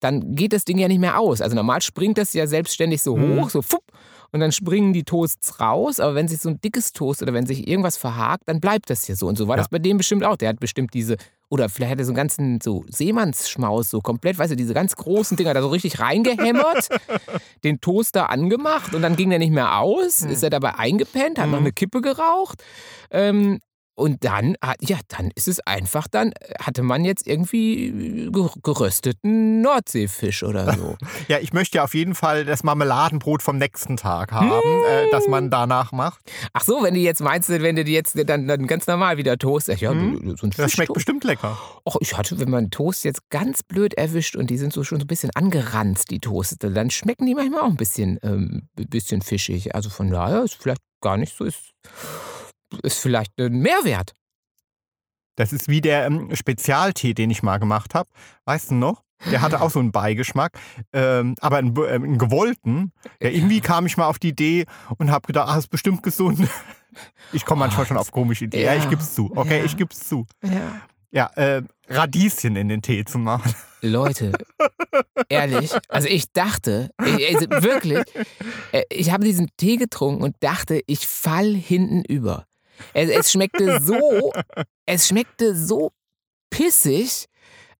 dann 0.00 0.34
geht 0.34 0.52
das 0.52 0.64
Ding 0.64 0.78
ja 0.78 0.88
nicht 0.88 0.98
mehr 1.00 1.18
aus. 1.18 1.40
Also 1.40 1.54
normal 1.56 1.82
springt 1.82 2.18
das 2.18 2.32
ja 2.32 2.46
selbstständig 2.46 3.02
so 3.02 3.16
Mhm. 3.16 3.40
hoch, 3.40 3.50
so 3.50 3.62
fupp, 3.62 3.84
und 4.32 4.40
dann 4.40 4.52
springen 4.52 4.92
die 4.92 5.02
Toasts 5.04 5.60
raus. 5.60 5.98
Aber 6.00 6.14
wenn 6.14 6.28
sich 6.28 6.40
so 6.40 6.48
ein 6.48 6.60
dickes 6.60 6.92
Toast 6.92 7.20
oder 7.22 7.32
wenn 7.34 7.46
sich 7.46 7.66
irgendwas 7.68 7.96
verhakt, 7.96 8.44
dann 8.46 8.60
bleibt 8.60 8.88
das 8.90 9.04
hier 9.04 9.16
so. 9.16 9.26
Und 9.26 9.36
so 9.36 9.48
war 9.48 9.56
Ja. 9.56 9.62
das 9.62 9.68
bei 9.68 9.78
dem 9.78 9.96
bestimmt 9.98 10.24
auch. 10.24 10.36
Der 10.36 10.48
hat 10.50 10.60
bestimmt 10.60 10.94
diese, 10.94 11.16
oder 11.48 11.68
vielleicht 11.68 11.92
hat 11.92 11.98
er 11.98 12.04
so 12.04 12.10
einen 12.12 12.16
ganzen 12.16 12.60
so 12.62 12.84
Seemannsschmaus, 12.88 13.90
so 13.90 14.00
komplett, 14.00 14.38
weißt 14.38 14.52
du, 14.52 14.56
diese 14.56 14.72
ganz 14.72 14.94
großen 14.94 15.36
Dinger 15.36 15.52
da 15.52 15.62
so 15.62 15.68
richtig 15.68 15.98
reingehämmert, 15.98 16.88
den 17.64 17.80
Toaster 17.80 18.30
angemacht 18.30 18.94
und 18.94 19.02
dann 19.02 19.16
ging 19.16 19.30
der 19.30 19.38
nicht 19.40 19.52
mehr 19.52 19.78
aus, 19.80 20.20
Mhm. 20.22 20.30
ist 20.30 20.42
er 20.44 20.50
dabei 20.50 20.76
eingepennt, 20.76 21.38
hat 21.40 21.48
noch 21.48 21.58
Mhm. 21.58 21.64
eine 21.66 21.72
Kippe 21.72 22.00
geraucht. 22.00 22.62
Ähm, 23.10 23.58
und 24.00 24.24
dann, 24.24 24.56
hat- 24.62 24.78
ja, 24.80 24.98
dann 25.08 25.30
ist 25.34 25.46
es 25.48 25.60
einfach, 25.60 26.08
dann 26.08 26.32
hatte 26.60 26.82
man 26.82 27.04
jetzt 27.04 27.26
irgendwie 27.26 28.30
ge- 28.32 28.48
gerösteten 28.62 29.60
Nordseefisch 29.62 30.42
oder 30.42 30.72
so. 30.74 30.96
Ja, 31.28 31.38
ich 31.38 31.52
möchte 31.52 31.76
ja 31.78 31.84
auf 31.84 31.94
jeden 31.94 32.14
Fall 32.14 32.44
das 32.44 32.64
Marmeladenbrot 32.64 33.42
vom 33.42 33.58
nächsten 33.58 33.96
Tag 33.96 34.32
haben, 34.32 34.50
äh, 34.88 35.06
das 35.12 35.28
man 35.28 35.50
danach 35.50 35.92
macht. 35.92 36.18
Ach 36.52 36.62
so, 36.64 36.82
wenn 36.82 36.94
du 36.94 37.00
jetzt 37.00 37.20
meinst, 37.20 37.48
wenn 37.50 37.76
du 37.76 37.84
die 37.84 37.92
jetzt 37.92 38.18
dann, 38.28 38.48
dann 38.48 38.66
ganz 38.66 38.86
normal 38.86 39.16
wieder 39.16 39.36
toast, 39.38 39.68
ja, 39.68 39.76
so 39.76 40.46
ein 40.46 40.50
Das 40.56 40.72
schmeckt 40.72 40.92
bestimmt 40.94 41.22
lecker. 41.24 41.58
Och, 41.86 41.96
ich 42.00 42.16
hatte, 42.16 42.40
wenn 42.40 42.50
man 42.50 42.70
Toast 42.70 43.04
jetzt 43.04 43.28
ganz 43.30 43.62
blöd 43.62 43.94
erwischt 43.94 44.34
und 44.34 44.50
die 44.50 44.58
sind 44.58 44.72
so 44.72 44.82
schon 44.82 44.98
so 44.98 45.04
ein 45.04 45.08
bisschen 45.08 45.30
angeranzt, 45.34 46.10
die 46.10 46.18
Toaste, 46.20 46.70
dann 46.70 46.90
schmecken 46.90 47.26
die 47.26 47.34
manchmal 47.34 47.60
auch 47.60 47.66
ein 47.66 47.76
bisschen, 47.76 48.18
ähm, 48.22 48.68
bisschen 48.76 49.22
fischig. 49.22 49.74
Also 49.74 49.90
von 49.90 50.10
daher 50.10 50.42
ist 50.42 50.54
vielleicht 50.54 50.80
gar 51.00 51.16
nicht 51.16 51.36
so, 51.36 51.44
ist, 51.44 51.60
ist 52.82 52.98
vielleicht 52.98 53.38
ein 53.40 53.58
Mehrwert. 53.58 54.14
Das 55.36 55.52
ist 55.52 55.68
wie 55.68 55.80
der 55.80 56.06
ähm, 56.06 56.34
Spezialtee, 56.34 57.14
den 57.14 57.30
ich 57.30 57.42
mal 57.42 57.58
gemacht 57.58 57.94
habe. 57.94 58.08
Weißt 58.44 58.70
du 58.70 58.74
noch? 58.74 59.02
Der 59.30 59.42
hatte 59.42 59.60
auch 59.60 59.70
so 59.70 59.78
einen 59.80 59.92
Beigeschmack, 59.92 60.58
ähm, 60.94 61.34
aber 61.40 61.58
einen, 61.58 61.76
ähm, 61.76 62.04
einen 62.04 62.18
gewollten. 62.18 62.92
Ja, 63.20 63.28
irgendwie 63.28 63.60
kam 63.60 63.84
ich 63.84 63.96
mal 63.98 64.06
auf 64.06 64.18
die 64.18 64.28
Idee 64.30 64.64
und 64.96 65.10
habe 65.10 65.26
gedacht, 65.26 65.48
ah, 65.48 65.58
ist 65.58 65.68
bestimmt 65.68 66.02
gesund. 66.02 66.48
Ich 67.32 67.44
komme 67.44 67.60
manchmal 67.60 67.86
schon 67.86 67.96
auf 67.96 68.10
komische 68.10 68.46
Ideen. 68.46 68.64
Ja, 68.64 68.74
Ja. 68.74 68.82
ich 68.82 68.90
gib's 68.90 69.14
zu. 69.14 69.30
Okay, 69.36 69.58
Ja. 69.60 69.64
ich 69.64 69.76
gib's 69.76 70.08
zu. 70.08 70.26
Ja. 70.42 70.80
Ja, 71.12 71.26
äh, 71.36 71.62
Radieschen 71.88 72.56
in 72.56 72.68
den 72.68 72.82
Tee 72.82 73.04
zu 73.04 73.18
machen. 73.18 73.54
Leute, 73.80 74.32
ehrlich, 75.28 75.72
also 75.88 76.08
ich 76.08 76.32
dachte, 76.32 76.90
ich, 77.16 77.28
also 77.34 77.48
wirklich, 77.62 78.04
äh, 78.72 78.82
ich 78.90 79.12
habe 79.12 79.24
diesen 79.24 79.48
Tee 79.56 79.76
getrunken 79.76 80.24
und 80.24 80.34
dachte, 80.40 80.82
ich 80.88 81.06
fall 81.06 81.54
hinten 81.54 82.04
über. 82.04 82.44
Es, 82.94 83.10
es 83.10 83.32
schmeckte 83.32 83.80
so, 83.80 84.32
es 84.86 85.08
schmeckte 85.08 85.54
so 85.54 85.92
pissig. 86.50 87.26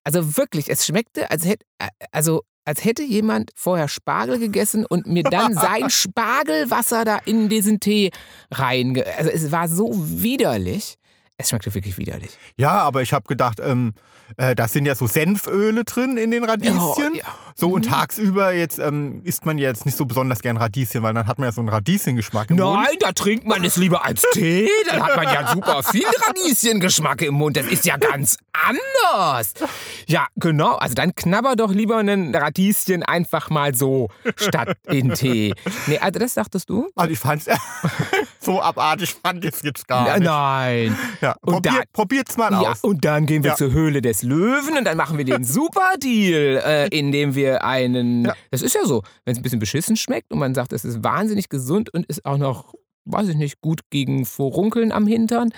Also 0.05 0.37
wirklich, 0.37 0.71
es 0.71 0.87
schmeckte, 0.87 1.31
als 1.31 1.45
hätte, 1.45 1.67
also 2.11 2.43
als 2.65 2.85
hätte 2.85 3.03
jemand 3.03 3.51
vorher 3.55 3.89
Spargel 3.89 4.39
gegessen 4.39 4.87
und 4.87 5.07
mir 5.07 5.25
dann 5.25 5.55
sein 5.55 5.91
Spargelwasser 5.91 7.05
da 7.05 7.19
in 7.25 7.49
diesen 7.49 7.81
Tee 7.81 8.11
rein. 8.51 9.03
Also 9.17 9.31
es 9.31 9.53
war 9.53 9.69
so 9.69 9.91
widerlich. 9.93 10.95
Es 11.41 11.49
schmeckte 11.49 11.75
wirklich 11.75 11.99
widerlich. 11.99 12.31
Ja, 12.57 12.83
aber 12.83 13.03
ich 13.03 13.13
habe 13.13 13.27
gedacht, 13.27 13.61
ähm, 13.61 13.95
äh, 14.37 14.55
da 14.55 14.69
sind 14.69 14.87
ja 14.87 14.95
so 14.95 15.07
Senföle 15.07 15.85
drin 15.85 16.17
in 16.17 16.31
den 16.31 16.45
Radieschen. 16.45 17.15
Ja, 17.15 17.21
ja. 17.21 17.25
So 17.55 17.71
und 17.71 17.87
tagsüber 17.87 18.53
jetzt 18.53 18.79
ähm, 18.79 19.21
isst 19.25 19.45
man 19.45 19.59
jetzt 19.59 19.85
nicht 19.85 19.97
so 19.97 20.07
besonders 20.07 20.41
gern 20.41 20.57
Radieschen, 20.57 21.03
weil 21.03 21.15
dann 21.15 21.27
hat 21.27 21.39
man 21.39 21.49
ja 21.49 21.53
so 21.53 21.61
einen 21.61 21.69
Radieschengeschmack 21.69 22.51
im 22.51 22.57
Mund. 22.57 22.75
Nein, 22.75 22.97
da 23.01 23.13
trinkt 23.13 23.47
man 23.47 23.65
es 23.65 23.77
lieber 23.77 24.05
als 24.05 24.25
Tee. 24.33 24.69
Dann 24.89 25.03
hat 25.03 25.17
man 25.17 25.25
ja 25.27 25.53
super 25.53 25.83
viel 25.83 26.07
Radieschengeschmack 26.27 27.23
im 27.23 27.35
Mund. 27.35 27.57
Das 27.57 27.67
ist 27.67 27.85
ja 27.85 27.97
ganz 27.97 28.39
anders. 28.53 29.53
Ja, 30.07 30.27
genau. 30.37 30.77
Also 30.77 30.95
dann 30.95 31.15
knabber 31.15 31.57
doch 31.57 31.73
lieber 31.73 31.99
einen 31.99 32.35
Radieschen 32.35 33.03
einfach 33.03 33.51
mal 33.51 33.75
so 33.75 34.09
statt 34.37 34.77
in 34.87 35.13
Tee. 35.15 35.55
Nee, 35.87 35.99
also 35.99 36.19
das 36.19 36.35
dachtest 36.35 36.71
du? 36.71 36.89
Also 36.95 37.13
ich 37.13 37.19
fand's 37.19 37.47
so 38.43 38.61
abartig 38.63 39.15
fand 39.15 39.45
ich 39.45 39.55
es 39.55 39.63
jetzt 39.63 39.87
gar 39.87 40.15
nicht. 40.19 40.25
nein. 40.25 40.97
Ja, 41.21 41.35
Und 41.43 41.55
probier, 41.55 41.73
da- 41.73 41.83
probiert's 41.93 42.37
mal 42.37 42.51
Ja, 42.53 42.71
aus. 42.73 42.81
und 42.83 43.05
dann 43.05 43.27
gehen 43.27 43.43
wir 43.45 43.51
Ja. 43.51 43.57
zur 43.57 43.73
Höhle 43.73 44.01
des 44.03 44.23
Löwen 44.23 44.79
und 44.79 44.85
dann 44.85 44.97
machen 44.97 45.19
wir 45.19 45.25
den 45.25 45.45
Super-Deal, 45.95 46.63
äh, 46.65 46.89
indem 46.89 47.35
wir 47.35 47.65
einen. 47.65 48.31
Das 48.51 48.63
ist 48.63 48.75
ja 48.75 48.85
so, 48.85 49.03
wenn 49.25 49.33
es 49.33 49.39
ein 49.39 49.43
bisschen 49.43 49.59
beschissen 49.59 49.97
schmeckt 49.97 50.33
und 50.33 50.39
man 50.39 50.55
sagt, 50.55 50.73
es 50.73 50.85
ist 50.85 51.03
wahnsinnig 51.05 51.49
gesund 51.49 51.93
und 51.93 52.07
ist 52.07 52.25
auch 52.25 52.39
noch, 52.39 52.75
weiß 53.13 53.29
ich 53.29 53.37
nicht, 53.37 53.61
gut 53.61 53.81
gegen 53.91 54.25
Furunkeln 54.27 54.93
am 54.93 55.07
Hintern, 55.07 55.51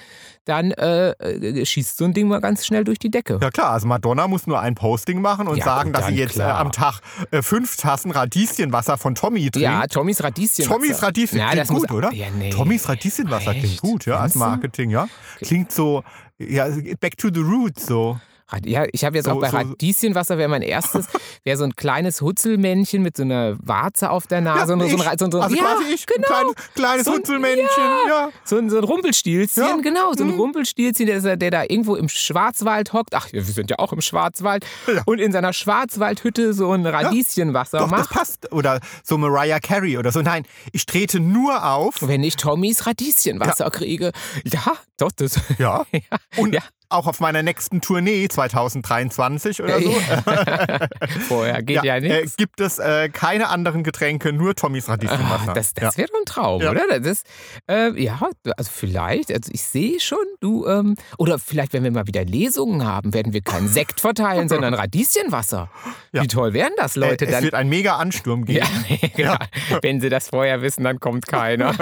dann 0.44 0.72
äh, 0.72 1.10
äh, 1.10 1.64
schießt 1.64 1.96
so 1.96 2.04
ein 2.04 2.12
Ding 2.14 2.28
mal 2.28 2.40
ganz 2.40 2.66
schnell 2.66 2.84
durch 2.84 2.98
die 2.98 3.10
Decke. 3.10 3.38
Ja 3.40 3.50
klar, 3.50 3.70
also 3.70 3.86
Madonna 3.86 4.26
muss 4.28 4.46
nur 4.46 4.60
ein 4.60 4.74
Posting 4.74 5.20
machen 5.20 5.46
und 5.48 5.58
Ja, 5.58 5.64
sagen, 5.64 5.88
und 5.88 5.96
dass 5.96 6.06
sie 6.08 6.14
jetzt 6.14 6.38
äh, 6.38 6.42
am 6.42 6.72
Tag 6.72 7.00
äh, 7.30 7.42
fünf 7.42 7.76
Tassen 7.76 8.10
Radieschenwasser 8.10 8.98
von 8.98 9.14
Tommy 9.14 9.42
trinkt. 9.50 9.56
Ja, 9.56 9.86
Tommys 9.86 10.22
Radieschen. 10.22 10.64
Tommys 10.64 11.02
Radieschen 11.02 11.38
Ja, 11.38 11.50
klingt 11.50 11.70
muss- 11.70 11.82
gut, 11.82 11.92
oder? 11.92 12.12
Ja, 12.12 12.26
nee. 12.36 12.50
Tommys 12.50 12.88
Radieschenwasser 12.88 13.54
klingt 13.54 13.80
gut, 13.80 14.06
ja, 14.06 14.18
als? 14.18 14.34
Marketing, 14.34 14.90
ja. 14.90 15.08
Klingt 15.40 15.70
so, 15.72 16.02
ja, 16.38 16.66
back 17.00 17.16
to 17.16 17.28
the 17.32 17.40
roots, 17.40 17.86
so. 17.86 18.18
Ja, 18.64 18.84
ich 18.92 19.04
habe 19.04 19.16
jetzt 19.16 19.24
So- 19.26 19.32
auch 19.32 19.40
bei 19.40 19.48
so- 19.50 19.56
Radieschenwasser 19.56 20.36
wäre 20.38 20.48
mein 20.48 20.62
erstes, 20.62 21.06
wäre 21.44 21.56
so 21.56 21.64
ein 21.64 21.74
kleines 21.74 22.20
Hutzelmännchen 22.20 23.02
mit 23.02 23.16
so 23.16 23.22
einer 23.22 23.56
Warze 23.62 24.10
auf 24.10 24.26
der 24.26 24.40
Nase. 24.42 24.72
und 24.74 24.80
so, 24.80 24.86
ein, 24.86 24.90
so, 25.18 25.24
ein- 25.24 25.30
so, 25.32 25.38
ein- 25.38 25.42
also 25.44 25.56
ja, 25.56 25.62
quasi 25.62 25.92
ich, 25.94 26.06
genau. 26.06 26.26
ein 26.28 26.32
kleines, 26.34 26.54
kleines 26.74 27.04
So 27.06 27.12
ein- 27.12 27.18
Hutzelmännchen, 27.18 27.84
ja. 28.08 28.28
So 28.44 28.58
ein, 28.58 28.68
so 28.70 28.78
ein 28.78 28.84
Rumpelstilzchen, 28.84 29.64
Ja. 29.64 29.76
genau, 29.82 30.12
so 30.12 30.24
ein 30.24 30.30
Mhm. 30.32 30.40
Rumpelstilzchen, 30.40 31.06
der, 31.06 31.36
der 31.36 31.50
da 31.50 31.62
irgendwo 31.62 31.96
im 31.96 32.08
Schwarzwald 32.08 32.92
hockt. 32.92 33.14
Ach, 33.14 33.32
wir 33.32 33.42
sind 33.42 33.70
ja 33.70 33.78
auch 33.78 33.92
im 33.92 34.00
Schwarzwald. 34.00 34.66
Und 35.06 35.18
in 35.20 35.32
seiner 35.32 35.52
Schwarzwaldhütte 35.52 36.52
so 36.54 36.72
ein 36.72 36.84
Radieschenwasser 36.86 37.78
Doch, 37.78 37.90
das 37.90 38.00
macht. 38.00 38.10
passt. 38.10 38.52
Oder 38.52 38.80
so 39.02 39.16
Mariah 39.18 39.60
Carey 39.60 39.96
oder 39.98 40.12
so. 40.12 40.20
Nein, 40.22 40.44
ich 40.72 40.86
trete 40.86 41.20
nur 41.20 41.64
auf. 41.64 41.96
Wenn 42.00 42.22
ich 42.22 42.36
Tommys 42.36 42.86
Radieschenwasser 42.86 43.70
kriege. 43.70 44.12
Ja, 44.44 44.60
doch, 44.98 45.12
das. 45.12 45.40
Ja. 45.58 45.84
ja. 45.92 46.00
Und 46.36 46.54
ja. 46.54 46.60
Auch 46.92 47.06
auf 47.06 47.20
meiner 47.20 47.42
nächsten 47.42 47.80
Tournee 47.80 48.28
2023 48.28 49.62
oder 49.62 49.80
so. 49.80 49.90
Vorher 51.28 51.62
geht 51.62 51.82
ja, 51.84 51.96
äh, 51.96 52.00
nichts. 52.00 52.36
gibt 52.36 52.60
es 52.60 52.78
äh, 52.78 53.08
keine 53.08 53.48
anderen 53.48 53.82
Getränke, 53.82 54.32
nur 54.32 54.54
Tommys 54.54 54.88
Radieschenwasser. 54.88 55.50
Ah, 55.50 55.54
das 55.54 55.74
das 55.74 55.94
ja. 55.94 55.98
wäre 55.98 56.08
doch 56.08 56.18
ein 56.20 56.24
Traum, 56.26 56.62
Ja. 56.62 56.70
oder? 56.70 56.86
Das 57.00 57.06
ist, 57.06 57.26
äh, 57.70 57.90
ja, 58.02 58.20
also 58.56 58.70
vielleicht, 58.72 59.30
also 59.32 59.50
ich 59.52 59.62
sehe 59.62 60.00
schon, 60.00 60.18
du, 60.40 60.66
ähm, 60.66 60.96
oder 61.18 61.38
vielleicht, 61.38 61.72
wenn 61.72 61.84
wir 61.84 61.90
mal 61.90 62.06
wieder 62.06 62.24
Lesungen 62.24 62.84
haben, 62.86 63.14
werden 63.14 63.32
wir 63.32 63.40
keinen 63.42 63.68
Sekt 63.68 64.00
verteilen, 64.00 64.48
sondern 64.48 64.74
Radieschenwasser. 64.74 65.70
Ja. 66.12 66.22
Wie 66.22 66.26
toll 66.26 66.52
wären 66.52 66.72
das, 66.76 66.96
Leute? 66.96 67.24
äh, 67.24 67.28
es 67.28 67.34
dann, 67.34 67.44
wird 67.44 67.54
einen 67.54 67.70
mega 67.70 67.96
Ansturm 67.96 68.44
geben. 68.46 68.66
Ja, 69.16 69.36
genau. 69.36 69.80
Wenn 69.82 70.00
sie 70.00 70.08
das 70.08 70.28
vorher 70.28 70.62
wissen, 70.62 70.84
dann 70.84 70.98
kommt 71.00 71.26
keiner. 71.26 71.74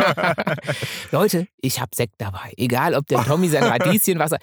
Leute, 1.10 1.46
ich 1.60 1.80
habe 1.80 1.90
Sekt 1.94 2.14
dabei. 2.18 2.52
Egal, 2.56 2.94
ob 2.94 3.06
der 3.06 3.24
Tommy 3.24 3.48
sein 3.48 3.64
Radieschenwasser, 3.64 4.38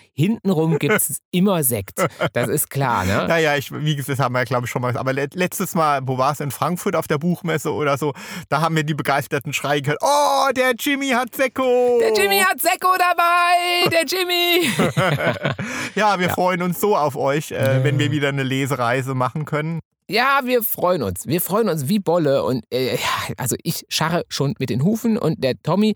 hintenrum 0.57 0.79
gibt 0.79 0.95
es 0.95 1.17
immer 1.31 1.63
Sekt. 1.63 2.05
Das 2.33 2.47
ist 2.49 2.69
klar, 2.69 3.05
ne? 3.05 3.25
Naja, 3.27 3.55
ich, 3.55 3.71
wie 3.71 3.95
gesagt, 3.95 4.17
das 4.19 4.23
haben 4.25 4.33
wir 4.33 4.39
ja, 4.39 4.45
glaube 4.45 4.65
ich, 4.65 4.71
schon 4.71 4.81
mal 4.81 4.89
gesagt. 4.89 5.01
Aber 5.01 5.13
let- 5.13 5.35
letztes 5.35 5.75
Mal, 5.75 6.01
wo 6.05 6.17
war 6.17 6.31
es 6.33 6.39
in 6.39 6.51
Frankfurt 6.51 6.95
auf 6.95 7.07
der 7.07 7.17
Buchmesse 7.17 7.71
oder 7.73 7.97
so, 7.97 8.13
da 8.49 8.61
haben 8.61 8.75
wir 8.75 8.83
die 8.83 8.93
begeisterten 8.93 9.53
Schreie 9.53 9.81
gehört. 9.81 9.99
Oh, 10.01 10.49
der 10.55 10.73
Jimmy 10.79 11.09
hat 11.09 11.35
Sekko! 11.35 11.99
Der 12.01 12.13
Jimmy 12.13 12.39
hat 12.39 12.59
Sekko 12.61 12.89
dabei! 12.97 13.89
Der 13.91 14.05
Jimmy! 14.05 14.69
Ja, 15.95 16.19
wir 16.19 16.29
freuen 16.29 16.61
uns 16.61 16.79
so 16.79 16.95
auf 16.95 17.15
euch, 17.15 17.51
äh, 17.51 17.83
wenn 17.83 17.97
wir 17.99 18.11
wieder 18.11 18.29
eine 18.29 18.43
Lesereise 18.43 19.15
machen 19.15 19.45
können. 19.45 19.79
Ja, 20.09 20.41
wir 20.43 20.61
freuen 20.63 21.01
uns. 21.03 21.25
Wir 21.27 21.41
freuen 21.41 21.67
uns 21.69 21.89
wie 21.89 21.99
Bolle. 21.99 22.43
Und 22.43 22.63
äh, 22.71 22.95
ja, 22.95 23.33
also 23.37 23.55
ich 23.63 23.83
scharre 23.89 24.23
schon 24.29 24.53
mit 24.59 24.69
den 24.69 24.83
Hufen 24.83 25.17
und 25.17 25.43
der 25.43 25.61
Tommy 25.61 25.95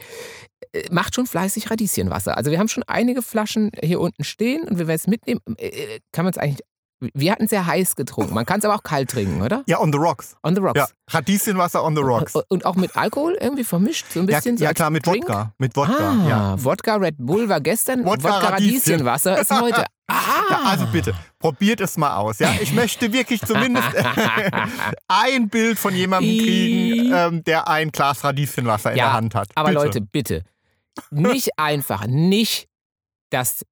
macht 0.92 1.16
schon 1.16 1.26
fleißig 1.28 1.70
Radieschenwasser. 1.70 2.38
Also 2.38 2.52
wir 2.52 2.60
haben 2.60 2.68
schon 2.70 2.84
einige 2.88 3.22
Flaschen 3.22 3.72
hier 3.82 4.00
unten 4.00 4.24
stehen 4.24 4.64
und 4.68 4.78
wir 4.80 4.88
werden 4.88 5.00
es 5.02 5.08
mitnehmen. 5.08 5.42
Äh, 5.58 5.68
äh, 5.68 6.00
kann 6.12 6.26
man 6.26 6.32
es 6.34 6.38
eigentlich. 6.38 6.60
Wir 7.16 7.32
hatten 7.32 7.46
es 7.46 7.50
sehr 7.50 7.66
heiß 7.66 7.96
getrunken. 7.96 8.36
Man 8.36 8.46
kann 8.46 8.60
es 8.60 8.66
aber 8.66 8.76
auch 8.76 8.84
kalt 8.84 9.10
trinken, 9.10 9.42
oder? 9.42 9.64
Ja, 9.66 9.80
on 9.80 9.92
the 9.92 9.98
rocks. 9.98 10.36
On 10.44 10.54
the 10.54 10.62
rocks. 10.62 10.78
Ja, 10.78 10.88
Radieschenwasser 11.10 11.84
on 11.84 11.96
the 11.96 12.02
rocks. 12.04 12.36
Und- 12.48 12.64
auch 12.64 12.76
mit 12.76 12.96
Alkohol 12.96 13.36
irgendwie 13.42 13.64
vermischt, 13.64 14.06
so 14.14 14.20
ein 14.20 14.28
Ja, 14.30 14.38
bisschen 14.38 14.56
so 14.58 14.64
ja 14.66 14.70
als 14.70 14.76
klar, 14.76 14.92
mit 14.92 15.08
Drink? 15.08 15.24
Wodka. 15.28 15.52
Mit 15.58 15.76
Wodka, 15.76 15.98
Ah, 16.12 16.30
ja. 16.30 16.64
Wodka 16.64 16.96
Red 16.98 17.16
Bull 17.18 17.50
war 17.50 17.60
gestern, 17.60 18.06
Wodka 18.06 18.24
Wodka, 18.26 18.50
Radieschen. 18.50 18.76
Radieschenwasser 18.76 19.42
ist 19.42 19.50
heute. 19.50 19.84
Ah, 20.08 20.14
Ja, 20.52 20.60
also 20.66 20.86
bitte, 20.92 21.16
probiert 21.40 21.82
es 21.82 21.98
mal 21.98 22.16
aus. 22.18 22.38
Ja, 22.38 22.54
ich 22.62 22.72
möchte 22.74 23.12
wirklich 23.12 23.42
zumindest 23.42 23.88
ein 25.08 25.50
Bild 25.50 25.80
von 25.80 25.96
jemandem 25.96 26.38
kriegen, 26.38 27.12
ähm, 27.14 27.44
der 27.44 27.68
ein 27.68 27.92
Glas 27.92 28.24
Radieschenwasser 28.24 28.92
in 28.92 28.98
Ja, 28.98 29.06
der 29.06 29.14
Hand 29.14 29.36
hat. 29.36 29.50
Aber 29.56 29.70
bitte. 29.70 29.84
Leute, 29.84 30.02
bitte. 30.02 30.44
Nicht 31.10 31.58
einfach, 31.58 32.06
nicht 32.08 32.68
das 33.30 33.66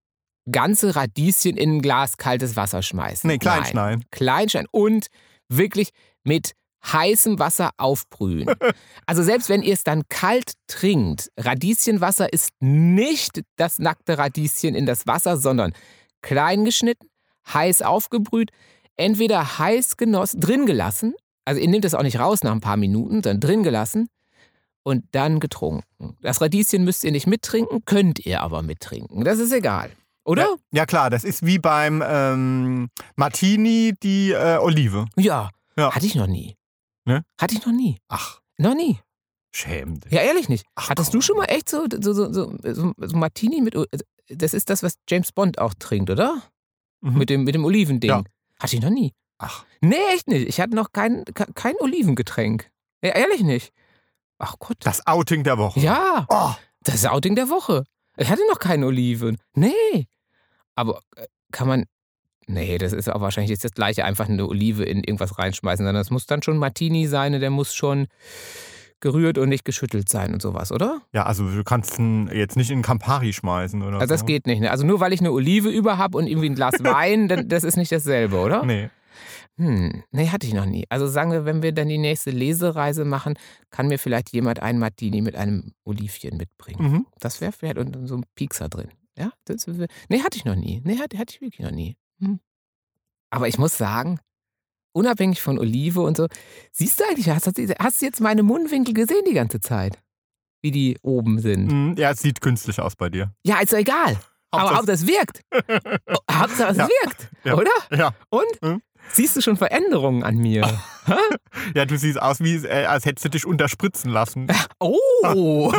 ganze 0.51 0.95
Radieschen 0.95 1.57
in 1.57 1.77
ein 1.77 1.81
Glas 1.81 2.17
kaltes 2.17 2.55
Wasser 2.55 2.81
schmeißen. 2.81 3.27
Nee, 3.27 3.37
klein 3.37 3.61
Nein. 3.61 3.69
schneiden. 3.69 4.05
Kleinschneiden 4.11 4.69
und 4.71 5.07
wirklich 5.47 5.89
mit 6.23 6.53
heißem 6.85 7.39
Wasser 7.39 7.71
aufbrühen. 7.77 8.49
Also 9.05 9.23
selbst 9.23 9.49
wenn 9.49 9.63
ihr 9.63 9.73
es 9.73 9.83
dann 9.83 10.03
kalt 10.07 10.53
trinkt, 10.67 11.31
Radieschenwasser 11.35 12.31
ist 12.31 12.51
nicht 12.59 13.41
das 13.55 13.79
nackte 13.79 14.19
Radieschen 14.19 14.75
in 14.75 14.85
das 14.85 15.07
Wasser, 15.07 15.35
sondern 15.35 15.73
klein 16.21 16.63
geschnitten, 16.63 17.07
heiß 17.51 17.81
aufgebrüht, 17.81 18.51
entweder 18.97 19.57
heiß 19.57 19.97
genossen, 19.97 20.39
drin 20.41 20.67
gelassen, 20.67 21.15
also 21.43 21.59
ihr 21.59 21.67
nehmt 21.67 21.85
es 21.85 21.95
auch 21.95 22.03
nicht 22.03 22.19
raus 22.19 22.43
nach 22.43 22.51
ein 22.51 22.61
paar 22.61 22.77
Minuten, 22.77 23.23
sondern 23.23 23.39
drin 23.39 23.63
gelassen 23.63 24.09
und 24.89 25.05
dann 25.11 25.39
getrunken. 25.39 26.17
Das 26.21 26.41
Radieschen 26.41 26.83
müsst 26.83 27.03
ihr 27.03 27.11
nicht 27.11 27.27
mittrinken, 27.27 27.83
könnt 27.85 28.19
ihr 28.25 28.41
aber 28.41 28.61
mittrinken. 28.61 29.23
Das 29.23 29.39
ist 29.39 29.51
egal. 29.53 29.91
Oder? 30.25 30.43
Ja, 30.43 30.55
ja 30.71 30.85
klar, 30.85 31.09
das 31.09 31.23
ist 31.23 31.45
wie 31.45 31.57
beim 31.59 32.03
ähm, 32.05 32.89
Martini 33.15 33.93
die 34.03 34.31
äh, 34.31 34.57
Olive. 34.57 35.05
Ja. 35.15 35.49
Ja. 35.77 35.91
Hatte 35.95 36.05
ich 36.05 36.15
noch 36.15 36.27
nie. 36.27 36.55
Ne? 37.05 37.23
Hatte 37.39 37.55
ich 37.55 37.65
noch 37.65 37.73
nie. 37.73 37.97
Ach, 38.09 38.39
Noch 38.57 38.75
nie. 38.75 38.99
schäm 39.55 39.99
dich. 39.99 40.11
Ja, 40.11 40.21
ehrlich 40.21 40.49
nicht. 40.49 40.65
Ach, 40.75 40.89
Hattest 40.89 41.11
komm. 41.11 41.19
du 41.19 41.25
schon 41.25 41.37
mal 41.37 41.45
echt 41.45 41.69
so, 41.69 41.85
so, 42.01 42.13
so, 42.13 42.31
so, 42.33 42.53
so, 42.63 42.93
Martini 43.17 43.61
mit. 43.61 43.75
Das 44.29 44.53
ist 44.53 44.69
das, 44.69 44.83
was 44.83 44.95
James 45.09 45.31
Bond 45.31 45.57
auch 45.59 45.73
trinkt, 45.79 46.09
oder? 46.09 46.41
Mhm. 47.01 47.17
Mit 47.17 47.29
dem, 47.29 47.43
mit 47.45 47.55
dem 47.55 47.65
Olivending. 47.65 48.09
Ja. 48.09 48.23
Hatte 48.59 48.75
ich 48.75 48.81
noch 48.81 48.89
nie. 48.91 49.13
Ach, 49.37 49.63
Nee, 49.81 49.95
echt 50.13 50.27
nicht. 50.27 50.47
Ich 50.49 50.59
hatte 50.59 50.75
noch 50.75 50.91
kein, 50.91 51.23
ke- 51.33 51.47
kein 51.55 51.75
Olivengetränk. 51.79 52.69
Ja, 53.01 53.11
ehrlich 53.15 53.41
nicht. 53.41 53.71
Ach 54.39 54.55
Gott. 54.59 54.77
das 54.81 55.05
Outing 55.05 55.43
der 55.43 55.57
Woche. 55.57 55.79
Ja, 55.79 56.25
Oh, 56.29 56.51
das 56.83 57.05
Outing 57.05 57.35
der 57.35 57.49
Woche. 57.49 57.83
Ich 58.17 58.29
hatte 58.29 58.41
noch 58.49 58.59
keine 58.59 58.85
Oliven. 58.87 59.37
Nee. 59.53 60.07
Aber 60.75 61.01
äh, 61.15 61.25
kann 61.51 61.67
man. 61.67 61.85
Nee, 62.47 62.79
das 62.79 62.93
ist 62.93 63.07
auch 63.11 63.21
wahrscheinlich 63.21 63.51
jetzt 63.51 63.63
das 63.63 63.73
gleiche, 63.73 64.03
einfach 64.05 64.27
eine 64.27 64.47
Olive 64.47 64.83
in 64.83 65.03
irgendwas 65.03 65.37
reinschmeißen, 65.37 65.85
sondern 65.85 66.01
das 66.01 66.09
muss 66.09 66.25
dann 66.25 66.41
schon 66.41 66.57
Martini 66.57 67.05
sein 67.05 67.35
und 67.35 67.41
der 67.41 67.51
muss 67.51 67.75
schon 67.75 68.07
gerührt 69.01 69.37
und 69.37 69.49
nicht 69.49 69.63
geschüttelt 69.65 70.09
sein 70.09 70.33
und 70.33 70.41
sowas, 70.41 70.71
oder? 70.71 71.01
ja, 71.13 71.23
also 71.25 71.47
du 71.49 71.63
kannst 71.63 71.99
ihn 71.99 72.27
jetzt 72.33 72.57
nicht 72.57 72.69
in 72.71 72.81
Campari 72.81 73.31
schmeißen 73.33 73.81
oder 73.81 73.97
Also 73.99 74.07
das 74.07 74.21
so. 74.21 74.25
geht 74.25 74.45
nicht. 74.47 74.59
Ne? 74.61 74.71
Also 74.71 74.85
nur 74.85 74.99
weil 74.99 75.13
ich 75.13 75.19
eine 75.21 75.31
Olive 75.31 75.69
über 75.69 75.97
habe 75.97 76.17
und 76.17 76.27
irgendwie 76.27 76.49
ein 76.49 76.55
Glas 76.55 76.73
Wein, 76.83 77.27
dann, 77.27 77.47
das 77.47 77.63
ist 77.63 77.77
nicht 77.77 77.91
dasselbe, 77.91 78.37
oder? 78.39 78.65
Nee. 78.65 78.89
Hm, 79.57 80.03
nee, 80.11 80.29
hatte 80.29 80.47
ich 80.47 80.53
noch 80.53 80.65
nie. 80.65 80.85
Also 80.89 81.07
sagen 81.07 81.31
wir, 81.31 81.45
wenn 81.45 81.61
wir 81.63 81.71
dann 81.71 81.87
die 81.89 81.97
nächste 81.97 82.31
Lesereise 82.31 83.05
machen, 83.05 83.35
kann 83.69 83.87
mir 83.87 83.99
vielleicht 83.99 84.31
jemand 84.31 84.61
einen 84.61 84.79
Martini 84.79 85.21
mit 85.21 85.35
einem 85.35 85.73
Olivchen 85.83 86.37
mitbringen. 86.37 86.91
Mhm. 86.91 87.05
Das 87.19 87.41
wäre 87.41 87.51
vielleicht 87.51 87.77
und 87.77 88.07
so 88.07 88.15
ein 88.17 88.25
Piekser 88.35 88.69
drin. 88.69 88.89
Ja, 89.17 89.31
das, 89.45 89.67
nee, 90.07 90.21
hatte 90.21 90.37
ich 90.37 90.45
noch 90.45 90.55
nie. 90.55 90.81
Nee, 90.85 90.97
hatte, 90.97 91.17
hatte 91.17 91.33
ich 91.35 91.41
wirklich 91.41 91.59
noch 91.65 91.71
nie. 91.75 91.97
Hm. 92.21 92.39
Aber 93.31 93.47
ich 93.47 93.57
muss 93.57 93.77
sagen, 93.77 94.19
unabhängig 94.93 95.41
von 95.41 95.59
Olive 95.59 96.01
und 96.01 96.17
so, 96.17 96.27
siehst 96.71 96.99
du 96.99 97.03
eigentlich, 97.03 97.29
hast, 97.29 97.45
du- 97.45 97.75
hast 97.79 98.01
du 98.01 98.05
jetzt 98.05 98.21
meine 98.21 98.43
Mundwinkel 98.43 98.93
gesehen 98.93 99.23
die 99.27 99.33
ganze 99.33 99.59
Zeit? 99.59 99.99
Wie 100.61 100.71
die 100.71 100.97
oben 101.03 101.39
sind. 101.39 101.67
Mhm, 101.71 101.95
Ja, 101.97 102.11
es 102.11 102.19
sieht 102.21 102.41
künstlich 102.41 102.79
aus 102.79 102.95
bei 102.95 103.09
dir. 103.09 103.33
Ja, 103.45 103.59
ist 103.61 103.71
doch 103.73 103.77
egal. 103.77 104.19
Aber 104.51 104.71
Hauptsache- 104.71 104.75
Hauptsache 104.77 104.91
es 104.93 105.07
wirkt. 105.07 105.41
Oh, 106.07 106.15
Hauptsache 106.31 106.71
es 106.71 106.77
Ja. 106.77 106.87
wirkt, 106.87 107.29
Ja. 107.43 107.53
oder? 107.55 107.71
Ja. 107.95 108.13
Und? 108.29 108.47
Hm? 108.61 108.81
Siehst 109.11 109.35
du 109.35 109.41
schon 109.41 109.57
Veränderungen 109.57 110.23
an 110.23 110.35
mir? 110.35 110.61
ja, 111.75 111.85
du 111.85 111.97
siehst 111.97 112.21
aus, 112.21 112.39
wie 112.41 112.55
äh, 112.57 112.85
als 112.85 113.05
hättest 113.05 113.25
du 113.25 113.29
dich 113.29 113.45
unterspritzen 113.45 114.11
lassen. 114.11 114.47
Oh! 114.79 115.73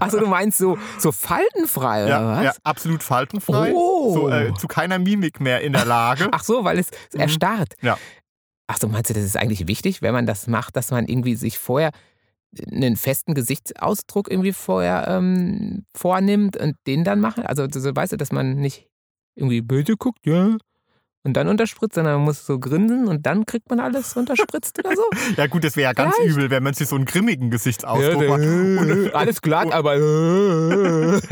Achso, 0.00 0.20
du 0.20 0.26
meinst 0.26 0.58
so, 0.58 0.76
so 0.98 1.10
faltenfrei, 1.10 2.04
oder 2.04 2.10
Ja, 2.10 2.36
was? 2.36 2.44
ja, 2.44 2.52
absolut 2.62 3.02
faltenfrei. 3.02 3.72
Oh. 3.74 4.12
So, 4.12 4.28
äh, 4.28 4.52
zu 4.54 4.66
keiner 4.68 4.98
Mimik 4.98 5.40
mehr 5.40 5.62
in 5.62 5.72
der 5.72 5.86
Lage. 5.86 6.28
Ach 6.32 6.44
so, 6.44 6.64
weil 6.64 6.78
es 6.78 6.90
Mhm. 7.14 7.20
erstarrt. 7.20 7.74
Ja. 7.80 7.96
Ach 8.66 8.76
so, 8.78 8.88
meinst 8.88 9.10
du, 9.10 9.14
das 9.14 9.24
ist 9.24 9.36
eigentlich 9.36 9.66
wichtig, 9.66 10.02
wenn 10.02 10.12
man 10.12 10.26
das 10.26 10.46
macht, 10.46 10.76
dass 10.76 10.90
man 10.90 11.06
irgendwie 11.06 11.36
sich 11.36 11.58
vorher 11.58 11.90
einen 12.70 12.96
festen 12.96 13.34
Gesichtsausdruck 13.34 14.30
irgendwie 14.30 14.52
vorher 14.52 15.06
ähm, 15.08 15.84
vornimmt 15.96 16.56
und 16.56 16.76
den 16.86 17.02
dann 17.04 17.20
machen? 17.20 17.44
Also, 17.46 17.66
so, 17.70 17.96
weißt 17.96 18.12
du, 18.12 18.16
dass 18.16 18.30
man 18.32 18.56
nicht 18.56 18.88
irgendwie 19.36 19.60
böse 19.62 19.96
guckt, 19.96 20.24
ja, 20.24 20.56
und 21.24 21.32
dann 21.34 21.48
unterspritzt, 21.48 21.94
sondern 21.96 22.14
man 22.16 22.24
muss 22.24 22.46
so 22.46 22.58
grinsen 22.58 23.08
und 23.08 23.24
dann 23.26 23.46
kriegt 23.46 23.68
man 23.70 23.80
alles 23.80 24.14
unterspritzt 24.16 24.78
oder 24.78 24.94
so? 24.94 25.02
Ja 25.36 25.46
gut, 25.46 25.64
das 25.64 25.76
wäre 25.76 25.90
ja 25.90 25.92
ganz 25.92 26.14
Vielleicht. 26.14 26.36
übel, 26.36 26.50
wenn 26.50 26.62
man 26.62 26.74
sich 26.74 26.86
so 26.88 26.96
einen 26.96 27.06
grimmigen 27.06 27.50
Gesichtsausdruck 27.50 28.22
Ja, 28.22 28.28
macht. 28.28 28.40
Und, 28.44 29.14
alles 29.14 29.40
glatt, 29.42 29.72
aber. 29.72 29.94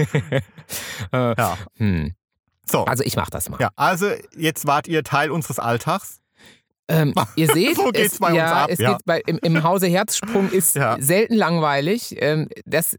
äh, 1.13 1.35
ja. 1.39 1.59
hm. 1.77 2.15
So, 2.71 2.85
Also, 2.85 3.05
ich 3.05 3.17
mach 3.17 3.29
das 3.31 3.49
mal. 3.51 3.59
ja, 3.61 3.71
also 3.77 4.07
jetzt 4.37 4.67
wart 4.67 4.89
ihr 4.89 5.03
Teil 5.05 5.31
unseres 5.31 5.59
Alltags. 5.59 6.21
Ähm, 6.89 7.13
ihr 7.37 7.47
seht, 7.49 7.77
So 7.77 7.91
es, 7.93 8.19
ja, 8.19 8.67
es 8.69 8.79
ja. 8.79 8.93
geht 8.95 9.05
bei, 9.05 9.21
im, 9.27 9.39
im 9.43 9.63
Hause 9.63 9.87
Herzsprung 9.87 10.51
ist 10.51 10.75
Ja. 10.75 10.97
selten 11.01 11.35
langweilig. 11.35 12.17
Ähm, 12.21 12.49
das 12.65 12.97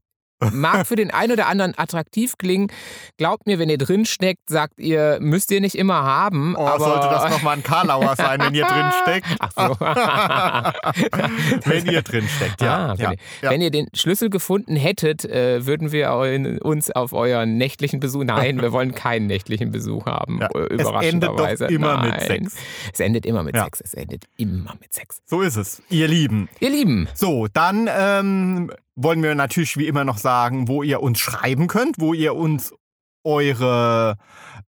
mag 0.51 0.87
für 0.87 0.95
den 0.95 1.11
einen 1.11 1.33
oder 1.33 1.47
anderen 1.47 1.77
attraktiv 1.77 2.37
klingen. 2.37 2.71
Glaubt 3.17 3.47
mir, 3.47 3.59
wenn 3.59 3.69
ihr 3.69 3.77
drin 3.77 4.05
steckt, 4.05 4.49
sagt 4.49 4.79
ihr, 4.79 5.17
müsst 5.21 5.51
ihr 5.51 5.61
nicht 5.61 5.75
immer 5.75 6.03
haben. 6.03 6.55
Oh, 6.57 6.65
aber 6.65 6.83
sollte 6.83 7.07
das 7.07 7.31
nochmal 7.31 7.57
ein 7.57 7.63
Karlauer 7.63 8.15
sein, 8.15 8.39
wenn 8.41 8.53
ihr 8.53 8.65
drin 8.65 8.91
steckt. 9.03 9.27
Ach 9.39 9.51
so. 9.55 9.79
wenn 11.69 11.85
ihr 11.85 12.01
drin 12.01 12.27
steckt, 12.27 12.61
ja. 12.61 12.73
Ah, 12.73 12.97
wenn, 12.97 13.03
ja, 13.03 13.11
ihr, 13.11 13.17
ja. 13.41 13.49
wenn 13.51 13.61
ihr 13.61 13.71
den 13.71 13.87
Schlüssel 13.93 14.29
gefunden 14.29 14.75
hättet, 14.75 15.25
äh, 15.25 15.65
würden 15.65 15.91
wir 15.91 16.11
uns 16.63 16.91
auf 16.91 17.13
euren 17.13 17.57
nächtlichen 17.57 17.99
Besuch. 17.99 18.23
Nein, 18.23 18.61
wir 18.61 18.71
wollen 18.71 18.93
keinen 18.95 19.27
nächtlichen 19.27 19.71
Besuch 19.71 20.05
haben. 20.05 20.39
Ja, 20.41 20.47
äh, 20.47 20.73
es 20.75 20.87
endet 20.87 21.29
doch 21.29 21.33
Überraschenderweise. 21.33 21.65
immer 21.65 22.01
mit 22.01 22.11
Nein. 22.11 22.27
Sex. 22.27 22.55
Es 22.93 22.99
endet 22.99 23.25
immer 23.25 23.43
mit. 23.43 23.55
Sex. 23.55 23.81
Es 23.81 23.93
endet 23.93 24.25
immer 24.37 24.75
mit 24.79 24.93
Sex. 24.93 25.21
So 25.25 25.41
ist 25.41 25.55
es, 25.55 25.81
ihr 25.89 26.07
Lieben. 26.07 26.49
Ihr 26.59 26.69
Lieben, 26.69 27.07
So, 27.13 27.47
dann 27.53 27.89
ähm, 27.91 28.71
wollen 28.95 29.23
wir 29.23 29.35
natürlich 29.35 29.77
wie 29.77 29.87
immer 29.87 30.03
noch 30.03 30.17
sagen, 30.17 30.67
wo 30.67 30.83
ihr 30.83 31.01
uns 31.01 31.19
schreiben 31.19 31.67
könnt, 31.67 31.95
wo 31.99 32.13
ihr 32.13 32.35
uns 32.35 32.73
eure 33.25 34.15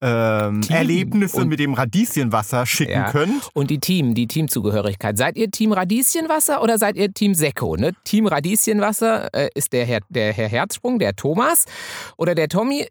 ähm, 0.02 0.62
Erlebnisse 0.70 1.38
und- 1.38 1.48
mit 1.48 1.60
dem 1.60 1.74
Radieschenwasser 1.74 2.66
schicken 2.66 2.92
Ja. 2.92 3.12
könnt. 3.12 3.50
Und 3.54 3.70
die 3.70 3.80
Team, 3.80 4.14
die 4.14 4.28
Teamzugehörigkeit. 4.28 5.18
Seid 5.18 5.38
ihr 5.38 5.50
Team 5.50 5.72
Radieschenwasser 5.72 6.62
oder 6.62 6.78
seid 6.78 6.96
ihr 6.98 7.12
Team 7.14 7.34
Sekko? 7.34 7.78
Ne? 7.78 7.94
Team 8.04 8.28
Radieschenwasser 8.28 9.34
äh, 9.34 9.50
ist 9.56 9.74
der 9.74 9.86
Herr, 9.86 10.02
der 10.10 10.34
Herr 10.34 10.50
Herzsprung, 10.50 11.00
der 11.00 11.16
Thomas 11.16 11.66
oder 12.18 12.36
der 12.36 12.48
Tommy. 12.50 12.88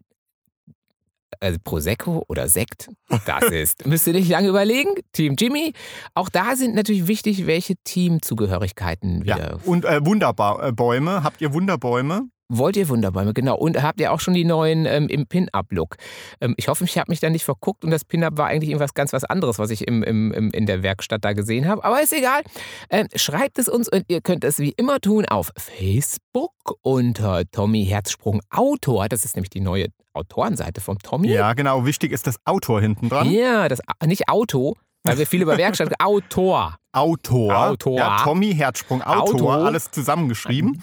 Also 1.39 1.57
Prosecco 1.63 2.23
oder 2.27 2.47
Sekt, 2.47 2.89
das 3.25 3.43
ist. 3.45 3.85
Müsst 3.85 4.07
ihr 4.07 4.13
nicht 4.13 4.29
lange 4.29 4.49
überlegen. 4.49 4.89
Team 5.11 5.35
Jimmy. 5.37 5.73
Auch 6.13 6.29
da 6.29 6.55
sind 6.55 6.75
natürlich 6.75 7.07
wichtig, 7.07 7.45
welche 7.47 7.75
Teamzugehörigkeiten 7.83 9.23
Ja. 9.25 9.35
wieder. 9.37 9.59
Und 9.65 9.85
äh, 9.85 10.05
Wunderbäume. 10.05 11.23
Habt 11.23 11.41
ihr 11.41 11.53
Wunderbäume? 11.53 12.29
Wollt 12.57 12.77
ihr 12.77 12.87
Wunderbäume, 12.87 13.33
genau. 13.33 13.55
Und 13.55 13.81
habt 13.81 13.99
ihr 13.99 14.11
auch 14.11 14.19
schon 14.19 14.35
die 14.35 14.45
neuen 14.45 14.85
ähm, 14.85 15.07
im 15.07 15.25
Pin-Up-Look? 15.25 15.97
Ähm, 16.39 16.53
ich 16.57 16.67
hoffe, 16.67 16.83
ich 16.83 16.97
habe 16.97 17.11
mich 17.11 17.19
da 17.19 17.29
nicht 17.29 17.43
verguckt 17.43 17.83
und 17.83 17.89
das 17.89 18.05
Pin-Up 18.05 18.37
war 18.37 18.47
eigentlich 18.47 18.69
irgendwas 18.69 18.93
ganz 18.93 19.11
was 19.11 19.23
anderes, 19.23 19.57
was 19.57 19.71
ich 19.71 19.87
im, 19.87 20.03
im, 20.03 20.31
im, 20.31 20.51
in 20.51 20.65
der 20.67 20.83
Werkstatt 20.83 21.25
da 21.25 21.33
gesehen 21.33 21.67
habe. 21.67 21.83
Aber 21.83 22.01
ist 22.01 22.13
egal. 22.13 22.43
Ähm, 22.89 23.07
schreibt 23.15 23.57
es 23.57 23.67
uns 23.67 23.89
und 23.89 24.05
ihr 24.07 24.21
könnt 24.21 24.43
es 24.43 24.59
wie 24.59 24.73
immer 24.77 24.99
tun 24.99 25.25
auf 25.25 25.51
Facebook 25.57 26.51
unter 26.81 27.43
Tommy 27.51 27.85
Herzsprung 27.85 28.41
Autor. 28.51 29.09
Das 29.09 29.25
ist 29.25 29.35
nämlich 29.35 29.49
die 29.49 29.61
neue 29.61 29.87
Autorenseite 30.13 30.79
vom 30.79 30.99
Tommy. 30.99 31.29
Ja, 31.29 31.53
genau. 31.53 31.85
Wichtig 31.85 32.11
ist 32.11 32.27
das 32.27 32.37
Autor 32.45 32.81
hinten 32.81 33.09
dran. 33.09 33.31
Ja, 33.31 33.67
das 33.67 33.79
nicht 34.05 34.29
Auto, 34.29 34.75
weil 35.03 35.17
wir 35.17 35.25
viel 35.25 35.41
über 35.41 35.57
Werkstatt. 35.57 35.91
Autor. 35.99 36.77
Autor. 36.91 37.69
Autor. 37.69 37.97
Ja, 37.97 38.23
Tommy 38.23 38.53
Herzsprung 38.53 39.01
Autor. 39.01 39.33
Autor. 39.33 39.53
Alles 39.65 39.89
zusammengeschrieben. 39.89 40.79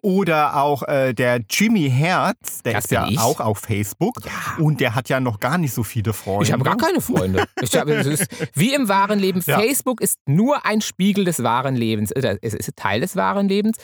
Oder 0.00 0.56
auch 0.62 0.84
äh, 0.84 1.12
der 1.12 1.40
Jimmy 1.50 1.90
Herz, 1.90 2.62
der 2.62 2.74
Das 2.74 2.84
ist 2.84 2.90
ja 2.92 3.08
ich. 3.08 3.18
auch 3.18 3.40
auf 3.40 3.58
Facebook. 3.58 4.14
Ja. 4.24 4.30
Und 4.62 4.80
der 4.80 4.94
hat 4.94 5.08
ja 5.08 5.18
noch 5.18 5.40
gar 5.40 5.58
nicht 5.58 5.74
so 5.74 5.82
viele 5.82 6.12
Freunde. 6.12 6.44
Ich 6.44 6.52
habe 6.52 6.62
gar 6.62 6.76
keine 6.76 7.00
Freunde. 7.00 7.44
Es 7.56 7.74
ist 8.06 8.28
wie 8.54 8.74
im 8.74 8.88
wahren 8.88 9.18
Leben. 9.18 9.42
Ja. 9.44 9.58
Facebook 9.58 10.00
ist 10.00 10.20
nur 10.26 10.64
ein 10.64 10.80
Spiegel 10.80 11.24
des 11.24 11.42
wahren 11.42 11.74
Lebens. 11.74 12.14
Oder 12.14 12.36
Es 12.42 12.54
ist 12.54 12.76
Teil 12.76 13.00
des 13.00 13.16
wahren 13.16 13.48
Lebens 13.48 13.76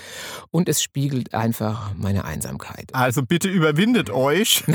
und 0.53 0.69
es 0.69 0.83
spiegelt 0.83 1.35
einfach 1.35 1.91
meine 1.97 2.25
Einsamkeit. 2.25 2.91
Also 2.93 3.23
bitte 3.25 3.49
überwindet 3.49 4.11
euch. 4.11 4.63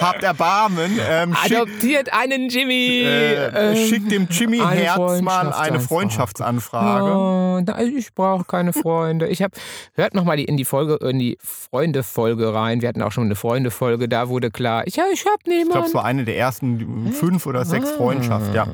Habt 0.00 0.22
Erbarmen. 0.22 0.98
Ähm, 1.06 1.36
Adoptiert 1.44 2.12
einen 2.12 2.48
Jimmy. 2.48 3.02
äh, 3.02 3.72
ähm, 3.72 3.76
schickt 3.88 4.10
dem 4.10 4.28
Jimmy 4.30 4.58
Herz 4.58 5.20
mal 5.20 5.52
eine 5.52 5.80
Freundschaftsanfrage. 5.80 7.14
Oh, 7.14 7.60
ich 7.84 8.14
brauche 8.14 8.44
keine 8.44 8.72
Freunde. 8.82 9.28
Ich 9.28 9.42
habe 9.42 9.56
hört 9.94 10.14
noch 10.14 10.24
mal 10.24 10.36
die, 10.36 10.44
in 10.44 10.56
die 10.56 10.64
Folge 10.64 10.96
in 11.08 11.18
die 11.18 11.38
Freunde 11.42 12.02
Folge 12.02 12.52
rein. 12.52 12.80
Wir 12.82 12.88
hatten 12.88 13.02
auch 13.02 13.12
schon 13.12 13.24
eine 13.24 13.34
Freunde 13.36 13.70
Folge. 13.70 14.08
Da 14.08 14.28
wurde 14.28 14.50
klar, 14.50 14.86
ich, 14.86 14.96
ja, 14.96 15.04
ich 15.12 15.24
habe 15.26 15.36
Ich 15.38 15.44
glaube, 15.44 15.64
niemanden. 15.64 15.86
es 15.88 15.94
war 15.94 16.04
eine 16.04 16.24
der 16.24 16.36
ersten 16.38 17.12
fünf 17.12 17.46
oder 17.46 17.64
sechs 17.64 17.90
Ah. 17.92 17.96
Freundschaften. 17.96 18.54
Ja, 18.54 18.66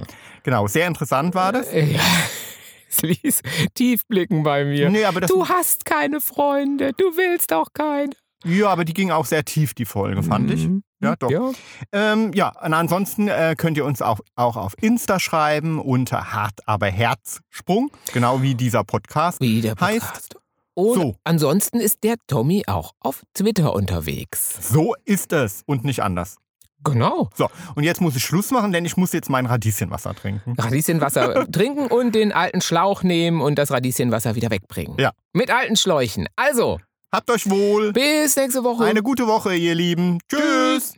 genau. 0.42 0.66
Sehr 0.66 0.86
interessant 0.86 1.34
war 1.34 1.52
das. 1.52 1.72
Ja, 1.72 1.82
es 2.90 3.02
ließ 3.02 3.40
tief 3.74 4.06
blicken 4.06 4.42
bei 4.42 4.64
mir. 4.64 4.90
Nee, 4.90 5.04
aber 5.04 5.20
das, 5.20 5.30
Du 5.30 5.48
hast 5.48 5.84
keine 5.84 6.20
Freunde, 6.20 6.92
du 6.96 7.04
willst 7.16 7.52
auch 7.52 7.68
keine. 7.74 8.10
ja, 8.44 8.68
aber 8.68 8.84
die 8.84 8.94
ging 8.94 9.10
auch 9.10 9.24
sehr 9.24 9.44
tief, 9.44 9.74
die 9.74 9.84
Folge, 9.84 10.22
fand 10.22 10.50
ich. 10.50 10.68
Ja, 11.04 11.16
doch. 11.16 11.30
Ja. 11.30 11.50
Ähm, 11.92 12.32
ja, 12.34 12.52
und 12.62 12.74
ansonsten 12.74 13.28
äh, 13.28 13.54
könnt 13.56 13.76
ihr 13.76 13.84
uns 13.84 14.02
auch, 14.02 14.20
auch 14.36 14.56
auf 14.56 14.74
Insta 14.80 15.20
schreiben 15.20 15.80
unter 15.80 16.32
Hart 16.32 16.60
aber 16.66 16.86
Herzsprung, 16.86 17.90
genau 18.12 18.42
wie 18.42 18.54
dieser 18.54 18.84
Podcast. 18.84 19.40
Wie 19.40 19.60
der 19.60 19.74
Heißt- 19.74 20.00
Podcast. 20.00 20.36
Und 20.76 20.94
So. 20.94 21.16
ansonsten 21.22 21.78
ist 21.78 22.02
der 22.02 22.16
Tommy 22.26 22.64
auch 22.66 22.92
auf 22.98 23.22
Twitter 23.32 23.74
unterwegs. 23.74 24.58
So 24.72 24.94
ist 25.04 25.32
es 25.32 25.62
und 25.66 25.84
nicht 25.84 26.02
anders. 26.02 26.36
Genau. 26.82 27.30
So, 27.34 27.48
und 27.76 27.84
jetzt 27.84 28.00
muss 28.00 28.14
ich 28.16 28.24
Schluss 28.24 28.50
machen, 28.50 28.72
denn 28.72 28.84
ich 28.84 28.96
muss 28.96 29.12
jetzt 29.12 29.30
mein 29.30 29.46
Radieschenwasser 29.46 30.14
trinken. 30.14 30.54
Radieschenwasser 30.58 31.46
trinken 31.52 31.86
und 31.86 32.14
den 32.14 32.32
alten 32.32 32.60
Schlauch 32.60 33.02
nehmen 33.04 33.40
und 33.40 33.54
das 33.58 33.70
Radieschenwasser 33.70 34.34
wieder 34.34 34.50
wegbringen. 34.50 34.96
Ja. 34.98 35.12
Mit 35.32 35.50
alten 35.50 35.76
Schläuchen. 35.76 36.26
Also, 36.36 36.78
Habt 37.14 37.30
euch 37.30 37.48
wohl. 37.48 37.92
bis 37.92 38.34
nächste 38.34 38.64
Woche. 38.64 38.82
Eine 38.82 39.00
gute 39.00 39.28
Woche, 39.28 39.54
ihr 39.54 39.76
Lieben. 39.76 40.18
Tschüss. 40.28 40.94